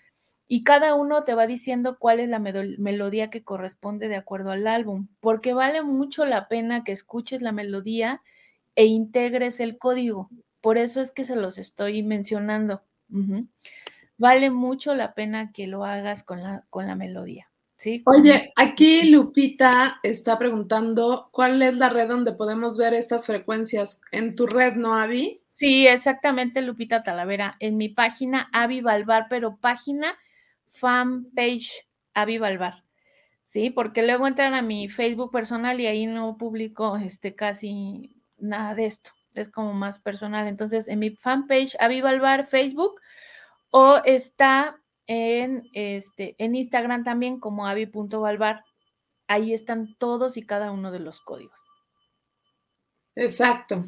y 0.48 0.64
cada 0.64 0.94
uno 0.94 1.22
te 1.22 1.34
va 1.34 1.48
diciendo 1.48 1.98
cuál 1.98 2.20
es 2.20 2.30
la 2.30 2.40
melodía 2.40 3.30
que 3.30 3.44
corresponde 3.44 4.08
de 4.08 4.16
acuerdo 4.16 4.52
al 4.52 4.68
álbum, 4.68 5.08
porque 5.20 5.54
vale 5.54 5.82
mucho 5.82 6.26
la 6.26 6.48
pena 6.48 6.84
que 6.84 6.92
escuches 6.92 7.42
la 7.42 7.52
melodía 7.52 8.22
e 8.76 8.86
integres 8.86 9.60
el 9.60 9.78
código. 9.78 10.30
Por 10.62 10.78
eso 10.78 11.02
es 11.02 11.12
que 11.12 11.26
se 11.26 11.36
los 11.36 11.58
estoy 11.58 12.04
mencionando. 12.04 12.84
Vale 14.18 14.52
mucho 14.52 14.94
la 14.94 15.14
pena 15.14 15.52
que 15.52 15.68
lo 15.68 15.84
hagas 15.84 16.24
con 16.24 16.44
la, 16.44 16.64
con 16.70 16.88
la 16.88 16.96
melodía. 16.96 17.50
¿sí? 17.76 18.04
Oye, 18.06 18.54
aquí 18.56 19.10
Lupita 19.10 20.00
está 20.04 20.38
preguntando 20.38 21.30
cuál 21.32 21.62
es 21.62 21.76
la 21.76 21.90
red 21.90 22.08
donde 22.08 22.34
podemos 22.34 22.78
ver 22.78 22.94
estas 22.94 23.26
frecuencias. 23.26 24.02
¿En 24.12 24.36
tu 24.36 24.46
red, 24.46 24.76
no, 24.76 24.96
Avi? 24.96 25.42
Sí, 25.48 25.88
exactamente, 25.88 26.62
Lupita 26.62 27.02
Talavera. 27.02 27.58
En 27.60 27.78
mi 27.78 27.90
página, 27.90 28.50
Avi 28.54 28.82
Balbar, 28.82 29.28
pero 29.30 29.58
página 29.58 30.16
fanpage 30.80 31.88
Avi 32.14 32.38
Balbar. 32.38 32.84
Sí, 33.44 33.70
porque 33.70 34.04
luego 34.04 34.28
entran 34.28 34.54
a 34.56 34.62
mi 34.62 34.90
Facebook 34.90 35.32
personal 35.32 35.80
y 35.80 35.86
ahí 35.86 36.08
no 36.08 36.38
publico 36.38 36.98
este, 36.98 37.36
casi 37.36 38.16
nada 38.38 38.74
de 38.74 38.88
esto. 38.88 39.12
Es 39.36 39.50
como 39.50 39.74
más 39.74 40.00
personal. 40.00 40.48
Entonces, 40.48 40.88
en 40.88 41.00
mi 41.00 41.12
fanpage 41.12 41.76
Avi 41.80 42.02
Balbar, 42.02 42.48
Facebook, 42.48 43.00
o 43.70 43.98
está 44.06 44.80
en, 45.08 45.70
este, 45.74 46.36
en 46.38 46.56
Instagram 46.56 47.04
también 47.04 47.40
como 47.40 47.68
avi.balbar. 47.68 48.64
Ahí 49.28 49.54
están 49.54 49.96
todos 49.98 50.38
y 50.38 50.46
cada 50.46 50.72
uno 50.72 50.92
de 50.92 51.00
los 51.00 51.22
códigos. 51.22 51.60
Exacto. 53.16 53.86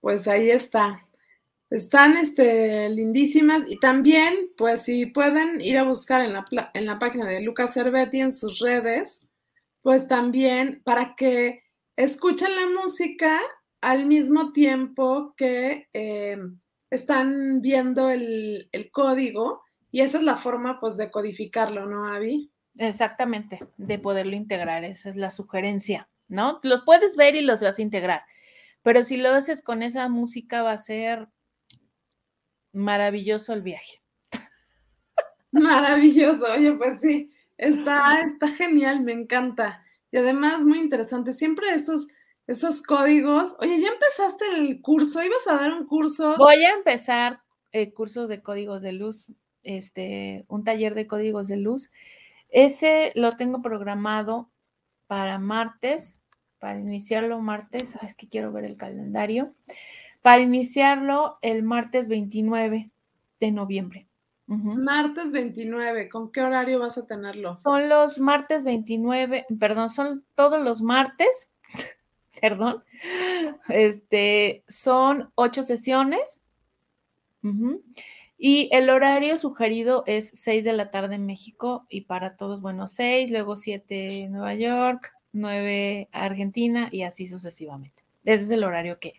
Pues 0.00 0.26
ahí 0.28 0.50
está. 0.50 1.06
Están 1.70 2.16
este, 2.16 2.88
lindísimas 2.88 3.64
y 3.68 3.78
también, 3.78 4.34
pues 4.56 4.82
si 4.82 5.06
pueden 5.06 5.60
ir 5.60 5.78
a 5.78 5.84
buscar 5.84 6.22
en 6.22 6.32
la, 6.32 6.44
en 6.74 6.84
la 6.84 6.98
página 6.98 7.26
de 7.26 7.40
Lucas 7.40 7.72
Cervetti 7.74 8.20
en 8.20 8.32
sus 8.32 8.58
redes, 8.58 9.24
pues 9.80 10.08
también 10.08 10.82
para 10.84 11.14
que 11.14 11.62
escuchen 11.96 12.56
la 12.56 12.66
música 12.66 13.40
al 13.80 14.06
mismo 14.06 14.52
tiempo 14.52 15.32
que 15.36 15.88
eh, 15.92 16.38
están 16.90 17.60
viendo 17.60 18.10
el, 18.10 18.68
el, 18.72 18.90
código 18.90 19.62
y 19.92 20.00
esa 20.00 20.18
es 20.18 20.24
la 20.24 20.36
forma 20.38 20.80
pues 20.80 20.96
de 20.96 21.10
codificarlo, 21.10 21.86
¿no, 21.86 22.06
Avi? 22.06 22.50
Exactamente, 22.78 23.60
de 23.76 23.98
poderlo 23.98 24.34
integrar, 24.34 24.84
esa 24.84 25.08
es 25.08 25.16
la 25.16 25.30
sugerencia, 25.30 26.08
¿no? 26.28 26.58
Los 26.62 26.82
puedes 26.82 27.16
ver 27.16 27.36
y 27.36 27.42
los 27.42 27.62
vas 27.62 27.78
a 27.78 27.82
integrar, 27.82 28.22
pero 28.82 29.04
si 29.04 29.16
lo 29.16 29.30
haces 29.30 29.62
con 29.62 29.82
esa 29.82 30.08
música 30.08 30.62
va 30.62 30.72
a 30.72 30.78
ser 30.78 31.28
maravilloso 32.72 33.52
el 33.52 33.62
viaje. 33.62 34.00
Maravilloso, 35.52 36.46
oye, 36.52 36.72
pues 36.72 37.00
sí, 37.00 37.32
está, 37.56 38.20
está 38.26 38.48
genial, 38.48 39.00
me 39.00 39.12
encanta. 39.12 39.84
Y 40.12 40.18
además 40.18 40.64
muy 40.64 40.78
interesante, 40.78 41.32
siempre 41.32 41.72
esos, 41.72 42.08
esos 42.46 42.82
códigos. 42.82 43.56
Oye, 43.60 43.80
¿ya 43.80 43.88
empezaste 43.88 44.44
el 44.56 44.80
curso? 44.80 45.22
¿Ibas 45.22 45.46
a 45.48 45.56
dar 45.56 45.72
un 45.72 45.86
curso? 45.86 46.36
Voy 46.36 46.64
a 46.64 46.74
empezar 46.74 47.40
eh, 47.72 47.92
cursos 47.92 48.28
de 48.28 48.42
códigos 48.42 48.82
de 48.82 48.92
luz, 48.92 49.32
este, 49.62 50.44
un 50.48 50.64
taller 50.64 50.94
de 50.94 51.06
códigos 51.06 51.48
de 51.48 51.56
luz. 51.56 51.90
Ese 52.48 53.12
lo 53.14 53.36
tengo 53.36 53.62
programado 53.62 54.50
para 55.06 55.38
martes, 55.38 56.22
para 56.58 56.80
iniciarlo 56.80 57.40
martes. 57.40 57.96
es 58.02 58.14
que 58.16 58.28
quiero 58.28 58.52
ver 58.52 58.64
el 58.64 58.76
calendario 58.76 59.54
para 60.22 60.42
iniciarlo 60.42 61.38
el 61.42 61.62
martes 61.62 62.08
29 62.08 62.90
de 63.40 63.50
noviembre. 63.52 64.06
Martes 64.46 65.30
29, 65.30 66.08
¿con 66.08 66.32
qué 66.32 66.42
horario 66.42 66.80
vas 66.80 66.98
a 66.98 67.06
tenerlo? 67.06 67.54
Son 67.54 67.88
los 67.88 68.18
martes 68.18 68.64
29, 68.64 69.46
perdón, 69.60 69.90
son 69.90 70.24
todos 70.34 70.60
los 70.60 70.82
martes, 70.82 71.48
perdón, 72.40 72.82
este, 73.68 74.64
son 74.66 75.30
ocho 75.36 75.62
sesiones. 75.62 76.42
Y 78.36 78.68
el 78.72 78.90
horario 78.90 79.38
sugerido 79.38 80.02
es 80.06 80.30
6 80.34 80.64
de 80.64 80.72
la 80.72 80.90
tarde 80.90 81.14
en 81.14 81.26
México 81.26 81.86
y 81.88 82.00
para 82.02 82.36
todos, 82.36 82.60
bueno, 82.60 82.88
6, 82.88 83.30
luego 83.30 83.56
7 83.56 84.22
en 84.24 84.32
Nueva 84.32 84.56
York, 84.56 85.12
9 85.32 86.08
Argentina 86.10 86.88
y 86.90 87.02
así 87.02 87.28
sucesivamente. 87.28 88.02
Ese 88.24 88.42
es 88.42 88.50
el 88.50 88.64
horario 88.64 88.98
que, 88.98 89.14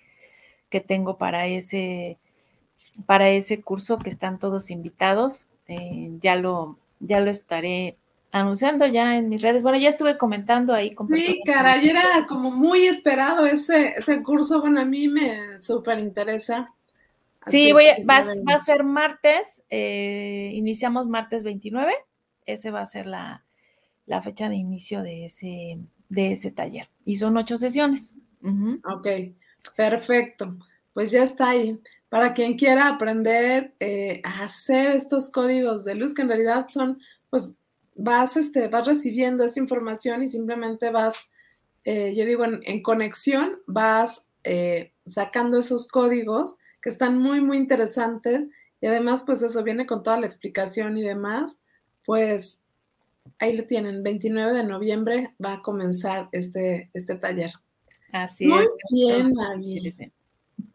que 0.72 0.80
tengo 0.80 1.18
para 1.18 1.46
ese, 1.46 2.18
para 3.06 3.30
ese 3.30 3.62
curso 3.62 4.00
que 4.00 4.10
están 4.10 4.40
todos 4.40 4.72
invitados. 4.72 5.50
Eh, 5.68 6.12
ya, 6.20 6.36
lo, 6.36 6.80
ya 7.00 7.20
lo 7.20 7.30
estaré 7.30 7.98
anunciando 8.32 8.88
ya 8.88 9.18
en 9.18 9.30
mis 9.30 9.42
redes. 9.42 9.62
Bueno, 9.62 9.78
ya 9.78 9.90
estuve 9.90 10.18
comentando 10.18 10.74
ahí. 10.74 10.96
Con 10.96 11.10
sí, 11.10 11.42
caray, 11.46 11.88
era 11.90 12.26
como 12.28 12.50
muy 12.50 12.88
esperado 12.88 13.46
ese, 13.46 13.94
ese 13.98 14.24
curso. 14.24 14.62
Bueno, 14.62 14.82
a 14.82 14.86
mí 14.86 15.08
me 15.08 15.62
súper 15.62 16.00
interesa. 16.00 16.74
Sí, 17.46 17.74
voy 17.74 17.86
va, 18.08 18.18
a 18.18 18.58
ser 18.60 18.84
martes, 18.84 19.64
eh, 19.70 20.52
iniciamos 20.54 21.08
martes 21.08 21.44
29, 21.44 21.92
ese 22.46 22.70
va 22.70 22.82
a 22.82 22.86
ser 22.86 23.08
la, 23.08 23.44
fecha 24.22 24.48
de 24.48 24.56
inicio 24.58 25.02
de 25.02 25.26
ese, 25.26 25.80
de 26.08 26.34
ese 26.34 26.52
taller. 26.52 26.90
Y 27.04 27.16
son 27.16 27.38
ocho 27.38 27.58
sesiones. 27.58 28.14
Ok. 28.44 29.08
Perfecto, 29.76 30.57
pues 30.93 31.12
ya 31.12 31.24
está 31.24 31.49
ahí. 31.49 31.80
Para 32.09 32.34
quien 32.34 32.57
quiera 32.57 32.88
aprender 32.89 33.74
eh, 33.80 34.22
a 34.24 34.43
hacer 34.43 34.91
estos 34.91 35.30
códigos 35.30 35.86
de 35.86 35.95
luz, 35.95 36.14
que 36.14 36.24
en 36.24 36.28
realidad 36.28 36.68
son, 36.68 36.99
pues 37.30 37.55
vas, 37.95 38.36
este, 38.38 38.68
vas 38.68 38.86
recibiendo 38.86 39.45
esa 39.45 39.59
información 39.59 40.24
y 40.24 40.28
simplemente 40.28 40.91
vas, 40.91 41.30
eh, 41.86 42.14
yo 42.16 42.26
digo, 42.26 42.43
en, 42.45 42.84
conexión, 42.84 43.59
vas 43.66 44.26
eh, 44.43 44.91
sacando 45.07 45.57
esos 45.57 45.88
códigos 45.88 46.57
que 46.82 46.89
están 46.89 47.18
muy, 47.18 47.41
muy 47.41 47.57
interesantes 47.57 48.41
y 48.82 48.88
además, 48.88 49.24
pues 49.26 49.43
eso 49.43 49.64
viene 49.64 49.86
con 49.86 50.03
toda 50.03 50.20
la 50.20 50.26
explicación 50.26 50.97
y 50.97 51.03
demás, 51.03 51.57
pues 52.03 52.62
ahí 53.39 53.55
lo 53.55 53.66
tienen, 53.66 54.03
29 54.03 54.53
de 54.53 54.64
noviembre 54.64 55.36
va 55.43 55.53
a 55.53 55.62
comenzar 55.62 56.30
este, 56.32 56.89
este 56.93 57.16
taller. 57.16 57.51
Así 58.12 58.45
Muy 58.47 58.66
bien, 58.91 59.34
Mavi. 59.34 59.93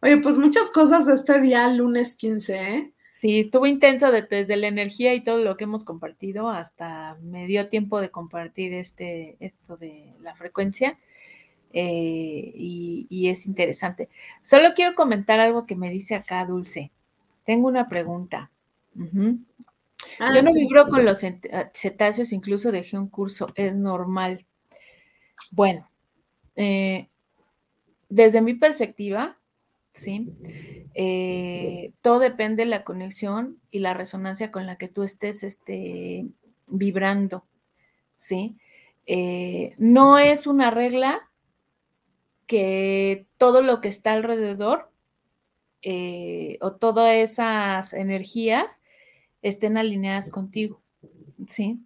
Oye, 0.01 0.17
pues 0.17 0.37
muchas 0.37 0.69
cosas 0.69 1.07
este 1.07 1.39
día, 1.41 1.67
lunes 1.69 2.15
15, 2.15 2.55
¿eh? 2.55 2.93
Sí, 3.11 3.39
estuvo 3.39 3.65
intenso 3.65 4.11
desde 4.11 4.55
la 4.57 4.67
energía 4.67 5.15
y 5.15 5.23
todo 5.23 5.43
lo 5.43 5.57
que 5.57 5.63
hemos 5.63 5.83
compartido, 5.83 6.49
hasta 6.49 7.17
me 7.23 7.47
dio 7.47 7.67
tiempo 7.67 7.99
de 7.99 8.11
compartir 8.11 8.73
este, 8.73 9.37
esto 9.39 9.75
de 9.75 10.13
la 10.21 10.35
frecuencia. 10.35 10.99
Eh, 11.73 12.51
y, 12.55 13.27
es 13.27 13.47
interesante. 13.47 14.09
Solo 14.41 14.73
quiero 14.75 14.93
comentar 14.93 15.39
algo 15.39 15.65
que 15.65 15.75
me 15.75 15.89
dice 15.89 16.15
acá 16.15 16.45
Dulce. 16.45 16.91
Tengo 17.43 17.67
una 17.67 17.89
pregunta. 17.89 18.51
Ah, 20.19 20.33
Yo 20.35 20.41
no 20.43 20.53
vibro 20.53 20.85
con 20.87 21.03
los 21.03 21.19
cetáceos, 21.73 22.31
incluso 22.31 22.71
dejé 22.71 22.97
un 22.97 23.09
curso, 23.09 23.51
es 23.55 23.75
normal. 23.75 24.45
Bueno, 25.51 25.89
eh, 26.55 27.09
desde 28.09 28.41
mi 28.41 28.53
perspectiva, 28.53 29.37
¿sí? 29.93 30.31
Eh, 30.93 31.93
todo 32.01 32.19
depende 32.19 32.63
de 32.63 32.69
la 32.69 32.83
conexión 32.83 33.59
y 33.69 33.79
la 33.79 33.93
resonancia 33.93 34.51
con 34.51 34.65
la 34.65 34.77
que 34.77 34.87
tú 34.87 35.03
estés 35.03 35.43
este, 35.43 36.25
vibrando, 36.67 37.45
¿sí? 38.15 38.57
Eh, 39.05 39.75
no 39.77 40.17
es 40.17 40.47
una 40.47 40.71
regla 40.71 41.29
que 42.45 43.27
todo 43.37 43.61
lo 43.61 43.81
que 43.81 43.89
está 43.89 44.13
alrededor 44.13 44.91
eh, 45.81 46.57
o 46.61 46.73
todas 46.73 47.13
esas 47.13 47.93
energías 47.93 48.79
estén 49.41 49.77
alineadas 49.77 50.29
contigo, 50.29 50.81
¿sí? 51.47 51.79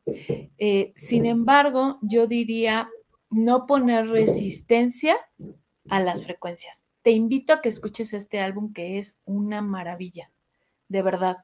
sin 0.96 1.26
embargo, 1.26 2.00
yo 2.02 2.28
diría 2.28 2.90
no 3.30 3.66
poner 3.66 4.08
resistencia 4.08 5.18
a 5.90 6.00
las 6.00 6.24
frecuencias. 6.24 6.86
Te 7.02 7.12
invito 7.12 7.54
a 7.54 7.62
que 7.62 7.70
escuches 7.70 8.14
este 8.14 8.40
álbum 8.40 8.74
que 8.74 9.00
es 9.00 9.16
una 9.26 9.62
maravilla, 9.62 10.32
de 10.88 11.02
verdad. 11.02 11.38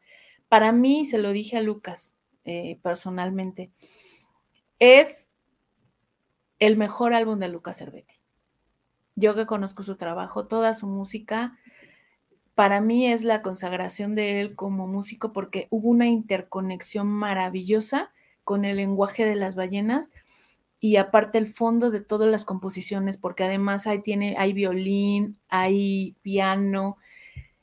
Para 0.49 0.71
mí, 0.71 1.05
se 1.05 1.17
lo 1.17 1.31
dije 1.31 1.57
a 1.57 1.61
Lucas 1.61 2.15
eh, 2.45 2.79
personalmente, 2.81 3.71
es 4.79 5.29
el 6.59 6.77
mejor 6.77 7.13
álbum 7.13 7.39
de 7.39 7.49
Lucas 7.49 7.77
Cervetti. 7.77 8.15
Yo 9.15 9.35
que 9.35 9.47
conozco 9.47 9.83
su 9.83 9.95
trabajo, 9.95 10.47
toda 10.47 10.75
su 10.75 10.88
música, 10.88 11.57
para 12.57 12.81
mí 12.81 13.11
es 13.11 13.23
la 13.23 13.41
consagración 13.41 14.13
de 14.15 14.41
él 14.41 14.55
como 14.55 14.88
músico 14.88 15.33
porque 15.33 15.67
hubo 15.69 15.89
una 15.89 16.07
interconexión 16.07 17.07
maravillosa 17.07 18.11
con 18.43 18.65
el 18.65 18.77
lenguaje 18.77 19.25
de 19.25 19.35
las 19.35 19.55
ballenas 19.55 20.11
y 20.80 20.97
aparte 20.97 21.38
el 21.38 21.47
fondo 21.47 21.89
de 21.89 22.01
todas 22.01 22.30
las 22.30 22.45
composiciones, 22.45 23.17
porque 23.17 23.43
además 23.43 23.88
ahí 23.88 24.01
tiene, 24.01 24.36
hay 24.38 24.53
violín, 24.53 25.39
hay 25.49 26.15
piano. 26.21 26.97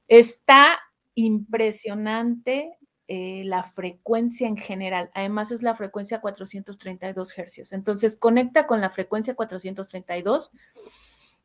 Está 0.09 0.81
impresionante 1.15 2.77
eh, 3.07 3.43
la 3.45 3.63
frecuencia 3.63 4.49
en 4.49 4.57
general. 4.57 5.11
Además 5.15 5.53
es 5.53 5.63
la 5.63 5.75
frecuencia 5.77 6.21
432 6.21 7.39
hercios. 7.39 7.73
Entonces 7.73 8.17
conecta 8.17 8.67
con 8.67 8.81
la 8.81 8.91
frecuencia 8.91 9.35
432. 9.35 10.51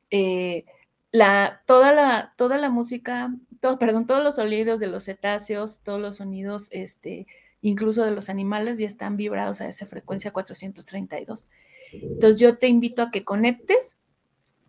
Eh, 0.10 0.66
la, 1.12 1.62
toda, 1.66 1.94
la, 1.94 2.34
toda 2.38 2.58
la 2.58 2.70
música, 2.70 3.34
todo, 3.60 3.78
perdón, 3.78 4.08
todos 4.08 4.24
los 4.24 4.36
sonidos 4.36 4.80
de 4.80 4.88
los 4.88 5.06
cetáceos, 5.06 5.80
todos 5.80 6.00
los 6.00 6.18
sonidos, 6.18 6.68
este, 6.72 7.28
incluso 7.62 8.04
de 8.04 8.12
los 8.12 8.30
animales, 8.30 8.80
ya 8.80 8.88
están 8.88 9.18
vibrados 9.18 9.62
a 9.62 9.68
esa 9.68 9.86
frecuencia 9.86 10.32
432. 10.32 11.50
Entonces 11.92 12.40
yo 12.40 12.58
te 12.58 12.68
invito 12.68 13.02
a 13.02 13.12
que 13.12 13.24
conectes 13.24 13.98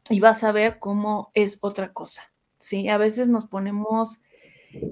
y 0.09 0.21
vas 0.21 0.43
a 0.45 0.53
ver 0.53 0.79
cómo 0.79 1.31
es 1.35 1.59
otra 1.61 1.93
cosa. 1.93 2.33
Sí, 2.59 2.89
a 2.89 2.99
veces 2.99 3.29
nos 3.29 3.47
ponemos 3.47 4.21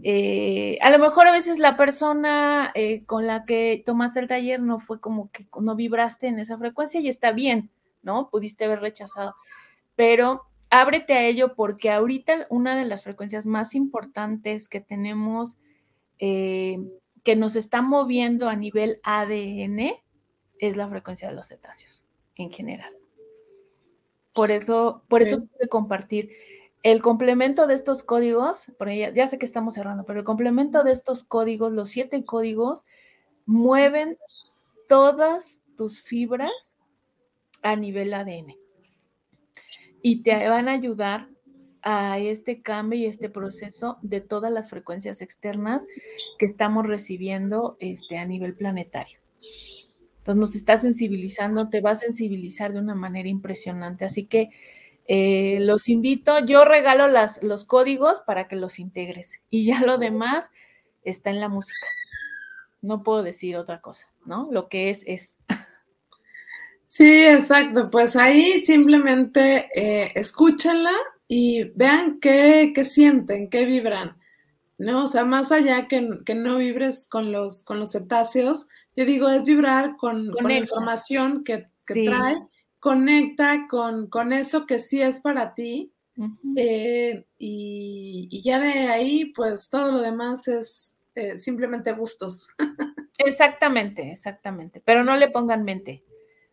eh, 0.03 0.77
a 0.81 0.91
lo 0.91 0.99
mejor 0.99 1.29
a 1.29 1.33
veces 1.33 1.59
la 1.59 1.77
persona 1.77 2.73
eh, 2.75 3.05
con 3.05 3.27
la 3.27 3.45
que 3.45 3.83
tomaste 3.87 4.21
el 4.21 4.27
taller 4.27 4.61
no 4.61 4.81
fue 4.81 5.01
como 5.01 5.31
que 5.31 5.47
no 5.61 5.77
vibraste 5.77 6.27
en 6.27 6.39
esa 6.41 6.59
frecuencia 6.59 7.01
y 7.01 7.09
está 7.09 7.31
bien, 7.33 7.71
¿no? 8.03 8.29
Pudiste 8.29 8.65
haber 8.65 8.81
rechazado, 8.81 9.37
pero 9.95 10.47
ábrete 10.71 11.15
a 11.15 11.25
ello 11.25 11.55
porque 11.55 11.91
ahorita 11.91 12.47
una 12.51 12.77
de 12.77 12.87
las 12.87 13.05
frecuencias 13.05 13.47
más 13.47 13.75
importantes 13.75 14.69
que 14.69 14.81
tenemos 14.81 15.59
eh, 16.19 16.79
que 17.29 17.37
nos 17.37 17.57
está 17.57 17.83
moviendo 17.83 18.49
a 18.49 18.57
nivel 18.57 19.01
ADN 19.03 19.93
es 20.61 20.79
la 20.79 20.89
frecuencia 20.89 21.29
de 21.29 21.35
los 21.35 21.49
cetáceos 21.49 22.03
en 22.37 22.51
general. 22.51 22.97
Por 24.33 24.51
eso, 24.51 25.03
por 25.09 25.21
eso 25.21 25.43
quise 25.43 25.69
compartir 25.69 26.31
el 26.83 27.03
complemento 27.03 27.67
de 27.67 27.75
estos 27.75 28.03
códigos, 28.03 28.73
por 28.79 28.89
ella, 28.89 29.11
ya 29.11 29.27
sé 29.27 29.39
que 29.39 29.45
estamos 29.45 29.75
cerrando, 29.75 30.07
pero 30.07 30.21
el 30.21 30.25
complemento 30.25 30.85
de 30.85 30.93
estos 30.93 31.23
códigos, 31.23 31.71
los 31.71 31.91
siete 31.91 32.25
códigos, 32.25 32.87
mueven 33.45 34.17
todas 34.89 35.61
tus 35.77 36.01
fibras 36.01 36.73
a 37.61 37.77
nivel 37.77 38.15
ADN 38.15 38.57
y 40.01 40.23
te 40.23 40.49
van 40.49 40.71
a 40.71 40.73
ayudar 40.73 41.29
a 41.91 42.19
este 42.19 42.61
cambio 42.61 42.99
y 42.99 43.07
este 43.07 43.31
proceso 43.31 43.97
de 44.03 44.21
todas 44.21 44.53
las 44.53 44.69
frecuencias 44.69 45.23
externas 45.23 45.87
que 46.39 46.45
estamos 46.45 46.87
recibiendo 46.87 47.79
este, 47.81 48.19
a 48.19 48.27
nivel 48.27 48.55
planetario. 48.55 49.21
Entonces 50.19 50.39
nos 50.39 50.55
está 50.55 50.77
sensibilizando, 50.77 51.71
te 51.71 51.81
va 51.81 51.93
a 51.93 51.95
sensibilizar 51.95 52.75
de 52.75 52.81
una 52.81 52.95
manera 52.95 53.31
impresionante. 53.31 54.05
Así 54.05 54.27
que 54.27 54.51
eh, 55.07 55.61
los 55.61 55.89
invito, 55.89 56.45
yo 56.45 56.67
regalo 56.67 57.09
las, 57.09 57.43
los 57.43 57.65
códigos 57.65 58.21
para 58.21 58.49
que 58.49 58.57
los 58.57 58.79
integres 58.79 59.41
y 59.49 59.65
ya 59.65 59.81
lo 59.81 59.97
demás 59.97 60.51
está 61.05 61.31
en 61.31 61.41
la 61.41 61.49
música. 61.49 61.87
No 62.83 63.03
puedo 63.03 63.23
decir 63.23 63.57
otra 63.57 63.81
cosa, 63.81 64.13
¿no? 64.27 64.47
Lo 64.53 64.69
que 64.69 64.91
es, 64.91 65.05
es. 65.07 65.39
Sí, 66.85 67.25
exacto. 67.25 67.91
Pues 67.91 68.15
ahí 68.15 68.61
simplemente 68.61 69.71
eh, 69.75 70.13
escúchenla 70.15 70.93
y 71.29 71.65
vean 71.75 72.19
qué, 72.21 72.73
qué, 72.75 72.85
sienten, 72.85 73.51
qué 73.51 73.67
vibran, 73.67 74.17
¿no? 74.79 75.05
O 75.05 75.07
sea, 75.07 75.25
más 75.25 75.53
allá 75.53 75.87
que, 75.87 76.09
que, 76.25 76.35
no 76.35 76.59
vibres 76.59 77.07
con 77.09 77.31
los, 77.31 77.63
con 77.63 77.79
los 77.79 77.93
cetáceos, 77.93 78.69
yo 78.97 79.05
digo, 79.05 79.29
es 79.29 79.45
vibrar 79.45 79.97
con, 79.97 80.31
con 80.33 80.45
la 80.49 80.57
información 80.57 81.45
que, 81.45 81.69
que 81.87 82.05
trae 82.07 82.39
conecta 82.81 83.67
con, 83.69 84.09
con, 84.09 84.33
eso 84.33 84.67
que 84.67 84.79
sí 84.79 85.03
es 85.03 85.21
para 85.21 85.55
ti. 85.55 85.93
Eh, 86.57 87.25
y, 87.39 88.43
ya 88.43 88.59
de 88.59 88.89
ahí, 88.89 89.27
pues 89.27 89.71
todo 89.71 89.93
lo 89.93 90.01
demás 90.01 90.49
es 90.49 90.97
eh, 91.15 91.39
simplemente 91.39 91.93
gustos. 91.93 92.49
exactamente, 93.19 94.11
exactamente. 94.11 94.83
Pero 94.85 95.05
no 95.05 95.17
le 95.17 95.31
pongan 95.31 95.65
mente. 95.65 96.03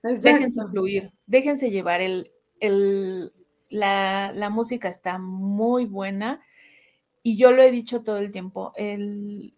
Déjense 0.04 0.62
fluir, 0.70 1.12
déjense 1.26 1.72
llevar. 1.72 2.02
El, 2.02 2.32
el, 2.60 3.34
la, 3.76 4.32
la, 4.34 4.50
música 4.50 4.88
está 4.88 5.18
muy 5.18 5.86
buena 5.86 6.42
y 7.22 7.38
yo 7.38 7.52
lo 7.52 7.62
he 7.62 7.72
dicho 7.72 8.04
todo 8.04 8.18
el 8.18 8.32
tiempo. 8.32 8.72
El, 8.76 9.54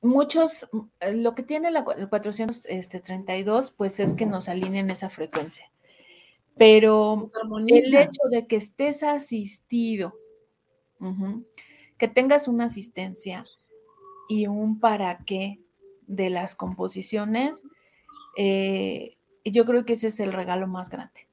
muchos, 0.00 0.68
lo 1.00 1.34
que 1.34 1.42
tiene 1.42 1.70
la, 1.70 1.84
el 1.96 2.08
432, 2.08 2.64
este, 2.66 3.76
pues 3.76 4.00
es 4.00 4.12
que 4.14 4.26
nos 4.26 4.48
alineen 4.48 4.90
esa 4.90 5.10
frecuencia. 5.10 5.70
Pero 6.56 7.22
el 7.66 7.94
hecho 7.94 8.22
de 8.30 8.46
que 8.46 8.56
estés 8.56 9.02
asistido, 9.02 10.14
que 11.96 12.08
tengas 12.08 12.48
una 12.48 12.66
asistencia 12.66 13.44
y 14.28 14.46
un 14.46 14.80
para 14.80 15.18
qué 15.24 15.60
de 16.06 16.28
las 16.28 16.54
composiciones, 16.56 17.62
eh, 18.36 19.16
yo 19.44 19.64
creo 19.64 19.84
que 19.84 19.94
ese 19.94 20.08
es 20.08 20.20
el 20.20 20.32
regalo 20.32 20.66
más 20.66 20.90
grande. 20.90 21.28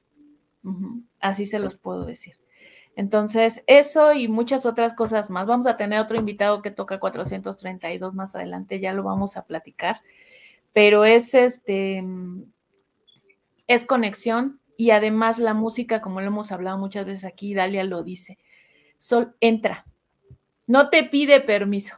Así 1.20 1.46
se 1.46 1.58
los 1.58 1.76
puedo 1.76 2.04
decir. 2.04 2.36
Entonces, 2.96 3.62
eso 3.66 4.12
y 4.12 4.26
muchas 4.26 4.66
otras 4.66 4.94
cosas 4.94 5.30
más. 5.30 5.46
Vamos 5.46 5.66
a 5.66 5.76
tener 5.76 6.00
otro 6.00 6.18
invitado 6.18 6.62
que 6.62 6.72
toca 6.72 6.98
432 6.98 8.14
más 8.14 8.34
adelante, 8.34 8.80
ya 8.80 8.92
lo 8.92 9.04
vamos 9.04 9.36
a 9.36 9.46
platicar. 9.46 10.00
Pero 10.72 11.04
es 11.04 11.34
este 11.34 12.04
es 13.68 13.84
conexión 13.84 14.60
y 14.76 14.90
además 14.90 15.38
la 15.38 15.54
música, 15.54 16.00
como 16.00 16.20
lo 16.20 16.26
hemos 16.26 16.50
hablado 16.50 16.78
muchas 16.78 17.06
veces 17.06 17.24
aquí, 17.24 17.54
Dalia 17.54 17.84
lo 17.84 18.02
dice. 18.02 18.38
Sol 18.96 19.36
entra. 19.40 19.86
No 20.66 20.88
te 20.90 21.04
pide 21.04 21.40
permiso. 21.40 21.96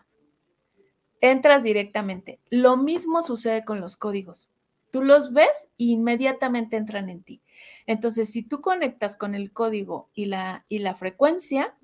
Entras 1.21 1.63
directamente. 1.63 2.41
Lo 2.51 2.77
mismo 2.77 3.23
sucede 3.23 3.65
con 3.65 3.81
los 3.81 3.97
códigos. 3.97 4.51
Tú 4.91 5.03
los 5.03 5.33
ves 5.33 5.69
e 5.79 5.85
inmediatamente 5.85 6.77
entran 6.77 7.09
en 7.09 7.23
ti. 7.23 7.41
Entonces, 7.87 8.31
si 8.31 8.43
tú 8.43 8.61
conectas 8.61 9.17
con 9.17 9.35
el 9.35 9.53
código 9.53 10.09
y 10.15 10.27
la, 10.27 10.65
y 10.69 10.79
la 10.79 10.95
frecuencia, 10.95 11.75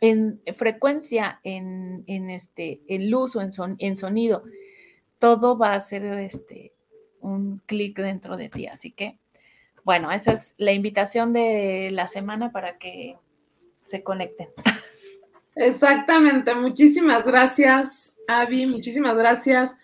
en 0.00 0.40
frecuencia, 0.54 1.40
en, 1.44 2.04
este, 2.30 2.82
en 2.88 3.10
luz 3.10 3.36
o 3.36 3.40
en, 3.40 3.50
en 3.78 3.96
sonido, 3.96 4.42
todo 5.18 5.56
va 5.56 5.74
a 5.74 5.80
ser 5.80 6.04
este, 6.18 6.72
un 7.20 7.56
clic 7.66 7.96
dentro 7.98 8.36
de 8.36 8.48
ti. 8.48 8.66
Así 8.66 8.90
que, 8.90 9.18
bueno, 9.84 10.10
esa 10.10 10.32
es 10.32 10.54
la 10.58 10.72
invitación 10.72 11.32
de 11.32 11.90
la 11.92 12.08
semana 12.08 12.50
para 12.50 12.78
que 12.78 13.16
se 13.84 14.02
conecten. 14.02 14.48
Exactamente, 15.54 16.54
muchísimas 16.54 17.26
gracias, 17.26 18.14
Avi, 18.26 18.66
muchísimas 18.66 19.16
gracias 19.16 19.76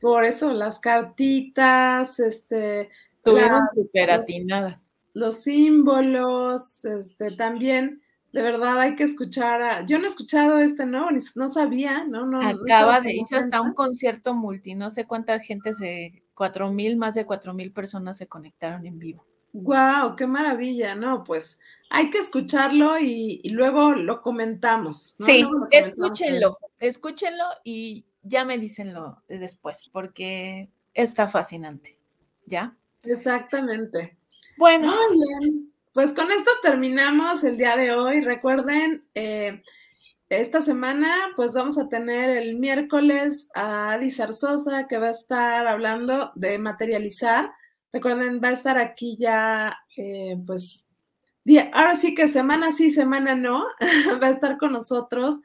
por 0.00 0.24
eso, 0.24 0.52
las 0.52 0.80
cartitas, 0.80 2.18
este, 2.18 2.88
Tuvieron 3.22 3.68
súper 3.74 4.10
atinadas. 4.10 4.88
Los, 5.12 5.42
símbolos, 5.42 6.84
este, 6.84 7.32
también, 7.32 8.02
de 8.32 8.42
verdad 8.42 8.80
hay 8.80 8.96
que 8.96 9.04
escuchar 9.04 9.62
a, 9.62 9.86
yo 9.86 9.98
no 9.98 10.04
he 10.04 10.08
escuchado 10.08 10.58
este, 10.58 10.86
¿no? 10.86 11.08
no 11.34 11.48
sabía, 11.48 12.04
¿no? 12.04 12.26
no 12.26 12.40
Acaba 12.40 13.00
de, 13.00 13.14
hizo 13.14 13.36
hasta 13.36 13.60
un 13.60 13.74
concierto 13.74 14.34
multi, 14.34 14.74
no 14.74 14.90
sé 14.90 15.06
cuánta 15.06 15.40
gente 15.40 15.72
se, 15.72 16.22
cuatro 16.34 16.72
mil, 16.72 16.96
más 16.96 17.14
de 17.14 17.26
cuatro 17.26 17.52
mil 17.54 17.72
personas 17.72 18.18
se 18.18 18.26
conectaron 18.26 18.86
en 18.86 18.98
vivo. 18.98 19.24
Wow, 19.52 20.14
qué 20.16 20.26
maravilla, 20.26 20.94
¿no? 20.94 21.24
Pues 21.24 21.58
hay 21.90 22.08
que 22.10 22.18
escucharlo 22.18 22.98
y, 22.98 23.42
luego 23.50 23.94
lo 23.94 24.22
comentamos. 24.22 25.14
Sí, 25.18 25.44
escúchenlo, 25.70 26.58
escúchenlo 26.78 27.44
y 27.64 28.06
ya 28.22 28.44
me 28.44 28.58
dícenlo 28.58 29.22
después, 29.28 29.90
porque 29.92 30.70
está 30.94 31.28
fascinante, 31.28 31.98
¿ya? 32.46 32.76
Exactamente. 33.04 34.16
Bueno. 34.60 34.94
Muy 34.94 35.16
bien. 35.16 35.72
Pues 35.94 36.12
con 36.12 36.30
esto 36.30 36.50
terminamos 36.62 37.42
el 37.44 37.56
día 37.56 37.76
de 37.76 37.92
hoy. 37.92 38.20
Recuerden, 38.20 39.02
eh, 39.14 39.62
esta 40.28 40.60
semana 40.60 41.16
pues 41.34 41.54
vamos 41.54 41.78
a 41.78 41.88
tener 41.88 42.28
el 42.28 42.58
miércoles 42.58 43.48
a 43.54 43.92
Adi 43.92 44.10
Zarzosa 44.10 44.86
que 44.86 44.98
va 44.98 45.06
a 45.08 45.12
estar 45.12 45.66
hablando 45.66 46.30
de 46.34 46.58
materializar. 46.58 47.50
Recuerden, 47.90 48.38
va 48.44 48.48
a 48.48 48.52
estar 48.52 48.76
aquí 48.76 49.16
ya 49.18 49.78
eh, 49.96 50.36
pues 50.46 50.86
ahora 51.72 51.96
sí 51.96 52.14
que 52.14 52.28
semana 52.28 52.70
sí, 52.70 52.90
semana 52.90 53.34
no, 53.34 53.64
va 54.22 54.26
a 54.26 54.30
estar 54.30 54.58
con 54.58 54.72
nosotros 54.72 55.40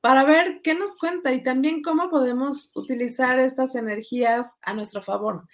para 0.00 0.24
ver 0.24 0.62
qué 0.62 0.74
nos 0.74 0.96
cuenta 0.96 1.30
y 1.34 1.42
también 1.42 1.82
cómo 1.82 2.08
podemos 2.08 2.72
utilizar 2.74 3.38
estas 3.38 3.74
energías 3.74 4.56
a 4.62 4.72
nuestro 4.72 5.02
favor 5.02 5.46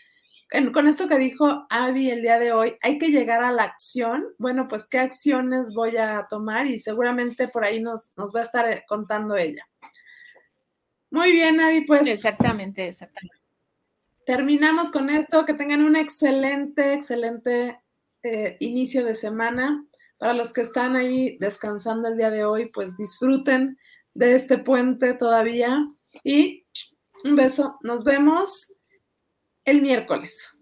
con 0.73 0.87
esto 0.87 1.09
que 1.09 1.19
dijo 1.19 1.67
Abby 1.71 2.11
el 2.11 2.23
día 2.23 2.39
de 2.39 2.53
hoy, 2.53 2.77
hay 2.83 2.99
que 2.99 3.09
llegar 3.09 3.43
a 3.43 3.53
la 3.53 3.65
acción. 3.65 4.25
Bueno, 4.39 4.69
pues 4.69 4.87
qué 4.87 4.99
acciones 4.99 5.75
voy 5.75 5.97
a 5.97 6.27
tomar 6.29 6.67
y 6.67 6.79
seguramente 6.79 7.49
por 7.49 7.65
ahí 7.65 7.81
nos, 7.81 8.13
nos 8.17 8.35
va 8.35 8.41
a 8.41 8.45
estar 8.45 8.71
eh, 8.71 8.85
contando 8.89 9.37
ella. 9.37 9.67
Muy 11.11 11.33
bien, 11.33 11.61
Abby, 11.61 11.85
pues. 11.85 12.07
Exactamente, 12.07 12.89
exactamente. 12.89 13.37
Terminamos 14.25 14.91
con 14.91 15.11
esto. 15.11 15.45
Que 15.45 15.55
tengan 15.55 15.83
un 15.83 15.97
excelente, 15.97 16.93
excelente 16.93 17.81
eh, 18.23 18.57
inicio 18.61 19.05
de 19.05 19.15
semana. 19.15 19.85
Para 20.19 20.33
los 20.33 20.53
que 20.53 20.63
están 20.63 20.97
ahí 20.97 21.37
descansando 21.39 22.09
el 22.09 22.17
día 22.17 22.31
de 22.31 22.45
hoy, 22.45 22.71
pues 22.73 22.97
disfruten 22.97 23.79
de 24.15 24.35
este 24.35 24.59
puente 24.59 25.15
todavía. 25.15 25.87
Y 26.25 26.67
un 27.25 27.37
beso. 27.37 27.77
Nos 27.83 28.05
vemos 28.05 28.73
el 29.67 29.83
miércoles. 29.83 30.55